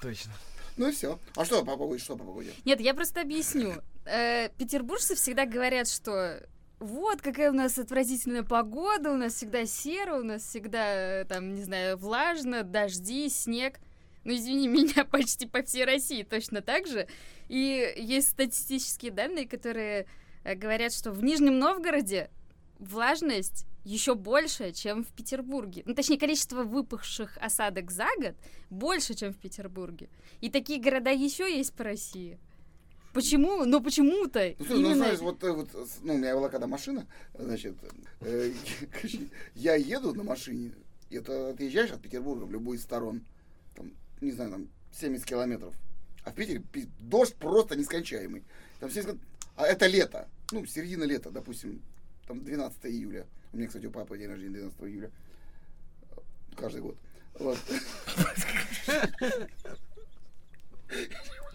Точно. 0.00 0.32
Ну 0.76 0.88
и 0.88 0.92
все. 0.92 1.18
А 1.36 1.44
что 1.44 1.64
по 1.64 1.76
погоде, 1.76 2.02
что 2.02 2.16
по 2.16 2.24
погоде? 2.24 2.52
Нет, 2.64 2.80
я 2.80 2.94
просто 2.94 3.20
объясню. 3.22 3.82
Э, 4.04 4.48
петербуржцы 4.58 5.14
всегда 5.14 5.46
говорят, 5.46 5.88
что 5.88 6.46
вот 6.78 7.22
какая 7.22 7.50
у 7.50 7.54
нас 7.54 7.78
отвратительная 7.78 8.42
погода, 8.42 9.10
у 9.10 9.16
нас 9.16 9.34
всегда 9.34 9.64
серо, 9.64 10.20
у 10.20 10.22
нас 10.22 10.42
всегда, 10.42 11.20
э, 11.20 11.24
там, 11.24 11.54
не 11.54 11.62
знаю, 11.62 11.96
влажно, 11.96 12.62
дожди, 12.62 13.28
снег. 13.28 13.80
Ну, 14.24 14.34
извини 14.34 14.68
меня, 14.68 15.04
почти 15.04 15.46
по 15.46 15.62
всей 15.62 15.84
России 15.84 16.22
точно 16.22 16.60
так 16.60 16.86
же. 16.86 17.08
И 17.48 17.94
есть 17.96 18.30
статистические 18.30 19.10
данные, 19.10 19.48
которые 19.48 20.06
э, 20.44 20.54
говорят, 20.54 20.92
что 20.92 21.12
в 21.12 21.22
Нижнем 21.24 21.58
Новгороде 21.58 22.30
влажность 22.78 23.66
еще 23.84 24.14
больше, 24.14 24.72
чем 24.72 25.04
в 25.04 25.08
Петербурге. 25.08 25.82
Ну, 25.86 25.94
точнее, 25.94 26.18
количество 26.18 26.64
выпавших 26.64 27.38
осадок 27.40 27.90
за 27.90 28.08
год 28.18 28.34
больше, 28.68 29.14
чем 29.14 29.32
в 29.32 29.38
Петербурге. 29.38 30.10
И 30.40 30.50
такие 30.50 30.80
города 30.80 31.10
еще 31.10 31.50
есть 31.50 31.72
по 31.72 31.84
России. 31.84 32.38
Почему? 33.16 33.64
Ну 33.64 33.80
почему-то 33.82 34.54
Ну, 34.58 34.64
слушай, 34.66 34.72
ну, 34.72 34.80
именно... 34.90 34.96
знаешь, 34.96 35.20
вот, 35.20 35.42
э, 35.42 35.50
вот, 35.50 35.70
ну, 36.02 36.14
у 36.16 36.18
меня 36.18 36.34
была 36.34 36.50
когда 36.50 36.66
машина, 36.66 37.06
значит, 37.38 37.74
э, 38.20 38.52
я 39.54 39.74
еду 39.74 40.12
на 40.12 40.22
машине, 40.22 40.72
и 41.08 41.16
это 41.16 41.48
отъезжаешь 41.48 41.92
от 41.92 42.02
Петербурга 42.02 42.44
в 42.44 42.52
любую 42.52 42.76
из 42.76 42.82
сторон, 42.82 43.22
там, 43.74 43.90
не 44.20 44.32
знаю, 44.32 44.50
там, 44.50 44.68
70 44.92 45.24
километров, 45.24 45.74
а 46.24 46.30
в 46.30 46.34
Питере 46.34 46.60
пи- 46.60 46.90
дождь 47.00 47.34
просто 47.36 47.74
нескончаемый. 47.74 48.44
Там 48.80 48.90
70 48.90 49.12
кил- 49.12 49.20
а 49.56 49.66
это 49.66 49.86
лето, 49.86 50.28
ну, 50.52 50.66
середина 50.66 51.04
лета, 51.04 51.30
допустим, 51.30 51.80
там 52.26 52.44
12 52.44 52.84
июля. 52.84 53.26
У 53.54 53.56
меня, 53.56 53.68
кстати, 53.68 53.86
у 53.86 53.90
папы 53.90 54.18
день 54.18 54.28
рождения 54.28 54.58
12 54.58 54.78
июля. 54.82 55.10
Каждый 56.54 56.82
год. 56.82 56.98
Вот. 57.38 57.58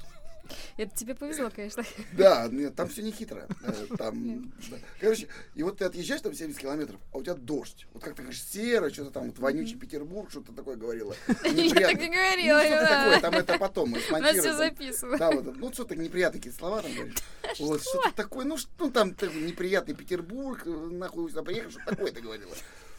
Это 0.77 0.95
тебе 0.95 1.15
повезло, 1.15 1.49
конечно. 1.55 1.83
Да, 2.13 2.47
нет, 2.51 2.75
там 2.75 2.87
все 2.89 3.01
не 3.01 3.11
хитро. 3.11 3.47
Э, 3.63 3.85
Там, 3.97 4.51
да. 4.69 4.77
Короче, 4.99 5.27
и 5.55 5.63
вот 5.63 5.77
ты 5.77 5.85
отъезжаешь 5.85 6.21
там 6.21 6.33
70 6.33 6.59
километров, 6.59 6.99
а 7.13 7.17
у 7.17 7.23
тебя 7.23 7.33
дождь. 7.35 7.87
Вот 7.93 8.03
как 8.03 8.15
ты 8.15 8.21
говоришь, 8.23 8.43
серо, 8.43 8.89
что-то 8.89 9.11
там, 9.11 9.27
вот 9.27 9.39
вонючий 9.39 9.77
Петербург, 9.77 10.29
что-то 10.31 10.53
такое 10.53 10.75
говорила. 10.77 11.15
Я 11.27 11.33
так 11.35 11.53
Неприятно. 11.53 12.07
говорила. 12.07 12.57
Ну, 12.57 12.65
что-то 12.65 12.81
да. 12.85 13.03
такое, 13.03 13.19
там 13.21 13.33
это 13.35 13.57
потом 13.59 13.89
мы 13.89 13.97
У 13.97 13.99
нас 13.99 14.07
смонтируем. 14.09 14.41
все 14.41 14.57
записано. 14.57 15.17
Да, 15.17 15.31
вот, 15.31 15.57
ну 15.57 15.73
что-то 15.73 15.95
неприятные 15.95 16.39
какие 16.41 16.53
слова 16.57 16.81
там 16.81 16.93
говоришь. 16.93 17.15
Вот, 17.59 17.81
что-то 17.81 18.11
такое, 18.15 18.45
ну, 18.45 18.57
что, 18.57 18.69
ну 18.79 18.91
там 18.91 19.09
неприятный 19.09 19.93
Петербург, 19.95 20.61
э, 20.65 20.69
нахуй 20.69 21.29
сюда 21.29 21.43
приехал, 21.43 21.71
что 21.71 21.81
такое 21.85 22.11
ты 22.11 22.21
говорила. 22.21 22.53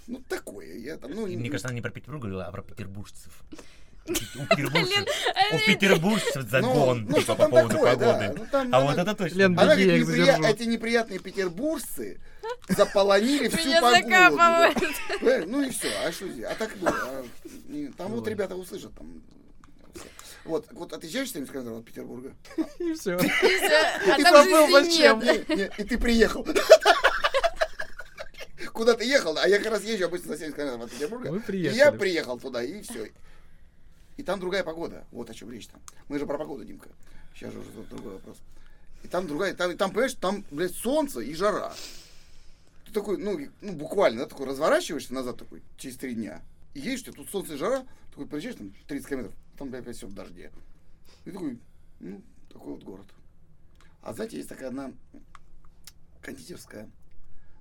Ну, 0.09 0.21
такое, 0.29 0.77
я 0.79 0.97
там, 0.97 1.13
ну, 1.13 1.27
Мне 1.27 1.37
не- 1.37 1.49
кажется, 1.49 1.69
она 1.69 1.75
не 1.77 1.81
про 1.81 1.91
Петербург 1.91 2.21
говорила, 2.23 2.45
а 2.47 2.51
про 2.53 2.63
петербуржцев. 2.63 3.45
У 4.07 5.59
петербуржцев, 5.67 6.49
загон, 6.51 7.05
ну, 7.05 7.19
типа, 7.19 7.21
что 7.23 7.37
по 7.37 7.49
поводу 7.49 7.79
погоды. 7.79 8.35
Ну, 8.37 8.69
А 8.73 8.81
вот 8.81 8.99
это 8.99 9.15
точно. 9.15 9.47
Она 9.47 9.75
эти 9.77 10.65
неприятные 10.65 11.21
петербуржцы 11.21 12.21
заполонили 12.69 13.49
всю 13.49 13.71
погоду. 13.81 15.47
Ну 15.47 15.63
и 15.63 15.71
все, 15.71 15.89
а 16.05 16.11
что 16.13 16.29
здесь? 16.29 16.45
А 16.47 16.55
так 16.55 16.77
было. 16.79 16.91
а, 16.91 17.25
Там 17.97 18.13
вот 18.13 18.27
ребята 18.27 18.57
услышат 18.57 18.93
там. 18.95 19.23
Вот, 20.45 20.67
вот 20.73 20.93
отъезжаешь 20.93 21.31
70 21.31 21.53
километров 21.53 21.79
от 21.79 21.85
Петербурга, 21.85 22.35
И 22.81 22.95
все. 22.95 23.17
И. 23.17 23.31
А 24.11 24.19
И 24.19 24.23
там 24.25 24.51
забыл, 24.51 24.71
зачем. 24.73 25.21
и 25.21 25.85
ты 25.85 25.99
приехал. 25.99 26.45
Куда 28.73 28.95
ты 28.95 29.05
ехал? 29.05 29.37
А 29.39 29.47
я 29.47 29.59
как 29.59 29.71
раз 29.73 29.85
езжу 29.85 30.07
обычно 30.07 30.29
за 30.29 30.39
70 30.39 30.57
километров 30.57 30.85
от 30.87 30.91
Петербурга. 30.91 31.31
Мы 31.31 31.39
И 31.57 31.69
я 31.69 31.93
приехал 31.93 32.41
туда, 32.41 32.63
и 32.63 32.83
все. 32.83 33.11
И 34.17 34.23
там 34.23 34.41
другая 34.41 34.63
погода. 34.63 35.05
Вот 35.11 35.31
о 35.31 35.35
чем 35.35 35.51
речь 35.51 35.67
там. 35.67 35.81
Мы 36.09 36.19
же 36.19 36.27
про 36.27 36.39
погоду, 36.39 36.65
Димка. 36.65 36.91
Сейчас 37.35 37.53
же 37.53 37.61
уже 37.61 37.71
другой 37.91 38.15
вопрос. 38.15 38.37
И 39.03 39.09
там 39.09 39.27
другая, 39.27 39.55
там, 39.55 39.77
там, 39.77 39.91
понимаешь, 39.91 40.15
там, 40.15 40.45
блядь, 40.51 40.75
солнце 40.75 41.21
и 41.21 41.35
жара. 41.35 41.73
Ты 42.87 42.93
такой, 42.93 43.19
ну, 43.19 43.39
ну 43.61 43.73
буквально, 43.73 44.21
да, 44.21 44.27
такой 44.27 44.47
разворачиваешься 44.47 45.15
назад 45.15 45.39
такой, 45.39 45.63
через 45.77 45.97
три 45.97 46.15
дня. 46.15 46.43
И 46.75 46.81
едешь, 46.81 47.03
тебя 47.03 47.15
тут 47.15 47.29
солнце 47.31 47.55
и 47.55 47.57
жара, 47.57 47.85
такой 48.11 48.27
приезжаешь 48.27 48.57
там 48.57 48.73
30 48.87 49.09
километров, 49.09 49.35
там, 49.59 49.71
блядь, 49.71 49.83
опять 49.83 49.97
все 49.97 50.07
в 50.07 50.15
дожде. 50.15 50.53
И 51.25 51.31
такой, 51.31 51.59
ну, 52.01 52.23
такой 52.53 52.75
вот 52.75 52.85
город. 52.85 53.07
А 54.03 54.13
знаете, 54.15 54.37
есть 54.37 54.49
такая 54.49 54.69
одна 54.69 54.93
кондитерская. 56.21 56.89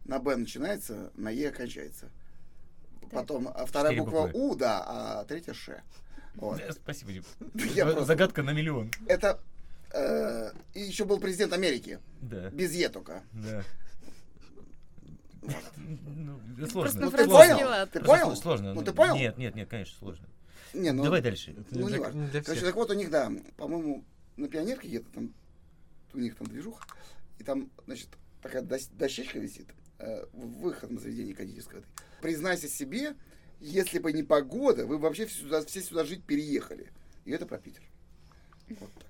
На 0.06 0.20
Б 0.20 0.36
начинается, 0.36 1.12
на 1.16 1.30
Е 1.30 1.52
кончается. 1.52 2.10
Потом 3.12 3.50
а 3.54 3.66
вторая 3.66 3.96
буква 3.98 4.28
буквы. 4.28 4.40
У, 4.40 4.56
да, 4.56 4.84
а 4.86 5.26
третья 5.26 5.54
Ш. 5.54 5.84
Вот. 6.36 6.58
Да, 6.60 6.72
Спасибо, 6.74 7.12
Дим. 7.12 7.24
Я 7.76 7.86
просто- 7.86 8.06
Загадка 8.06 8.44
на 8.44 8.52
миллион. 8.52 8.92
Это 9.08 9.40
э, 9.94 10.52
и 10.74 10.82
еще 10.82 11.06
был 11.06 11.20
президент 11.20 11.54
Америки. 11.54 12.00
Да, 12.22 12.50
Без 12.50 12.74
Е 12.74 12.90
только. 12.90 13.24
да. 13.34 13.64
Ну, 15.42 16.68
сложно. 16.68 17.00
на 17.00 17.06
Ну, 17.08 17.12
ты 17.12 17.26
понял? 17.28 17.88
Ты 17.88 18.00
понял? 18.00 18.36
Сложно. 18.36 18.74
Ну, 18.74 18.84
ты 18.84 18.94
понял? 18.94 19.16
Нет, 19.16 19.38
нет, 19.38 19.56
нет, 19.56 19.70
конечно, 19.70 19.98
сложно. 19.98 20.28
Не, 20.74 20.92
ну, 20.92 21.04
Давай 21.04 21.22
дальше. 21.22 21.56
Ну, 21.72 21.90
не 21.90 21.98
важно. 21.98 22.30
Короче, 22.46 22.62
так 22.62 22.76
вот 22.76 22.90
у 22.92 22.94
них, 22.94 23.10
да, 23.10 23.32
по-моему, 23.58 24.06
на 24.38 24.48
пионерке 24.48 24.88
где-то 24.88 25.12
там, 25.12 25.34
у 26.14 26.20
них 26.20 26.36
там 26.36 26.48
движуха, 26.48 26.86
и 27.40 27.44
там, 27.44 27.70
значит, 27.86 28.08
такая 28.42 28.62
дощечка 28.62 29.40
висит, 29.40 29.68
э, 30.00 30.26
в 30.32 30.62
выходном 30.62 31.00
заведении 31.02 31.34
кондитерского. 31.34 31.80
этой. 31.80 31.90
Признайся 32.22 32.68
себе, 32.70 33.16
если 33.62 34.00
бы 34.00 34.12
не 34.12 34.24
погода, 34.24 34.86
вы 34.86 34.98
вообще 34.98 35.26
все 35.28 35.42
сюда, 35.44 35.64
все 35.64 35.82
сюда 35.82 36.04
жить 36.04 36.24
переехали. 36.26 36.92
И 37.26 37.32
это 37.32 37.46
про 37.46 37.58
Питер. 37.60 37.84
Вот 38.68 38.92
так. 38.94 39.06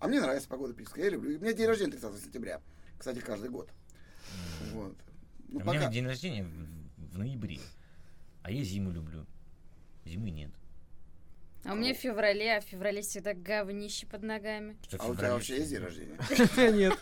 А 0.00 0.08
мне 0.08 0.20
нравится 0.20 0.48
погода 0.48 0.74
питерская, 0.74 1.04
я 1.04 1.10
люблю. 1.10 1.36
У 1.38 1.40
меня 1.40 1.52
день 1.52 1.66
рождения 1.66 1.92
30 1.92 2.22
сентября. 2.22 2.60
Кстати, 2.98 3.20
каждый 3.20 3.50
год. 3.50 3.68
Вот. 4.72 4.94
Ну, 5.48 5.60
У 5.60 5.62
меня 5.62 5.80
пока. 5.80 5.90
день 5.92 6.06
рождения 6.06 6.44
в, 6.44 7.18
ноябре. 7.18 7.60
А 8.42 8.50
я 8.50 8.62
зиму 8.64 8.90
люблю. 8.90 9.24
Зимы 10.04 10.30
нет. 10.30 10.50
А 11.64 11.72
у 11.72 11.76
меня 11.76 11.94
в 11.94 11.96
феврале, 11.96 12.56
а 12.56 12.60
в 12.60 12.64
феврале 12.64 13.00
всегда 13.02 13.32
говнище 13.34 14.06
под 14.06 14.22
ногами. 14.22 14.76
Что 14.88 14.98
А 15.00 15.06
у 15.06 15.14
тебя 15.14 15.32
вообще 15.32 15.56
есть 15.58 15.70
день 15.70 15.78
рождения? 15.80 16.18
Нет. 16.72 16.98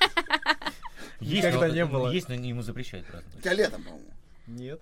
Никогда 1.21 1.69
не 1.71 1.85
было. 1.85 2.11
Есть, 2.13 2.29
но 2.29 2.35
ему 2.35 2.63
запрещают 2.63 3.09
У 3.09 3.11
праздновать. 3.13 3.41
тебя 3.43 3.55
летом, 3.55 3.83
по-моему. 3.83 4.11
Нет. 4.47 4.81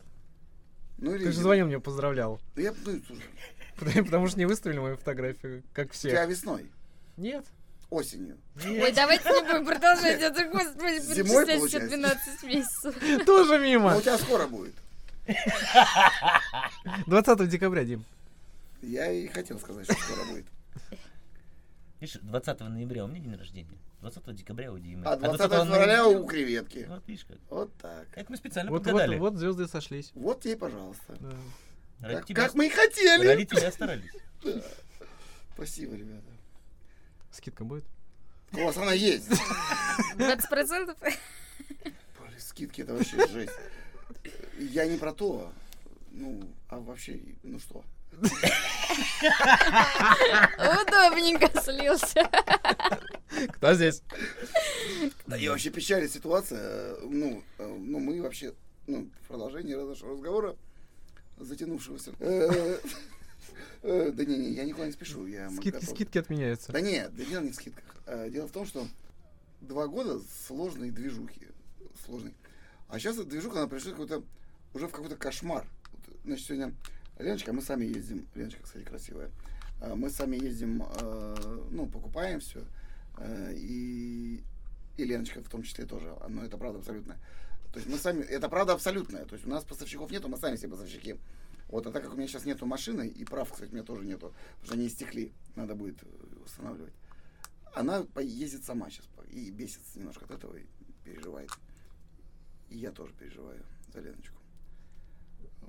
Ну, 1.00 1.14
или 1.14 1.24
Ты 1.24 1.32
же 1.32 1.40
звонил 1.40 1.66
мне, 1.66 1.80
поздравлял. 1.80 2.40
Да 2.54 2.62
я, 2.62 2.72
ну, 2.84 3.00
слушай, 3.06 3.24
Потому 3.78 4.04
потому 4.04 4.26
что 4.28 4.38
не 4.38 4.44
выставили 4.46 4.78
мою 4.78 4.96
фотографию, 4.96 5.62
как 5.72 5.88
у 5.90 5.94
тебя 5.94 6.22
все. 6.22 6.26
весной, 6.26 6.70
Нет. 7.16 7.46
осенью. 7.88 8.36
Ой, 8.64 8.92
давайте 8.92 9.28
не 9.30 9.40
будем 9.40 9.64
продолжать 9.66 10.20
это, 10.20 10.44
господи, 10.44 10.98
Зимой, 11.00 11.46
перечислять 11.46 11.68
все 11.68 11.78
получается? 11.80 11.96
12 11.96 12.42
месяцев. 12.44 13.24
Тоже 13.26 13.56
Ну, 13.58 13.64
мимо. 13.64 13.96
у 13.96 14.00
тебя 14.00 14.18
скоро 14.18 14.46
будет. 14.46 14.74
20 17.06 17.48
декабря, 17.48 17.84
Дим. 17.84 18.04
Я 18.82 19.10
и 19.10 19.26
хотел 19.28 19.58
сказать, 19.58 19.84
что 19.84 19.94
скоро 19.94 20.24
будет. 20.26 20.46
Видишь, 22.00 22.18
20 22.22 22.60
ноября 22.60 23.04
у 23.04 23.08
меня 23.08 23.20
день 23.20 23.36
рождения. 23.36 23.78
20 24.00 24.34
декабря 24.34 24.72
у 24.72 24.78
Димы. 24.78 25.04
А 25.06 25.16
20 25.16 25.50
февраля 25.50 26.06
у 26.06 26.26
креветки. 26.26 26.86
Вот 26.88 27.06
видишь 27.06 27.24
как. 27.26 27.36
Вот 27.50 27.76
так. 27.76 28.06
Это 28.14 28.30
мы 28.30 28.36
специально 28.36 28.70
Вот, 28.70 28.78
вот, 28.78 28.84
подгадали. 28.92 29.18
вот 29.18 29.34
звезды 29.36 29.66
сошлись. 29.68 30.10
Вот 30.14 30.42
тебе, 30.42 30.56
пожалуйста. 30.56 31.16
Да. 31.20 31.36
Ради 32.00 32.14
Как, 32.16 32.26
тебя- 32.26 32.42
как 32.46 32.54
мы 32.54 32.66
и 32.66 32.70
хотели. 32.70 33.26
ради 33.26 33.44
тебя 33.44 33.70
старались. 33.70 34.10
Спасибо, 35.54 35.94
ребята. 35.96 36.24
Скидка 37.30 37.64
будет? 37.64 37.84
У 38.52 38.64
вас 38.64 38.76
она 38.78 38.92
есть. 38.94 39.28
20%? 40.16 40.96
Блин, 40.96 41.14
скидки 42.38 42.80
это 42.80 42.94
вообще 42.94 43.26
жесть. 43.28 43.52
Я 44.58 44.86
не 44.86 44.96
про 44.96 45.12
то. 45.12 45.52
Ну, 46.10 46.42
а 46.68 46.80
вообще, 46.80 47.20
ну 47.42 47.58
что? 47.60 47.84
Удобненько 50.58 51.48
слился. 51.60 52.28
Кто 53.54 53.74
здесь? 53.74 54.02
Да, 55.26 55.36
и 55.36 55.48
вообще 55.48 55.70
печальная 55.70 56.08
ситуация. 56.08 56.96
Ну, 57.02 57.42
э, 57.58 57.66
ну 57.66 57.98
мы 58.00 58.20
вообще, 58.20 58.54
ну, 58.86 59.08
в 59.24 59.28
продолжении 59.28 59.74
нашего 59.74 60.12
разговора, 60.12 60.56
затянувшегося. 61.38 62.12
э, 62.18 62.78
э, 63.82 64.10
Да 64.12 64.24
не, 64.24 64.36
не, 64.36 64.50
я 64.54 64.64
никуда 64.64 64.86
не 64.86 64.92
спешу. 64.92 65.26
Я 65.26 65.50
Скидки, 65.50 65.84
скидки 65.84 66.18
отменяются. 66.18 66.72
Да 66.72 66.80
нет, 66.80 67.14
да 67.14 67.24
дело 67.24 67.42
не 67.42 67.50
в 67.50 67.54
скидках. 67.54 67.84
Дело 68.30 68.48
в 68.48 68.52
том, 68.52 68.66
что 68.66 68.86
два 69.60 69.86
года 69.86 70.20
сложной 70.46 70.90
движухи. 70.90 71.46
Сложной. 72.04 72.34
А 72.88 72.98
сейчас 72.98 73.16
эта 73.16 73.24
движуха, 73.28 73.58
она 73.60 73.68
пришла 73.68 73.92
какой-то, 73.92 74.24
уже 74.74 74.88
в 74.88 74.92
какой-то 74.92 75.16
кошмар. 75.16 75.64
Значит, 76.24 76.46
сегодня 76.46 76.74
Леночка, 77.20 77.52
мы 77.52 77.62
сами 77.62 77.84
ездим. 77.84 78.26
Леночка, 78.34 78.62
кстати, 78.62 78.84
красивая. 78.84 79.30
А, 79.80 79.94
Мы 79.94 80.10
сами 80.10 80.36
ездим, 80.36 80.82
э, 80.82 81.64
ну, 81.70 81.86
покупаем 81.86 82.40
все. 82.40 82.64
И, 83.54 84.42
и 84.96 85.04
Леночка 85.04 85.42
в 85.42 85.48
том 85.48 85.62
числе 85.62 85.84
тоже. 85.84 86.16
Но 86.28 86.44
это 86.44 86.56
правда 86.56 86.78
абсолютно. 86.78 87.16
То 87.72 87.78
есть 87.78 87.88
мы 87.88 87.98
сами, 87.98 88.22
это 88.22 88.48
правда 88.48 88.72
абсолютная. 88.72 89.24
То 89.26 89.34
есть 89.34 89.46
у 89.46 89.50
нас 89.50 89.64
поставщиков 89.64 90.10
нету, 90.10 90.28
мы 90.28 90.38
сами 90.38 90.56
все 90.56 90.68
поставщики. 90.68 91.16
Вот, 91.68 91.86
а 91.86 91.92
так 91.92 92.02
как 92.02 92.14
у 92.14 92.16
меня 92.16 92.26
сейчас 92.26 92.44
нету 92.44 92.66
машины, 92.66 93.06
и 93.06 93.24
прав, 93.24 93.52
кстати, 93.52 93.70
у 93.70 93.74
меня 93.74 93.84
тоже 93.84 94.04
нету, 94.04 94.32
потому 94.54 94.64
что 94.64 94.74
они 94.74 94.88
истекли, 94.88 95.32
надо 95.54 95.76
будет 95.76 96.02
э, 96.02 96.06
устанавливать. 96.44 96.94
Она 97.74 98.04
ездит 98.20 98.64
сама 98.64 98.90
сейчас 98.90 99.06
и 99.30 99.50
бесится 99.50 99.98
немножко 99.98 100.24
от 100.24 100.32
этого, 100.32 100.56
и 100.56 100.64
переживает. 101.04 101.50
И 102.70 102.78
я 102.78 102.90
тоже 102.90 103.12
переживаю 103.12 103.62
за 103.92 104.00
Леночку. 104.00 104.39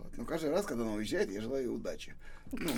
Вот. 0.03 0.17
Но 0.17 0.25
каждый 0.25 0.51
раз, 0.51 0.65
когда 0.65 0.83
она 0.83 0.93
уезжает, 0.93 1.31
я 1.31 1.41
желаю 1.41 1.63
ей 1.63 1.69
удачи. 1.75 2.13
Ну, 2.51 2.69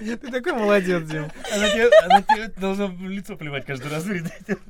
Ты 0.00 0.16
такой 0.16 0.52
молодец, 0.54 1.04
Дим. 1.08 1.30
Она 1.52 1.70
тебе, 1.70 1.88
она 2.02 2.22
тебе 2.22 2.48
должна 2.48 2.88
в 2.88 3.08
лицо 3.08 3.36
плевать 3.36 3.64
каждый 3.64 3.90
раз. 3.92 4.04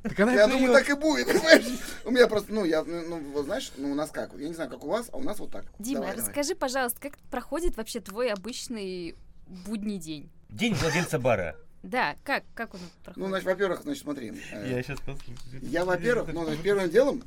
Так 0.02 0.20
она 0.20 0.34
я 0.34 0.46
думаю, 0.46 0.72
так 0.72 0.88
и 0.90 0.94
будет, 0.94 1.26
понимаешь? 1.26 1.64
У 2.04 2.10
меня 2.10 2.26
просто, 2.26 2.52
ну, 2.52 2.64
я, 2.64 2.84
ну, 2.84 3.02
ну, 3.08 3.20
вот 3.32 3.46
знаешь, 3.46 3.72
ну, 3.78 3.92
у 3.92 3.94
нас 3.94 4.10
как? 4.10 4.34
Я 4.34 4.48
не 4.48 4.54
знаю, 4.54 4.68
как 4.68 4.84
у 4.84 4.88
вас, 4.88 5.08
а 5.12 5.16
у 5.16 5.22
нас 5.22 5.38
вот 5.38 5.50
так. 5.50 5.64
Дима, 5.78 6.00
Давай, 6.00 6.16
давай. 6.16 6.28
расскажи, 6.28 6.54
пожалуйста, 6.54 7.00
как 7.00 7.16
проходит 7.30 7.76
вообще 7.78 8.00
твой 8.00 8.30
обычный 8.30 9.14
будний 9.46 9.98
день? 9.98 10.30
День 10.50 10.74
владельца 10.74 11.18
бара. 11.18 11.56
Да, 11.82 12.16
как, 12.22 12.44
как 12.54 12.74
он 12.74 12.80
проходит? 13.02 13.16
Ну, 13.16 13.28
значит, 13.28 13.46
во-первых, 13.46 13.82
значит, 13.82 14.02
смотри. 14.02 14.32
э, 14.52 14.70
Я 14.70 14.82
сейчас 14.82 15.00
послушаю. 15.00 15.36
Я, 15.62 15.84
во-первых, 15.86 16.32
ну, 16.34 16.44
значит, 16.44 16.62
первым 16.62 16.90
делом, 16.90 17.22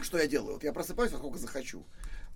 что 0.00 0.18
я 0.18 0.26
делаю? 0.28 0.54
Вот 0.54 0.64
я 0.64 0.72
просыпаюсь, 0.72 1.10
во 1.12 1.18
сколько 1.18 1.38
захочу. 1.38 1.84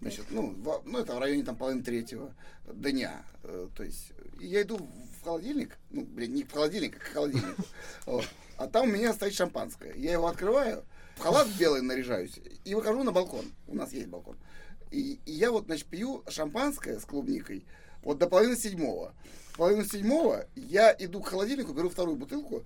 Значит, 0.01 0.27
ну, 0.31 0.55
во- 0.59 0.83
ну, 0.85 0.99
это 0.99 1.15
в 1.15 1.19
районе 1.19 1.45
там 1.45 1.57
половины 1.57 1.83
третьего 1.83 2.35
дня. 2.67 3.23
Э, 3.43 3.69
то 3.77 3.83
есть, 3.83 4.13
я 4.39 4.63
иду 4.63 4.79
в 4.79 5.25
холодильник, 5.25 5.79
ну, 5.91 6.05
блин, 6.05 6.35
не 6.35 6.43
в 6.45 6.53
холодильник, 6.53 6.97
а 6.97 7.01
к 7.01 7.03
холодильнику. 7.13 7.63
Вот. 8.07 8.25
А 8.57 8.67
там 8.67 8.89
у 8.89 8.93
меня 8.93 9.13
стоит 9.13 9.35
шампанское. 9.35 9.95
Я 9.95 10.13
его 10.13 10.27
открываю, 10.27 10.85
в 11.17 11.21
халат 11.21 11.49
белый 11.59 11.83
наряжаюсь 11.83 12.39
и 12.65 12.75
выхожу 12.75 13.03
на 13.03 13.13
балкон. 13.13 13.45
У 13.67 13.75
нас 13.75 13.93
есть 13.93 14.09
балкон. 14.09 14.37
И, 14.91 15.21
и 15.27 15.33
я 15.33 15.51
вот, 15.51 15.67
значит, 15.67 15.87
пью 15.87 16.25
шампанское 16.29 16.99
с 16.99 17.05
клубникой 17.05 17.65
вот 18.03 18.19
до 18.19 18.27
половины 18.27 18.57
седьмого. 18.57 19.15
В 19.53 19.57
половину 19.57 19.85
седьмого 19.85 20.47
я 20.55 20.95
иду 20.99 21.21
к 21.21 21.29
холодильнику, 21.29 21.73
беру 21.73 21.91
вторую 21.91 22.17
бутылку 22.17 22.65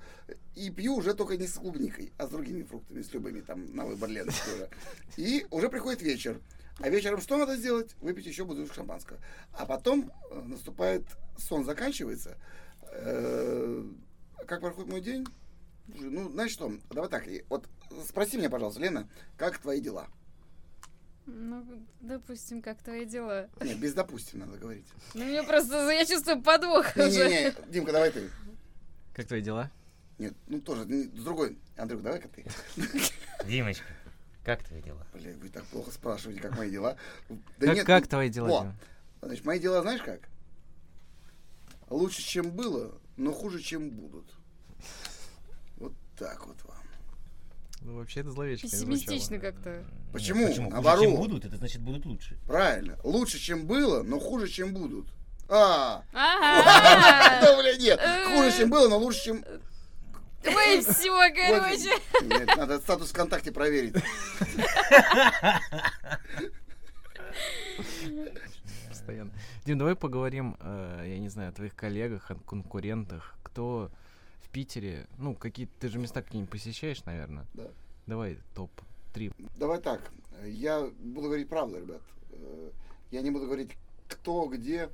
и 0.54 0.70
пью 0.70 0.94
уже 0.94 1.14
только 1.14 1.36
не 1.36 1.46
с 1.46 1.54
клубникой, 1.54 2.12
а 2.16 2.26
с 2.26 2.30
другими 2.30 2.62
фруктами, 2.62 3.02
с 3.02 3.12
любыми, 3.12 3.40
там, 3.40 3.74
на 3.74 3.84
выбор 3.84 4.10
уже. 4.10 4.68
И 5.16 5.46
уже 5.50 5.68
приходит 5.68 6.02
вечер. 6.02 6.40
А 6.80 6.88
вечером 6.88 7.20
что 7.20 7.36
надо 7.36 7.56
сделать? 7.56 7.94
Выпить 8.00 8.26
еще 8.26 8.44
бутылку 8.44 8.74
шампанского. 8.74 9.18
А 9.52 9.64
потом 9.66 10.10
э, 10.30 10.40
наступает, 10.42 11.04
сон 11.38 11.64
заканчивается. 11.64 12.36
Э, 12.92 13.84
Как 14.46 14.60
проходит 14.60 14.90
мой 14.90 15.00
день? 15.00 15.26
Ну, 15.86 16.30
знаешь 16.30 16.50
что, 16.52 16.72
давай 16.90 17.10
так, 17.10 17.24
вот 17.48 17.68
спроси 18.08 18.38
меня, 18.38 18.48
пожалуйста, 18.50 18.80
Лена, 18.80 19.08
как 19.36 19.58
твои 19.58 19.80
дела? 19.80 20.08
Ну, 21.26 21.64
допустим, 22.00 22.60
как 22.62 22.82
твои 22.82 23.04
дела? 23.04 23.48
Нет, 23.60 23.78
без 23.78 23.94
допустим 23.94 24.40
надо 24.40 24.56
говорить. 24.58 24.86
Ну, 25.14 25.24
мне 25.24 25.42
просто, 25.42 25.90
я 25.90 26.04
чувствую 26.04 26.42
подвох 26.42 26.96
уже. 26.96 27.28
Не-не-не, 27.28 27.54
Димка, 27.68 27.92
давай 27.92 28.10
ты. 28.10 28.28
Как 29.14 29.26
твои 29.26 29.40
дела? 29.42 29.70
Нет, 30.18 30.34
ну 30.48 30.60
тоже, 30.60 30.84
не- 30.86 31.04
с 31.04 31.22
другой. 31.24 31.58
Андрюк, 31.76 32.02
давай-ка 32.02 32.28
ты. 32.28 32.44
Димочка, 33.46 33.84
как 34.44 34.62
твои 34.62 34.82
дела? 34.82 35.06
Бля, 35.14 35.32
вы 35.40 35.48
так 35.48 35.64
плохо 35.64 35.90
спрашиваете, 35.90 36.40
как 36.42 36.56
мои 36.56 36.70
дела. 36.70 36.96
Как, 37.58 37.86
как 37.86 38.02
ну, 38.04 38.08
твои 38.08 38.28
дела. 38.28 38.48
Дима? 38.48 38.76
Значит, 39.22 39.44
мои 39.46 39.58
дела 39.58 39.80
знаешь 39.80 40.02
как? 40.02 40.20
Лучше, 41.88 42.22
чем 42.22 42.50
было, 42.50 42.92
но 43.16 43.32
хуже, 43.32 43.60
чем 43.60 43.90
будут. 43.90 44.26
Вот 45.76 45.94
так 46.18 46.46
вот 46.46 46.62
вам. 46.64 46.76
Ну, 47.80 47.96
вообще 47.96 48.20
это 48.20 48.30
зловечко 48.30 48.68
Пессимистично 48.68 49.38
как-то. 49.38 49.84
Почему? 50.12 50.40
Нет, 50.40 50.50
почему? 50.50 50.66
Хуже, 50.66 50.74
Наоборот. 50.74 51.04
чем 51.04 51.16
будут, 51.16 51.44
это 51.44 51.56
значит 51.56 51.82
будут 51.82 52.04
лучше. 52.06 52.38
Правильно. 52.46 52.98
Лучше, 53.02 53.38
чем 53.38 53.66
было, 53.66 54.02
но 54.02 54.18
хуже, 54.18 54.48
чем 54.48 54.74
будут. 54.74 55.06
А, 55.48 56.02
Ага. 56.12 57.40
да, 57.42 57.58
бля, 57.60 57.76
нет. 57.76 58.00
Хуже, 58.28 58.56
чем 58.56 58.70
было, 58.70 58.88
но 58.88 58.98
лучше, 58.98 59.24
чем... 59.24 59.44
Ой, 60.46 60.80
все, 60.82 61.32
короче. 61.34 61.90
Нет, 62.22 62.56
надо 62.56 62.78
статус 62.78 63.10
ВКонтакте 63.10 63.52
проверить. 63.52 63.94
Постоянно. 68.88 69.30
Дим, 69.64 69.78
давай 69.78 69.96
поговорим, 69.96 70.56
э, 70.60 71.04
я 71.06 71.18
не 71.18 71.28
знаю, 71.28 71.50
о 71.50 71.52
твоих 71.52 71.74
коллегах, 71.74 72.30
о 72.30 72.34
конкурентах. 72.36 73.34
Кто 73.42 73.90
в 74.42 74.48
Питере, 74.50 75.06
ну, 75.18 75.34
какие 75.34 75.68
ты 75.80 75.88
же 75.88 75.98
места 75.98 76.22
какие-нибудь 76.22 76.50
посещаешь, 76.50 77.04
наверное? 77.04 77.46
Да. 77.54 77.64
Давай 78.06 78.38
топ-3. 78.54 79.34
Давай 79.56 79.80
так. 79.80 80.10
Я 80.44 80.88
буду 81.00 81.28
говорить 81.28 81.48
правду, 81.48 81.78
ребят. 81.78 82.02
Э, 82.30 82.70
Я 83.10 83.22
не 83.22 83.30
буду 83.30 83.46
говорить 83.46 83.70
кто, 84.08 84.46
где, 84.46 84.90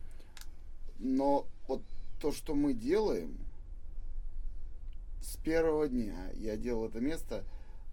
но 0.98 1.46
вот 1.66 1.82
то, 2.20 2.32
что 2.32 2.54
мы 2.54 2.72
делаем, 2.74 3.36
с 5.20 5.36
первого 5.36 5.88
дня 5.88 6.30
я 6.34 6.56
делал 6.56 6.86
это 6.86 7.00
место 7.00 7.44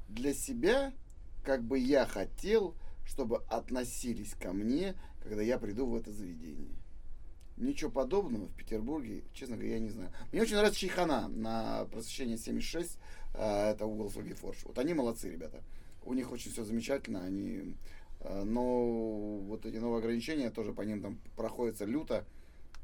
для 0.07 0.33
себя, 0.33 0.93
как 1.43 1.63
бы 1.63 1.79
я 1.79 2.05
хотел, 2.05 2.75
чтобы 3.05 3.37
относились 3.49 4.33
ко 4.35 4.53
мне, 4.53 4.95
когда 5.21 5.41
я 5.41 5.57
приду 5.59 5.85
в 5.85 5.95
это 5.95 6.11
заведение. 6.11 6.75
Ничего 7.57 7.89
подобного 7.89 8.47
в 8.47 8.55
Петербурге, 8.55 9.23
честно 9.33 9.55
говоря, 9.55 9.73
я 9.73 9.79
не 9.79 9.89
знаю. 9.89 10.11
Мне 10.31 10.41
очень 10.41 10.55
нравится 10.55 10.79
Чайхана 10.79 11.27
на 11.27 11.85
просвещение 11.85 12.37
76, 12.37 12.97
э, 13.33 13.71
это 13.71 13.85
угол 13.85 14.09
Форш. 14.09 14.63
Вот 14.63 14.77
они 14.77 14.93
молодцы, 14.93 15.31
ребята. 15.31 15.63
У 16.03 16.13
них 16.13 16.31
очень 16.31 16.51
все 16.51 16.63
замечательно, 16.63 17.23
они... 17.23 17.75
э, 18.19 18.43
Но 18.43 19.37
вот 19.39 19.65
эти 19.65 19.77
новые 19.77 19.99
ограничения 19.99 20.51
тоже 20.51 20.71
по 20.71 20.83
ним 20.83 21.01
там 21.01 21.19
проходятся 21.35 21.85
люто 21.85 22.25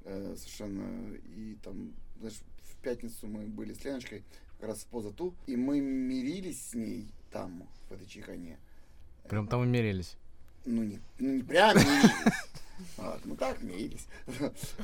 э, 0.05 0.35
совершенно. 0.37 1.13
И 1.35 1.55
там, 1.63 1.93
знаешь, 2.17 2.39
пятницу 2.83 3.27
мы 3.27 3.45
были 3.47 3.73
с 3.73 3.83
Леночкой 3.83 4.23
как 4.59 4.69
раз 4.69 4.79
в 4.83 4.85
позату, 4.87 5.33
и 5.47 5.55
мы 5.55 5.79
мирились 5.81 6.69
с 6.69 6.73
ней 6.75 7.07
там, 7.31 7.67
в 7.89 7.93
этой 7.93 8.05
чайхане. 8.05 8.59
Прям 9.29 9.47
там 9.47 9.61
умерились. 9.61 10.17
Ну, 10.65 10.83
не, 10.83 10.99
ну, 11.19 11.33
не 11.35 11.43
прям 11.43 11.75
мирились. 11.75 12.33
Вот, 12.97 13.19
ну 13.25 13.35
так, 13.35 13.61
мирились. 13.61 14.07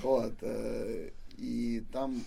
Вот. 0.01 0.33
э, 0.41 1.11
И 1.37 1.83
там, 1.91 2.21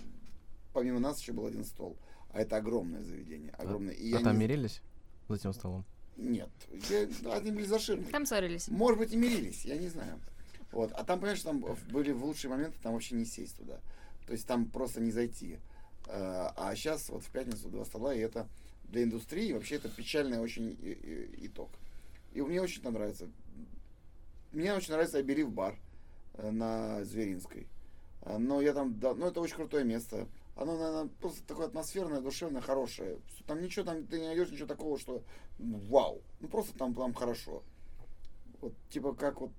помимо 0.72 0.98
нас, 1.00 1.20
еще 1.20 1.32
был 1.32 1.46
один 1.46 1.64
стол. 1.64 1.96
А 2.32 2.40
это 2.40 2.56
огромное 2.56 3.02
заведение. 3.02 3.50
Огромное. 3.52 3.94
И 3.94 4.12
а 4.12 4.20
там 4.20 4.34
не- 4.38 4.44
мирились 4.46 4.80
за 5.28 5.38
тем 5.38 5.52
столом? 5.52 5.84
Нет. 6.16 6.48
Я- 6.90 7.32
Они 7.34 7.50
были 7.50 7.64
за 7.66 7.78
ширмой. 7.78 8.10
Там 8.10 8.26
ссорились. 8.26 8.68
Может 8.68 8.98
быть, 8.98 9.12
и 9.12 9.16
мирились, 9.16 9.64
я 9.64 9.76
не 9.76 9.88
знаю. 9.88 10.18
Вот. 10.72 10.92
А 10.92 11.04
там, 11.04 11.18
понимаешь, 11.20 11.42
там 11.42 11.62
были 11.90 12.12
в 12.12 12.24
лучшие 12.24 12.50
моменты, 12.50 12.76
там 12.82 12.92
вообще 12.94 13.14
не 13.14 13.24
сесть 13.26 13.56
туда. 13.56 13.80
То 14.26 14.32
есть 14.32 14.46
там 14.46 14.66
просто 14.66 15.00
не 15.00 15.10
зайти. 15.10 15.58
Э, 16.06 16.50
А 16.56 16.74
сейчас 16.74 17.08
вот 17.08 17.22
в 17.22 17.30
пятницу 17.30 17.68
два 17.68 17.84
стола, 17.84 18.14
и 18.14 18.20
это 18.20 18.48
для 18.84 19.02
индустрии 19.04 19.52
вообще 19.52 19.76
это 19.76 19.88
печальный 19.88 20.38
очень 20.38 20.76
итог. 21.38 21.70
И 22.32 22.40
мне 22.42 22.60
очень 22.60 22.82
там 22.82 22.94
нравится. 22.94 23.28
Мне 24.52 24.74
очень 24.74 24.92
нравится 24.92 25.18
Аберив 25.18 25.50
бар 25.50 25.76
э, 26.34 26.50
на 26.50 27.04
Зверинской. 27.04 27.66
Э, 28.22 28.38
Но 28.38 28.60
я 28.60 28.72
там, 28.72 28.98
да, 28.98 29.14
ну 29.14 29.26
это 29.26 29.40
очень 29.40 29.56
крутое 29.56 29.84
место. 29.84 30.26
Оно, 30.54 30.76
наверное, 30.76 31.08
просто 31.20 31.42
такое 31.46 31.66
атмосферное, 31.66 32.20
душевное, 32.20 32.60
хорошее. 32.60 33.18
Там 33.46 33.62
ничего, 33.62 33.86
там 33.86 34.06
ты 34.06 34.20
не 34.20 34.26
найдешь 34.26 34.50
ничего 34.50 34.66
такого, 34.66 34.98
что 34.98 35.22
ну, 35.58 35.78
вау. 35.88 36.20
Ну 36.40 36.48
просто 36.48 36.76
там, 36.76 36.94
там 36.94 37.14
хорошо. 37.14 37.62
Вот 38.60 38.74
типа 38.90 39.14
как 39.14 39.40
вот 39.40 39.50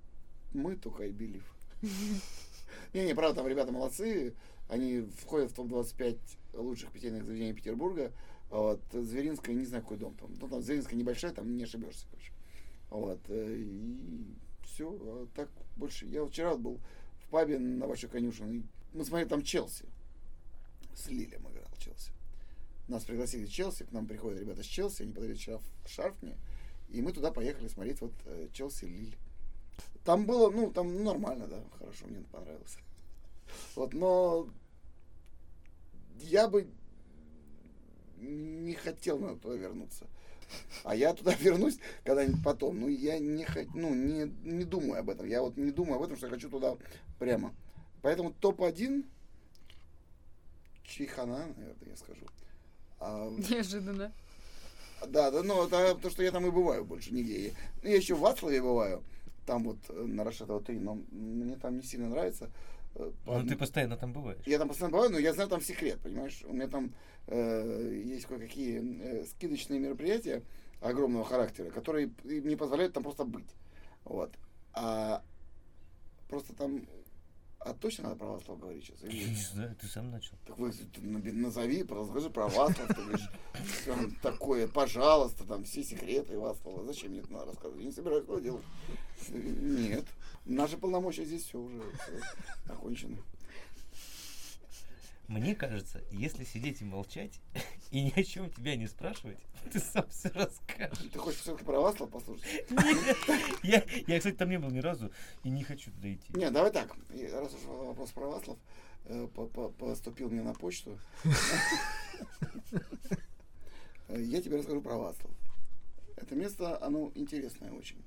мы 0.54 0.76
только 0.76 1.06
и 1.06 1.12
Белив. 1.12 1.44
Не-не, 2.94 3.14
правда, 3.16 3.38
там 3.42 3.48
ребята 3.48 3.72
молодцы. 3.72 4.34
Они 4.70 5.02
входят 5.20 5.52
в 5.52 5.56
топ-25 5.56 6.18
лучших 6.54 6.92
питейных 6.92 7.26
заведений 7.26 7.54
Петербурга. 7.54 8.12
Вот. 8.50 8.82
Зверинская, 8.92 9.56
не 9.56 9.66
знаю, 9.66 9.84
какой 9.84 9.98
дом 9.98 10.16
там. 10.16 10.34
Ну, 10.40 10.48
там 10.48 10.62
Зверинская 10.62 10.98
небольшая, 10.98 11.34
там 11.34 11.56
не 11.56 11.64
ошибешься, 11.64 12.06
короче. 12.10 12.32
Вот. 12.90 13.20
э, 13.28 13.56
И 13.58 14.26
все. 14.64 15.28
Так 15.36 15.50
больше. 15.76 16.06
Я 16.06 16.26
вчера 16.26 16.56
был 16.56 16.80
в 17.26 17.30
пабе 17.30 17.60
на 17.60 17.88
Большой 17.88 18.10
Конюшин. 18.10 18.60
и 18.60 18.64
Мы 18.94 19.04
смотрели 19.06 19.30
там 19.30 19.42
Челси. 19.42 19.86
С 20.96 21.08
Лилем 21.10 21.42
играл 21.50 21.72
Челси. 21.80 22.12
Нас 22.88 23.04
пригласили 23.06 23.46
в 23.46 23.52
Челси, 23.52 23.86
к 23.86 23.92
нам 23.92 24.06
приходят 24.06 24.40
ребята 24.40 24.62
с 24.62 24.66
Челси, 24.66 25.04
они 25.04 25.14
подарили 25.14 25.38
шарф, 25.38 25.64
шарф 25.88 26.16
мне. 26.22 26.38
И 26.90 27.02
мы 27.02 27.12
туда 27.12 27.32
поехали 27.32 27.68
смотреть 27.68 28.02
вот 28.02 28.14
э, 28.26 28.50
Челси 28.54 28.86
Лиль. 28.86 29.18
Там 30.04 30.26
было, 30.26 30.50
ну, 30.50 30.72
там 30.72 31.04
нормально, 31.04 31.48
да, 31.48 31.64
хорошо, 31.80 32.08
мне 32.08 32.24
понравилось. 32.32 32.78
Вот, 33.76 33.94
но 33.94 34.48
я 36.20 36.48
бы 36.48 36.68
не 38.18 38.74
хотел 38.74 39.20
на 39.20 39.36
туда 39.38 39.56
вернуться. 39.56 40.08
А 40.84 40.96
я 40.96 41.14
туда 41.14 41.34
вернусь 41.40 41.78
когда-нибудь 42.04 42.44
потом. 42.44 42.80
Ну, 42.82 42.88
я 42.90 43.18
не, 43.20 43.48
ну, 43.74 43.94
не, 43.96 44.26
не 44.44 44.66
думаю 44.66 45.00
об 45.00 45.10
этом. 45.10 45.28
Я 45.28 45.42
вот 45.42 45.58
не 45.58 45.72
думаю 45.72 45.96
об 45.98 46.04
этом, 46.04 46.18
что 46.18 46.28
я 46.28 46.34
хочу 46.34 46.50
туда 46.50 46.78
прямо. 47.20 47.54
Поэтому 48.02 48.34
топ-1 48.34 49.06
Чайхана, 50.84 51.48
наверное, 51.58 51.90
я 51.90 51.96
скажу. 51.96 52.26
А, 53.00 53.30
Неожиданно. 53.50 54.12
да, 55.08 55.32
да, 55.32 55.44
ну, 55.44 55.66
это 55.66 55.96
то, 55.96 56.10
что 56.10 56.24
я 56.24 56.32
там 56.32 56.46
и 56.46 56.52
бываю 56.52 56.86
больше 56.86 57.14
нигде. 57.14 57.48
Я- 57.48 57.54
Ну, 57.82 57.90
я 57.90 57.96
еще 57.96 58.16
в 58.16 58.20
Вацлаве 58.20 58.62
бываю, 58.62 59.04
там 59.46 59.64
вот 59.64 59.78
э, 59.90 59.94
на 59.94 60.24
Рашатова 60.24 60.62
3, 60.62 60.80
но 60.80 60.96
мне 61.12 61.56
там 61.56 61.78
не 61.78 61.84
сильно 61.84 62.10
нравится. 62.10 62.50
Э, 62.96 63.12
Ну 63.26 63.48
ты 63.48 63.56
постоянно 63.56 63.98
там 63.98 64.14
бываешь. 64.14 64.42
Я 64.46 64.60
там 64.60 64.68
постоянно 64.68 64.94
бываю, 64.94 65.12
но 65.12 65.20
я 65.20 65.34
знаю 65.34 65.50
там 65.50 65.62
секрет, 65.62 66.00
понимаешь? 66.02 66.44
У 66.48 66.54
меня 66.54 66.68
там 66.68 66.94
э, 67.28 68.02
есть 68.06 68.26
кое-какие 68.26 68.82
э, 69.02 69.26
скидочные 69.26 69.80
мероприятия 69.80 70.44
огромного 70.82 71.26
характера, 71.26 71.70
которые 71.70 72.12
не 72.24 72.56
позволяют 72.56 72.94
там 72.94 73.04
просто 73.04 73.24
быть. 73.24 73.50
Вот. 74.04 74.34
А 74.74 75.24
просто 76.30 76.54
там... 76.56 76.86
А 77.66 77.74
точно 77.74 78.04
надо 78.06 78.16
про 78.18 78.28
Вацлав 78.28 78.60
говорить 78.60 78.84
сейчас? 78.86 79.04
Или- 79.04 79.16
Я 79.24 79.30
не 79.30 79.36
знаю, 79.36 79.76
ты 79.80 79.88
сам 79.88 80.12
начал. 80.12 80.36
так 80.46 80.58
вы 80.58 80.74
назови, 81.32 81.84
расскажи 81.84 82.30
про 82.30 82.48
Вацлав, 82.50 82.76
ты 82.88 82.94
говоришь, 83.02 83.30
что 83.82 83.94
там 83.96 84.12
такое, 84.22 84.68
пожалуйста, 84.68 85.46
там 85.46 85.64
все 85.64 85.82
секреты 85.84 86.38
Вацлава. 86.38 86.84
Зачем 86.86 87.12
мне 87.12 87.22
это 87.22 87.32
надо 87.32 87.46
рассказывать? 87.48 87.80
Я 87.80 87.86
не 87.86 87.92
собираюсь 87.94 88.24
этого 88.26 88.42
делать. 88.42 88.64
Нет. 89.30 90.06
Наши 90.46 90.78
полномочия 90.78 91.24
здесь 91.26 91.44
все 91.46 91.58
уже 91.60 91.80
всё 91.82 92.74
окончено. 92.74 93.18
Мне 95.28 95.56
кажется, 95.56 96.02
если 96.12 96.44
сидеть 96.44 96.82
и 96.82 96.86
молчать, 96.86 97.40
и 97.92 98.02
ни 98.04 98.12
о 98.20 98.24
чем 98.24 98.50
тебя 98.52 98.76
не 98.76 98.88
спрашивать, 98.88 99.38
ты 99.72 99.80
сам 99.80 100.08
все 100.10 100.30
расскажешь. 100.30 101.10
Ты 101.12 101.20
хочешь 101.20 101.42
все-таки 101.42 101.66
про 101.66 101.80
Вацлав 101.80 102.10
послушать? 102.10 102.46
Я, 103.64 103.84
я, 104.08 104.18
кстати, 104.18 104.36
там 104.36 104.50
не 104.50 104.60
был 104.60 104.70
ни 104.70 104.80
разу 104.80 105.12
и 105.44 105.50
не 105.50 105.64
хочу 105.64 105.92
туда 105.92 106.14
идти. 106.14 106.34
Не, 106.34 106.52
давай 106.52 106.72
так. 106.72 106.96
Раз 107.32 107.54
уж 107.54 107.62
вопрос 107.64 108.12
про 108.12 108.28
Вацлав 108.30 108.58
э, 109.06 109.28
по- 109.34 109.48
по- 109.48 109.70
поступил 109.70 110.30
мне 110.30 110.42
на 110.42 110.54
почту, 110.54 111.00
я 114.10 114.42
тебе 114.42 114.58
расскажу 114.58 114.82
про 114.82 114.98
Вацлав. 114.98 115.32
Это 116.16 116.36
место, 116.36 116.82
оно 116.84 117.12
интересное 117.16 117.72
очень. 117.72 118.04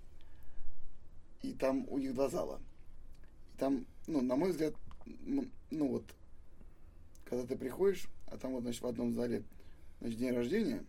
И 1.43 1.53
там 1.53 1.87
у 1.89 1.99
них 1.99 2.15
два 2.15 2.29
зала. 2.29 2.61
И 3.55 3.59
там, 3.59 3.87
ну, 4.07 4.21
на 4.21 4.37
мой 4.37 4.51
взгляд, 4.51 4.75
ну 5.07 5.89
вот, 5.89 6.05
когда 7.25 7.47
ты 7.47 7.57
приходишь, 7.57 8.09
а 8.27 8.37
там 8.37 8.53
вот, 8.53 8.63
значит, 8.63 8.83
в 8.83 8.87
одном 8.87 9.13
зале, 9.13 9.43
значит, 10.01 10.19
день 10.19 10.35
рождения, 10.35 10.85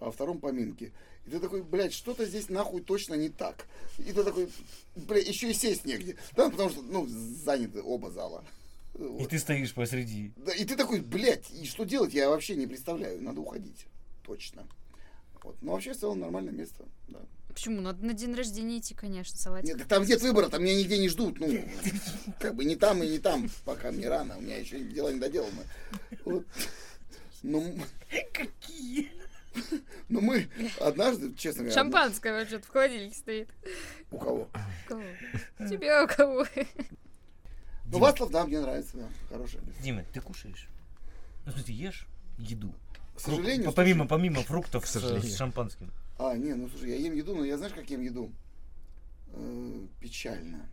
а 0.00 0.06
во 0.06 0.12
втором 0.12 0.38
поминки. 0.38 0.92
И 1.26 1.30
ты 1.30 1.40
такой, 1.40 1.62
блядь, 1.62 1.94
что-то 1.94 2.26
здесь 2.26 2.48
нахуй 2.50 2.82
точно 2.82 3.14
не 3.14 3.30
так. 3.30 3.66
И 3.98 4.12
ты 4.12 4.22
такой, 4.24 4.50
блядь, 4.94 5.26
еще 5.28 5.50
и 5.50 5.54
сесть 5.54 5.84
негде. 5.84 6.16
Да, 6.36 6.50
потому 6.50 6.70
что, 6.70 6.82
ну, 6.82 7.06
заняты 7.06 7.82
оба 7.82 8.10
зала. 8.10 8.44
И 8.94 8.98
Вот. 9.02 9.30
ты 9.30 9.38
стоишь 9.38 9.72
посреди. 9.72 10.32
Да, 10.36 10.52
и 10.52 10.64
ты 10.64 10.76
такой, 10.76 11.00
блядь, 11.00 11.50
и 11.50 11.64
что 11.66 11.84
делать, 11.84 12.12
я 12.14 12.28
вообще 12.28 12.56
не 12.56 12.66
представляю. 12.66 13.22
Надо 13.22 13.40
уходить. 13.40 13.86
Точно. 14.22 14.66
Вот. 15.42 15.56
Но 15.62 15.72
вообще 15.72 15.92
в 15.94 15.98
целом 15.98 16.20
нормальное 16.20 16.52
место. 16.52 16.84
Да. 17.08 17.20
Почему? 17.48 17.80
Надо 17.80 18.04
на 18.04 18.12
день 18.14 18.34
рождения 18.34 18.78
идти, 18.78 18.94
конечно, 18.94 19.36
салатик. 19.38 19.68
Нет, 19.68 19.78
да 19.78 19.84
там 19.84 20.04
нет 20.04 20.20
выбора, 20.20 20.48
там 20.48 20.62
меня 20.62 20.74
нигде 20.74 20.98
не 20.98 21.08
ждут. 21.08 21.38
Ну, 21.38 21.64
как 22.40 22.54
бы 22.56 22.64
не 22.64 22.74
там 22.76 23.02
и 23.02 23.08
не 23.08 23.18
там, 23.18 23.48
пока 23.64 23.92
мне 23.92 24.08
рано, 24.08 24.36
у 24.38 24.40
меня 24.40 24.56
еще 24.56 24.80
дела 24.80 25.12
не 25.12 25.20
доделаны. 25.20 25.62
Вот. 26.24 26.44
Ну, 27.42 27.74
Какие? 28.32 29.10
ну 30.08 30.20
мы 30.20 30.48
однажды, 30.80 31.34
честно 31.34 31.62
говоря, 31.62 31.74
Шампанское 31.74 32.32
вообще-то 32.32 32.66
в 32.66 32.70
холодильнике 32.70 33.16
стоит. 33.16 33.48
у 34.10 34.18
кого? 34.18 34.48
У 34.86 34.88
кого? 34.88 35.02
Тебе 35.58 36.02
у 36.02 36.08
кого? 36.08 36.46
Ну, 37.86 37.98
Вацлав, 37.98 38.30
да, 38.30 38.44
мне 38.44 38.60
нравится, 38.60 38.96
да, 38.96 39.08
хорошее 39.28 39.62
место. 39.64 39.82
Дима, 39.82 40.04
ты 40.12 40.20
кушаешь? 40.20 40.68
Ну, 41.46 41.52
смысле, 41.52 41.74
ешь 41.74 42.06
еду. 42.38 42.74
К 43.14 43.20
сожалению, 43.20 43.66
По- 43.66 43.72
помимо, 43.72 44.06
помимо 44.06 44.42
фруктов 44.42 44.86
с, 44.88 45.36
шампанским. 45.36 45.92
А, 46.18 46.36
не, 46.36 46.54
ну 46.54 46.68
слушай, 46.68 46.90
я 46.90 46.96
ем 46.96 47.14
еду, 47.14 47.34
но 47.34 47.44
я 47.44 47.56
знаешь, 47.56 47.74
как 47.74 47.88
ем 47.90 48.00
еду? 48.00 48.32
Э, 49.32 49.86
печально. 50.00 50.68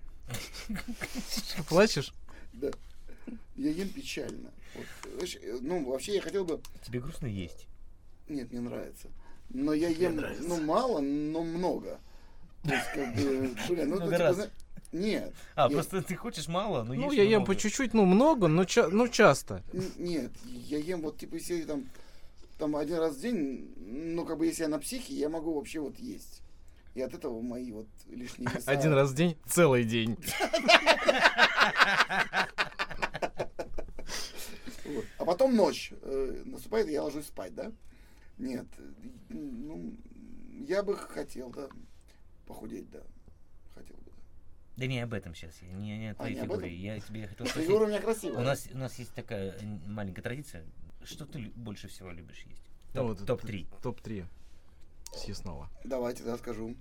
Плачешь? 1.68 2.14
Да. 2.54 2.72
Я 3.56 3.72
ем 3.72 3.90
печально. 3.90 4.52
Вот, 4.76 4.86
э, 5.42 5.58
ну, 5.62 5.86
вообще 5.86 6.16
я 6.16 6.22
хотел 6.22 6.46
бы... 6.46 6.62
Тебе 6.86 7.00
грустно 7.00 7.28
есть. 7.28 7.68
Нет, 8.30 8.51
мне 8.51 8.61
нравится. 8.61 9.07
Но 9.49 9.74
я 9.74 9.89
ем, 9.89 10.24
ну, 10.41 10.61
мало, 10.61 10.99
но 10.99 11.43
много. 11.43 11.99
То 12.63 12.74
есть, 12.74 12.86
как 12.93 13.15
бы, 13.15 13.55
бля, 13.69 13.86
ну, 13.86 13.95
Много 13.95 14.11
типа, 14.17 14.49
Нет. 14.93 15.34
А, 15.55 15.67
Я- 15.67 15.69
просто 15.74 16.01
ты 16.01 16.15
хочешь 16.15 16.47
мало, 16.47 16.84
но 16.84 16.93
Ну, 16.93 17.11
я 17.11 17.24
ем 17.24 17.41
много. 17.41 17.45
по 17.53 17.55
чуть-чуть, 17.59 17.93
ну, 17.93 18.05
много, 18.05 18.47
но 18.47 18.63
ча- 18.65 18.88
ну, 18.89 19.07
часто. 19.07 19.63
Н- 19.74 19.91
Нет, 19.97 20.32
я 20.45 20.78
ем 20.78 21.01
вот, 21.01 21.17
типа, 21.17 21.36
если 21.36 21.63
там, 21.63 21.89
там 22.57 22.76
один 22.76 22.97
раз 22.97 23.15
в 23.15 23.22
день, 23.22 23.74
ну, 23.78 24.26
как 24.26 24.38
бы, 24.38 24.45
если 24.45 24.63
я 24.63 24.69
на 24.69 24.80
психе, 24.80 25.13
я 25.15 25.28
могу 25.30 25.53
вообще 25.53 25.80
вот 25.80 25.97
есть. 25.99 26.41
И 26.93 27.01
от 27.01 27.13
этого 27.13 27.41
мои 27.41 27.72
вот 27.72 27.88
лишние 28.09 28.49
веса... 28.53 28.69
Один 28.72 28.93
раз 28.93 29.11
в 29.11 29.15
день, 29.15 29.38
целый 29.47 29.84
день. 29.84 30.17
А 35.17 35.26
потом 35.26 35.55
ночь 35.55 35.93
э, 36.01 36.41
наступает, 36.45 36.88
и 36.89 36.91
я 36.91 37.03
ложусь 37.03 37.28
спать, 37.28 37.53
да? 37.55 37.72
Нет, 38.42 38.66
ну, 39.30 39.96
я 40.68 40.82
бы 40.82 40.98
хотел, 40.98 41.52
да, 41.52 41.70
похудеть, 42.48 42.89
да. 42.89 43.02
Хотел 43.76 43.96
бы, 43.98 44.04
да. 44.08 44.12
Да 44.78 44.88
не 44.88 45.00
об 45.00 45.14
этом 45.14 45.36
сейчас, 45.36 45.54
я 45.62 45.68
не, 45.74 45.98
не 46.00 46.08
о 46.12 46.16
твоей 46.16 46.34
не 46.36 46.39
об 46.42 46.48
фигуре. 46.48 46.68
этом? 46.70 46.80
Я 46.80 47.00
тебе 47.00 47.28
хотел 47.28 47.46
Фигура 47.46 47.62
у 47.62 47.68
спросить. 47.76 47.89
меня 47.89 48.02
красивая. 48.02 48.39
У 48.39 48.44
нас, 48.44 48.68
у 48.74 48.78
нас 48.78 48.98
есть 49.00 49.14
такая 49.14 49.56
маленькая 49.86 50.24
традиция. 50.24 50.66
Что 51.04 51.26
ты 51.28 51.52
больше 51.56 51.88
всего 51.88 52.10
любишь 52.12 52.44
есть? 52.50 52.64
Ну, 52.94 53.08
Топ- 53.08 53.20
вот 53.20 53.28
Топ-3. 53.28 53.68
Топ-3. 53.84 54.26
Съестного. 55.16 55.70
Давайте, 55.84 56.24
да, 56.24 56.38
скажу. 56.38 56.76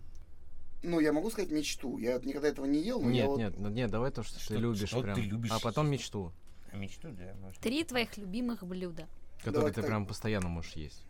Ну, 0.83 0.99
я 1.01 1.13
могу 1.13 1.29
сказать 1.31 1.51
мечту. 1.51 1.99
Я 1.99 2.15
вот 2.15 2.25
никогда 2.25 2.49
этого 2.49 2.65
не 2.65 2.81
ел, 2.81 3.01
но 3.03 3.11
я 3.11 3.13
Нет, 3.13 3.27
вот... 3.27 3.39
нет, 3.39 3.59
ну, 3.59 3.69
нет, 3.69 3.91
давай 3.91 4.11
то, 4.13 4.23
что, 4.23 4.39
Что- 4.41 4.55
ты 4.55 4.61
любишь 4.61 4.89
что 4.89 5.03
прям. 5.03 5.15
ты 5.15 5.21
любишь 5.21 5.51
А 5.53 5.59
потом 5.61 5.91
мечту, 5.91 6.33
Мечту, 6.73 7.09
да. 7.11 7.35
можно. 7.43 7.61
Три 7.61 7.85
твоих 7.85 8.17
любимых 8.17 8.65
блюда. 8.65 9.07
которую 9.39 9.55
Давай 9.55 9.73
ты 9.73 9.81
так. 9.83 9.87
прям 9.91 10.07
постоянно 10.07 10.49
можешь 10.49 10.73
есть. 10.73 11.05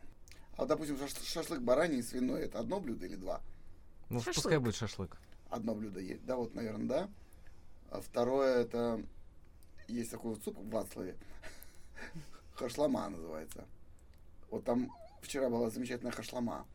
А, 0.60 0.66
допустим, 0.66 0.96
шаш- 0.96 1.24
шашлык 1.24 1.62
бараний 1.62 2.00
и 2.00 2.02
свиной, 2.02 2.42
это 2.42 2.58
одно 2.58 2.80
блюдо 2.80 3.06
или 3.06 3.16
два? 3.16 3.40
Ну, 4.10 4.18
Шашлык. 4.18 4.34
пускай 4.34 4.58
будет 4.58 4.74
шашлык. 4.74 5.16
Одно 5.48 5.74
блюдо 5.74 6.00
есть. 6.00 6.22
Да, 6.26 6.36
вот, 6.36 6.54
наверное, 6.54 6.86
да. 6.86 7.08
А 7.90 8.02
второе, 8.02 8.58
это... 8.60 9.02
Есть 9.88 10.10
такой 10.10 10.34
вот 10.34 10.44
суп 10.44 10.58
в 10.58 10.68
Вацлаве. 10.68 11.16
Хашлама 12.54 13.08
называется. 13.08 13.64
Вот 14.50 14.64
там 14.64 14.92
вчера 15.22 15.48
была 15.48 15.70
замечательная 15.70 16.12
хашлама. 16.12 16.66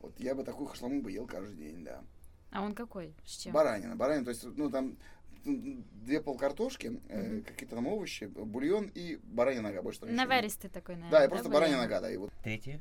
Вот 0.00 0.18
я 0.18 0.34
бы 0.34 0.42
такую 0.42 0.66
хашламу 0.66 1.00
бы 1.00 1.12
ел 1.12 1.24
каждый 1.26 1.54
день, 1.54 1.84
да. 1.84 2.02
А 2.50 2.62
он 2.62 2.74
какой? 2.74 3.14
С 3.24 3.36
чем? 3.36 3.52
Баранина. 3.52 3.94
Баранина, 3.94 4.24
то 4.24 4.30
есть, 4.30 4.42
ну, 4.42 4.68
там 4.68 4.96
две 5.44 6.20
полкартошки, 6.20 7.00
э, 7.08 7.42
какие-то 7.42 7.76
там 7.76 7.86
овощи, 7.86 8.24
бульон 8.24 8.90
и 8.94 9.20
баранья 9.22 9.60
нога. 9.60 9.80
Больше 9.82 10.00
там. 10.00 10.12
Наваристый 10.14 10.70
такой, 10.70 10.96
наверное. 10.96 11.20
Да, 11.20 11.24
и 11.24 11.28
просто 11.28 11.48
баранья 11.48 11.76
нога, 11.76 12.00
да. 12.00 12.10
И 12.10 12.16
вот 12.16 12.32
Третье. 12.42 12.80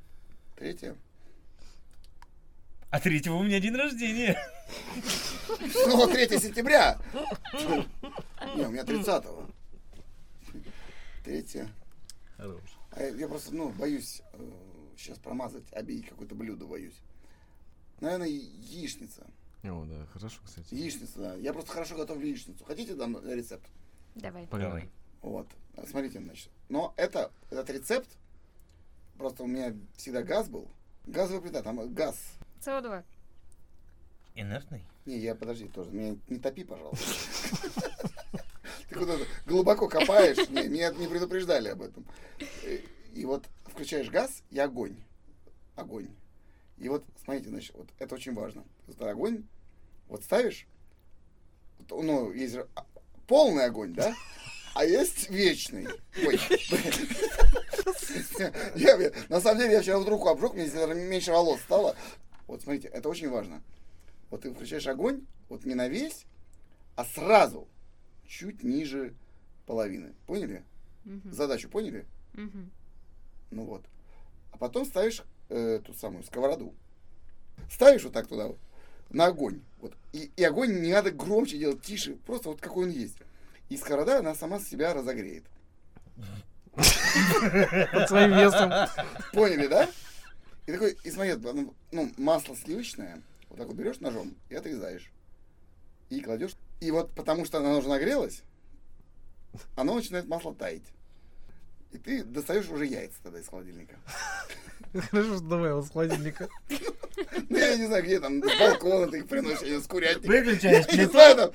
Третье. 0.58 0.96
А 2.90 3.00
третьего 3.00 3.36
у 3.36 3.44
меня 3.44 3.60
день 3.60 3.76
рождения. 3.76 4.38
Ну, 5.88 6.08
3 6.08 6.40
сентября. 6.40 7.00
Не, 8.56 8.66
у 8.66 8.72
меня 8.72 8.84
30-го. 8.84 9.48
Третье. 11.24 11.70
Хорош. 12.38 12.62
А 12.92 13.04
я, 13.04 13.10
я 13.10 13.28
просто, 13.28 13.54
ну, 13.54 13.70
боюсь 13.70 14.22
сейчас 14.98 15.20
промазать, 15.20 15.66
обидеть 15.74 16.08
какое-то 16.08 16.36
блюдо, 16.36 16.66
боюсь. 16.66 17.00
Наверное, 18.00 18.28
яичница. 18.28 19.28
О, 19.64 19.86
да, 19.86 20.06
хорошо, 20.14 20.40
кстати. 20.46 20.74
Яичница, 20.74 21.20
да. 21.20 21.36
Я 21.36 21.54
просто 21.54 21.72
хорошо 21.72 21.96
готовлю 21.96 22.28
яичницу. 22.28 22.64
Хотите 22.64 22.96
дам 22.96 23.18
рецепт? 23.28 23.68
Давай. 24.16 24.48
Погнали. 24.48 24.90
Вот. 25.22 25.48
Смотрите, 25.90 26.20
значит. 26.20 26.50
Но 26.70 26.94
это, 26.96 27.32
этот 27.50 27.70
рецепт, 27.70 28.10
просто 29.18 29.44
у 29.44 29.48
меня 29.48 29.74
всегда 29.96 30.24
газ 30.24 30.48
был. 30.48 30.68
Газовая 31.06 31.42
плита, 31.42 31.62
там 31.62 31.94
газ. 31.94 32.18
СО2. 32.66 33.04
Инертный? 34.36 34.84
Не, 35.06 35.18
я 35.18 35.36
подожди 35.36 35.68
тоже. 35.68 35.90
Меня 35.92 36.18
не 36.28 36.38
топи, 36.40 36.64
пожалуйста. 36.64 37.06
Ты 38.90 38.96
куда-то 38.96 39.26
глубоко 39.46 39.88
копаешь. 39.88 40.50
Не, 40.50 40.68
Меня 40.68 40.92
не 40.92 41.08
предупреждали 41.08 41.70
об 41.70 41.82
этом. 41.82 42.06
И- 43.14 43.26
вот 43.26 43.46
включаешь 43.66 44.10
газ 44.10 44.44
и 44.52 44.60
огонь. 44.60 44.96
Огонь. 45.76 46.10
И 46.78 46.88
вот, 46.88 47.04
смотрите, 47.24 47.50
значит, 47.50 47.76
вот 47.76 47.90
это 47.98 48.14
очень 48.14 48.34
важно. 48.36 48.64
Вот 48.86 49.02
огонь, 49.02 49.44
вот 50.08 50.24
ставишь, 50.24 50.68
ну, 51.90 52.32
есть 52.32 52.54
же 52.54 52.68
а, 52.76 52.86
полный 53.28 53.66
огонь, 53.66 53.94
да? 53.96 54.14
А 54.76 54.86
есть 54.86 55.30
вечный. 55.32 55.88
Ой. 56.24 56.40
На 59.30 59.42
самом 59.42 59.60
деле, 59.60 59.74
я 59.74 59.82
вчера 59.82 59.98
вот 59.98 60.10
руку 60.10 60.28
обжег, 60.30 60.54
мне 60.54 60.66
меньше 60.96 61.32
волос 61.32 61.60
стало. 61.62 61.96
Вот 62.48 62.62
смотрите, 62.62 62.88
это 62.88 63.10
очень 63.10 63.30
важно. 63.30 63.62
Вот 64.30 64.42
ты 64.42 64.54
включаешь 64.54 64.88
огонь, 64.88 65.26
вот 65.50 65.66
не 65.66 65.76
на 65.76 65.88
весь, 65.88 66.26
а 66.96 67.06
сразу 67.06 67.68
чуть 68.28 68.64
ниже 68.64 69.14
половины. 69.66 70.14
Поняли? 70.26 70.64
Мгм. 71.06 71.32
Задачу 71.32 71.70
поняли? 71.70 72.06
Мгм. 72.34 72.72
Ну 73.52 73.64
вот. 73.64 73.84
А 74.52 74.58
потом 74.58 74.86
ставишь 74.86 75.24
э, 75.50 75.80
ту 75.86 75.94
самую 75.94 76.24
сковороду. 76.24 76.74
Ставишь 77.72 78.04
вот 78.04 78.14
так 78.14 78.28
туда, 78.28 78.48
вот, 78.48 78.60
на 79.10 79.28
огонь. 79.28 79.62
Вот. 79.80 79.94
И, 80.14 80.32
и 80.36 80.44
огонь 80.44 80.82
не 80.82 80.92
надо 80.92 81.12
громче 81.12 81.58
делать, 81.58 81.82
тише, 81.82 82.16
просто 82.26 82.50
вот 82.50 82.62
какой 82.62 82.86
он 82.86 82.92
есть. 82.92 83.18
И 83.70 83.78
сковорода, 83.78 84.20
она 84.20 84.36
сама 84.36 84.60
себя 84.60 84.94
разогреет. 84.94 85.44
Под 86.78 88.08
своим 88.08 88.32
весом. 88.32 88.72
Поняли, 89.34 89.68
да? 89.68 89.90
И 90.66 90.72
такой, 90.72 90.98
и 91.04 91.12
смотри, 91.12 91.34
ну, 91.36 91.74
ну, 91.92 92.12
масло 92.18 92.56
сливочное, 92.56 93.22
вот 93.50 93.58
так 93.58 93.68
вот 93.68 93.76
берешь 93.76 94.00
ножом 94.00 94.36
и 94.50 94.56
отрезаешь. 94.56 95.12
И 96.10 96.22
кладешь. 96.22 96.56
И 96.80 96.92
вот 96.92 97.12
потому 97.16 97.46
что 97.46 97.58
оно 97.58 97.78
уже 97.78 97.90
нагрелось, 97.90 98.44
оно 99.76 99.96
начинает 99.96 100.28
масло 100.28 100.54
таять. 100.54 100.84
И 101.92 101.98
ты 101.98 102.24
достаешь 102.24 102.70
уже 102.70 102.86
яйца 102.86 103.18
тогда 103.24 103.40
из 103.40 103.48
холодильника. 103.48 103.96
Хорошо, 105.10 105.38
что 105.38 105.44
добавил 105.44 105.84
с 105.84 105.90
холодильника. 105.90 106.50
Ну, 107.50 107.58
я 107.58 107.78
не 107.78 107.88
знаю, 107.88 108.04
где 108.04 108.20
там, 108.20 108.44
с 108.44 108.60
балкона 108.60 109.08
ты 109.08 109.20
их 109.20 109.28
приносишь, 109.28 109.84
с 109.84 109.88
курятника. 109.88 110.28
Выключаешь 110.28 110.86
Я 110.88 110.98
не 110.98 111.10
знаю, 111.10 111.36
там. 111.36 111.52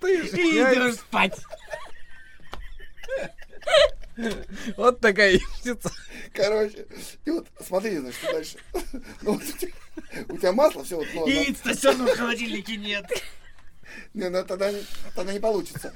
Ты 0.00 0.20
идешь 0.20 0.94
спать. 0.94 1.38
Вот 4.76 5.00
такая 5.00 5.32
яичница. 5.32 5.90
Короче, 6.32 6.86
и 7.24 7.30
вот 7.30 7.48
смотри, 7.66 7.98
значит, 7.98 8.20
что 8.20 8.32
дальше. 8.32 8.58
Ну, 9.22 9.32
вот 9.34 9.42
у 9.42 9.52
тебя, 9.58 9.72
у 10.28 10.36
тебя 10.38 10.52
масло, 10.52 10.84
все 10.84 10.96
вот, 10.96 11.06
ну, 11.14 11.26
Яиц-то 11.26 11.74
все 11.74 11.92
в 11.92 12.16
холодильнике 12.16 12.76
нет. 12.76 13.06
не, 14.14 14.28
ну, 14.28 14.44
тогда, 14.44 14.70
тогда 15.14 15.32
не 15.32 15.40
получится. 15.40 15.92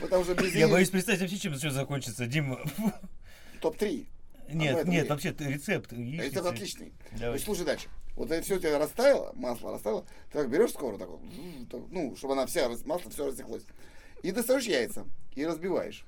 Потому 0.00 0.24
что 0.24 0.34
без 0.34 0.52
Я 0.54 0.60
яиц 0.60 0.70
боюсь 0.70 0.90
представить 0.90 1.20
вообще, 1.20 1.38
чем 1.38 1.54
все 1.54 1.70
закончится, 1.70 2.26
Дима. 2.26 2.60
топ-3. 3.60 4.06
Нет, 4.52 4.74
поэтому 4.74 4.92
нет, 4.92 5.04
я- 5.04 5.10
вообще 5.10 5.34
рецепт. 5.38 5.92
яичницы. 5.92 6.38
Это 6.38 6.48
отличный. 6.48 6.92
Давай. 7.12 7.28
Значит, 7.30 7.44
слушай 7.44 7.64
дальше. 7.64 7.88
Вот 8.16 8.30
это 8.30 8.42
все 8.42 8.56
у 8.56 8.58
тебя 8.58 8.78
растаяло, 8.78 9.32
масло 9.34 9.72
растаяло, 9.72 10.04
ты 10.30 10.38
так 10.38 10.50
берешь 10.50 10.70
скоро, 10.70 10.98
так 10.98 11.08
вот, 11.08 11.20
ну, 11.90 12.14
чтобы 12.16 12.34
она 12.34 12.46
вся, 12.46 12.68
масло 12.84 13.10
все 13.10 13.26
растеклось. 13.26 13.62
И 14.22 14.32
достаешь 14.32 14.64
яйца 14.64 15.06
и 15.34 15.44
разбиваешь. 15.44 16.04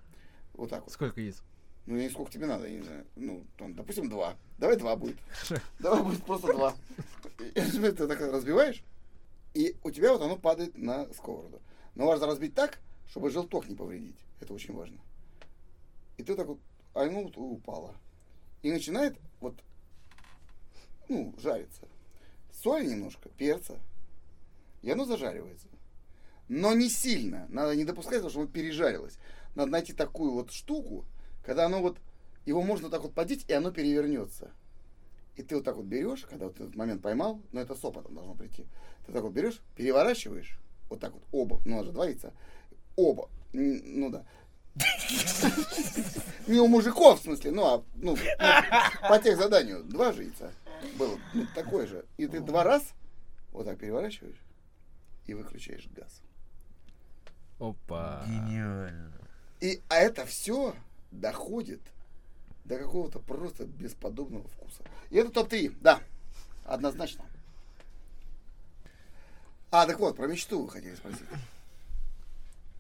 Вот 0.55 0.71
так 0.71 0.83
вот. 0.85 0.93
Сколько 0.93 1.21
яиц? 1.21 1.43
Ну, 1.87 1.97
не 1.97 2.09
сколько 2.11 2.31
тебе 2.31 2.47
надо, 2.47 2.67
я 2.69 2.79
не 2.79 2.83
знаю. 2.83 3.07
Ну, 3.17 3.45
там, 3.59 3.75
допустим, 3.75 4.09
два. 4.09 4.37
Давай 4.59 4.77
два 4.77 4.95
будет. 4.95 5.17
Давай 5.81 6.03
будет 6.03 6.25
просто 6.25 6.53
два. 6.53 6.75
И 7.41 7.61
Ты 7.61 8.07
так 8.07 8.21
разбиваешь, 8.21 8.85
и 9.55 9.77
у 9.83 9.91
тебя 9.91 10.13
вот 10.13 10.23
оно 10.23 10.37
падает 10.37 10.77
на 10.77 11.13
сковороду. 11.13 11.61
Но 11.95 12.07
важно 12.07 12.27
разбить 12.27 12.55
так, 12.55 12.79
чтобы 13.09 13.31
желток 13.31 13.69
не 13.69 13.75
повредить. 13.75 14.17
Это 14.41 14.55
очень 14.55 14.75
важно. 14.75 14.99
И 16.17 16.23
ты 16.23 16.35
так 16.35 16.47
вот, 16.47 16.59
а 16.95 17.03
оно 17.03 17.25
вот 17.25 17.37
упало. 17.37 17.95
И 18.63 18.71
начинает 18.71 19.19
вот, 19.41 19.55
ну, 21.09 21.35
жариться. 21.39 21.83
Соли 22.53 22.87
немножко, 22.87 23.29
перца. 23.31 23.79
И 24.83 24.91
оно 24.91 25.05
зажаривается. 25.05 25.67
Но 26.49 26.75
не 26.75 26.89
сильно. 26.89 27.47
Надо 27.49 27.75
не 27.75 27.85
допускать, 27.85 28.19
того, 28.19 28.31
чтобы 28.31 28.45
оно 28.45 28.53
пережарилось. 28.53 29.19
Надо 29.55 29.71
найти 29.71 29.93
такую 29.93 30.33
вот 30.33 30.53
штуку, 30.53 31.05
когда 31.45 31.67
оно 31.67 31.81
вот, 31.81 31.99
его 32.47 32.63
можно 32.63 32.91
так 32.91 33.03
вот 33.03 33.15
подеть, 33.15 33.45
и 33.49 33.53
оно 33.53 33.71
перевернется. 33.71 34.51
И 35.37 35.43
ты 35.43 35.57
вот 35.57 35.65
так 35.65 35.77
вот 35.77 35.87
берешь, 35.87 36.27
когда 36.29 36.47
вот 36.47 36.57
этот 36.57 36.75
момент 36.77 37.03
поймал, 37.03 37.41
но 37.53 37.61
это 37.61 37.75
с 37.75 37.85
опытом 37.85 38.15
должно 38.15 38.35
прийти. 38.35 38.67
Ты 39.07 39.13
так 39.13 39.23
вот 39.23 39.33
берешь, 39.33 39.61
переворачиваешь, 39.77 40.59
вот 40.91 41.01
так 41.01 41.13
вот, 41.15 41.23
оба, 41.33 41.61
ну, 41.65 41.77
надо 41.77 41.87
же 41.87 41.93
два 41.93 42.07
яйца, 42.07 42.33
оба, 42.97 43.31
ну 43.53 44.11
да. 44.11 44.27
Не 46.47 46.61
у 46.61 46.67
мужиков, 46.67 47.21
в 47.21 47.23
смысле, 47.23 47.51
ну, 47.51 47.65
а, 47.65 47.85
ну, 47.95 48.17
ну, 48.17 49.09
по 49.09 49.19
тех 49.19 49.39
заданию, 49.39 49.83
два 49.85 50.13
же 50.13 50.25
яйца 50.25 50.53
было, 50.99 51.19
ну, 51.35 51.47
такое 51.55 51.87
же. 51.87 52.05
И 52.19 52.27
ты 52.27 52.41
два 52.41 52.65
раз 52.65 52.83
вот 53.53 53.67
так 53.67 53.79
переворачиваешь 53.79 54.41
и 55.27 55.35
выключаешь 55.35 55.89
газ. 55.89 56.23
Опа. 57.63 58.25
Гениально. 58.27 59.13
И 59.61 59.81
а 59.89 59.97
это 59.97 60.27
все 60.27 60.75
доходит 61.13 61.81
до 62.65 62.77
какого-то 62.77 63.21
просто 63.21 63.67
бесподобного 63.67 64.49
вкуса. 64.49 64.83
И 65.11 65.17
это 65.17 65.31
топ-3, 65.31 65.77
да, 65.81 66.01
однозначно. 66.65 67.25
А, 69.71 69.87
так 69.87 70.01
вот, 70.01 70.17
про 70.17 70.27
мечту 70.27 70.63
вы 70.63 70.71
хотели 70.71 70.95
спросить. 70.97 71.23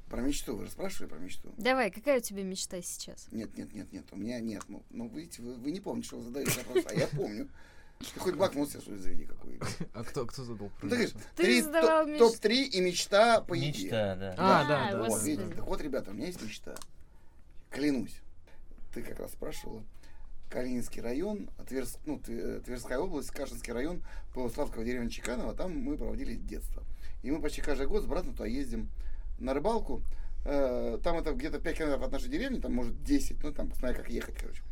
Про 0.08 0.20
мечту, 0.20 0.56
вы 0.56 0.66
же 0.66 0.70
спрашивали 0.72 1.08
про 1.08 1.18
мечту? 1.18 1.54
Давай, 1.56 1.90
какая 1.90 2.18
у 2.18 2.20
тебя 2.20 2.42
мечта 2.42 2.82
сейчас? 2.82 3.28
Нет, 3.30 3.56
нет, 3.56 3.72
нет, 3.72 3.92
нет, 3.92 4.04
у 4.10 4.16
меня 4.16 4.40
нет. 4.40 4.62
Ну, 4.68 4.82
ну 4.90 5.08
видите, 5.08 5.40
вы, 5.42 5.54
вы 5.54 5.70
не 5.70 5.80
помните, 5.80 6.08
что 6.08 6.18
вы 6.18 6.24
задаете 6.24 6.58
вопрос, 6.58 6.84
а 6.90 6.94
я 6.94 7.06
помню. 7.06 7.48
Ты 8.14 8.20
хоть 8.20 8.34
блокнот 8.34 8.70
себе 8.70 8.80
ли 8.94 8.98
заведи 8.98 9.24
какой 9.24 9.58
А 9.94 10.04
кто, 10.04 10.26
кто 10.26 10.44
задал 10.44 10.70
Ну, 10.82 10.88
ты 11.36 11.62
задавал 11.62 12.04
топ- 12.04 12.08
меч- 12.08 12.18
топ-3 12.18 12.62
и 12.64 12.80
мечта 12.80 13.40
по 13.40 13.54
еде. 13.54 13.84
Мечта, 13.84 14.16
да. 14.16 14.34
А, 14.38 14.64
да, 14.68 14.90
да. 14.92 14.98
Вот, 15.08 15.22
видите, 15.22 15.54
так 15.54 15.66
вот, 15.66 15.80
ребята, 15.80 16.10
у 16.10 16.14
меня 16.14 16.26
есть 16.26 16.42
мечта. 16.42 16.74
Клянусь. 17.70 18.20
Ты 18.94 19.02
как 19.02 19.18
раз 19.18 19.32
спрашивала. 19.32 19.82
Калининский 20.50 21.00
район, 21.00 21.48
Тверс- 21.66 21.98
ну, 22.04 22.18
Тве- 22.18 22.60
Тверская 22.60 22.98
область, 22.98 23.30
Кашинский 23.30 23.72
район, 23.72 24.02
Полуславского 24.34 24.84
деревня 24.84 25.08
Чеканова, 25.08 25.54
там 25.54 25.74
мы 25.78 25.96
проводили 25.96 26.34
детство. 26.34 26.82
И 27.22 27.30
мы 27.30 27.40
почти 27.40 27.62
каждый 27.62 27.86
год 27.86 28.02
с 28.02 28.06
братом 28.06 28.32
туда 28.34 28.46
ездим 28.46 28.90
на 29.38 29.54
рыбалку. 29.54 30.02
Э, 30.44 30.98
Там 31.02 31.16
это 31.16 31.32
где-то 31.32 31.58
5 31.58 31.78
километров 31.78 32.04
от 32.04 32.12
нашей 32.12 32.28
деревни, 32.28 32.60
там 32.60 32.74
может 32.74 33.02
10, 33.02 33.42
ну 33.42 33.52
там 33.52 33.70
посмотри, 33.70 33.96
как 33.96 34.10
ехать, 34.10 34.36
короче. 34.36 34.62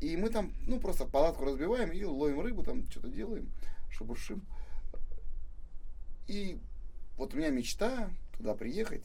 И 0.00 0.16
мы 0.16 0.28
там, 0.30 0.52
ну, 0.66 0.78
просто 0.78 1.04
палатку 1.06 1.44
разбиваем 1.44 1.90
и 1.90 2.04
ловим 2.04 2.40
рыбу, 2.40 2.62
там 2.62 2.88
что-то 2.90 3.08
делаем, 3.08 3.50
шебуршим. 3.90 4.42
И 6.28 6.58
вот 7.16 7.34
у 7.34 7.36
меня 7.36 7.50
мечта 7.50 8.10
туда 8.36 8.54
приехать, 8.54 9.02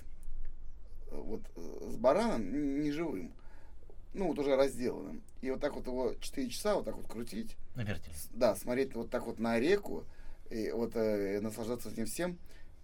э, 1.11 1.15
вот 1.15 1.41
э, 1.55 1.89
с 1.91 1.95
бараном 1.95 2.41
н- 2.41 2.81
не 2.81 2.91
живым, 2.91 3.33
ну 4.13 4.27
вот 4.27 4.37
уже 4.39 4.55
разделанным. 4.55 5.23
И 5.41 5.49
вот 5.49 5.61
так 5.61 5.73
вот 5.75 5.87
его 5.87 6.13
4 6.19 6.49
часа 6.49 6.75
вот 6.75 6.85
так 6.85 6.95
вот 6.95 7.07
крутить, 7.07 7.55
На 7.75 7.83
вертеле. 7.83 8.13
да, 8.31 8.55
смотреть 8.55 8.93
вот 8.93 9.09
так 9.09 9.25
вот 9.25 9.39
на 9.39 9.59
реку, 9.59 10.03
и 10.51 10.69
вот 10.71 10.95
э, 10.95 11.39
наслаждаться 11.41 11.89
этим 11.89 12.05
всем, 12.05 12.37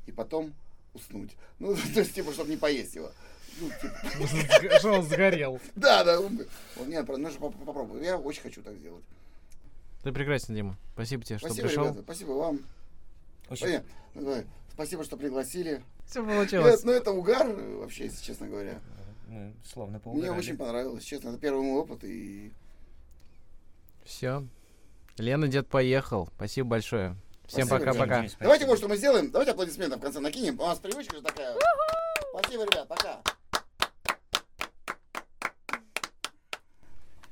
и 0.07 0.11
потом 0.11 0.53
уснуть. 0.93 1.35
Ну, 1.59 1.75
то 1.93 1.99
есть, 1.99 2.15
типа, 2.15 2.31
чтобы 2.33 2.49
не 2.49 2.57
поесть 2.57 2.95
его. 2.95 3.11
Ну, 3.61 3.69
типа, 3.81 4.75
Что 4.79 4.91
он 4.93 5.03
сгорел? 5.03 5.59
да, 5.75 6.03
да, 6.03 6.19
он, 6.19 6.39
он- 6.79 6.89
нет, 6.89 7.07
нужно 7.07 7.39
поп- 7.39 7.65
попробовать. 7.65 8.03
Я 8.03 8.17
очень 8.17 8.41
хочу 8.41 8.61
так 8.61 8.75
сделать. 8.75 9.03
Ты 10.03 10.11
прекрасен, 10.11 10.55
Дима. 10.55 10.77
Спасибо 10.93 11.23
тебе, 11.23 11.37
что 11.37 11.47
Спасибо, 11.47 11.67
пришел. 11.67 11.83
ребята, 11.85 12.01
спасибо 12.03 12.31
вам. 12.31 12.59
Очень. 13.49 13.81
Ну. 14.15 14.43
Спасибо, 14.73 15.03
что 15.03 15.17
пригласили. 15.17 15.83
Все 16.05 16.23
получилось. 16.25 16.83
ну 16.83 16.91
это 16.91 17.11
угар, 17.11 17.47
э, 17.47 17.75
вообще, 17.77 18.05
если 18.05 18.23
честно 18.23 18.47
говоря. 18.47 18.79
Мы 19.27 19.53
словно 19.63 19.93
Мне 19.93 19.99
поугарали. 19.99 20.39
очень 20.39 20.57
понравилось, 20.57 21.03
честно. 21.03 21.29
Это 21.29 21.37
первый 21.37 21.61
мой 21.63 21.81
опыт, 21.81 22.03
и 22.03 22.51
Все. 24.05 24.43
Лена, 25.17 25.47
дед 25.47 25.67
поехал. 25.67 26.29
Спасибо 26.35 26.69
большое. 26.69 27.15
Всем 27.45 27.67
пока-пока. 27.67 28.25
Давайте 28.39 28.65
вот 28.65 28.77
что 28.77 28.87
мы 28.87 28.95
сделаем. 28.95 29.31
Давайте 29.31 29.51
аплодисменты 29.51 29.97
в 29.97 29.99
конце 29.99 30.19
накинем. 30.19 30.59
У 30.59 30.65
нас 30.65 30.79
привычка 30.79 31.17
же 31.17 31.21
такая. 31.21 31.55
Спасибо, 32.31 32.63
ребят, 32.63 32.87
пока. 32.87 33.21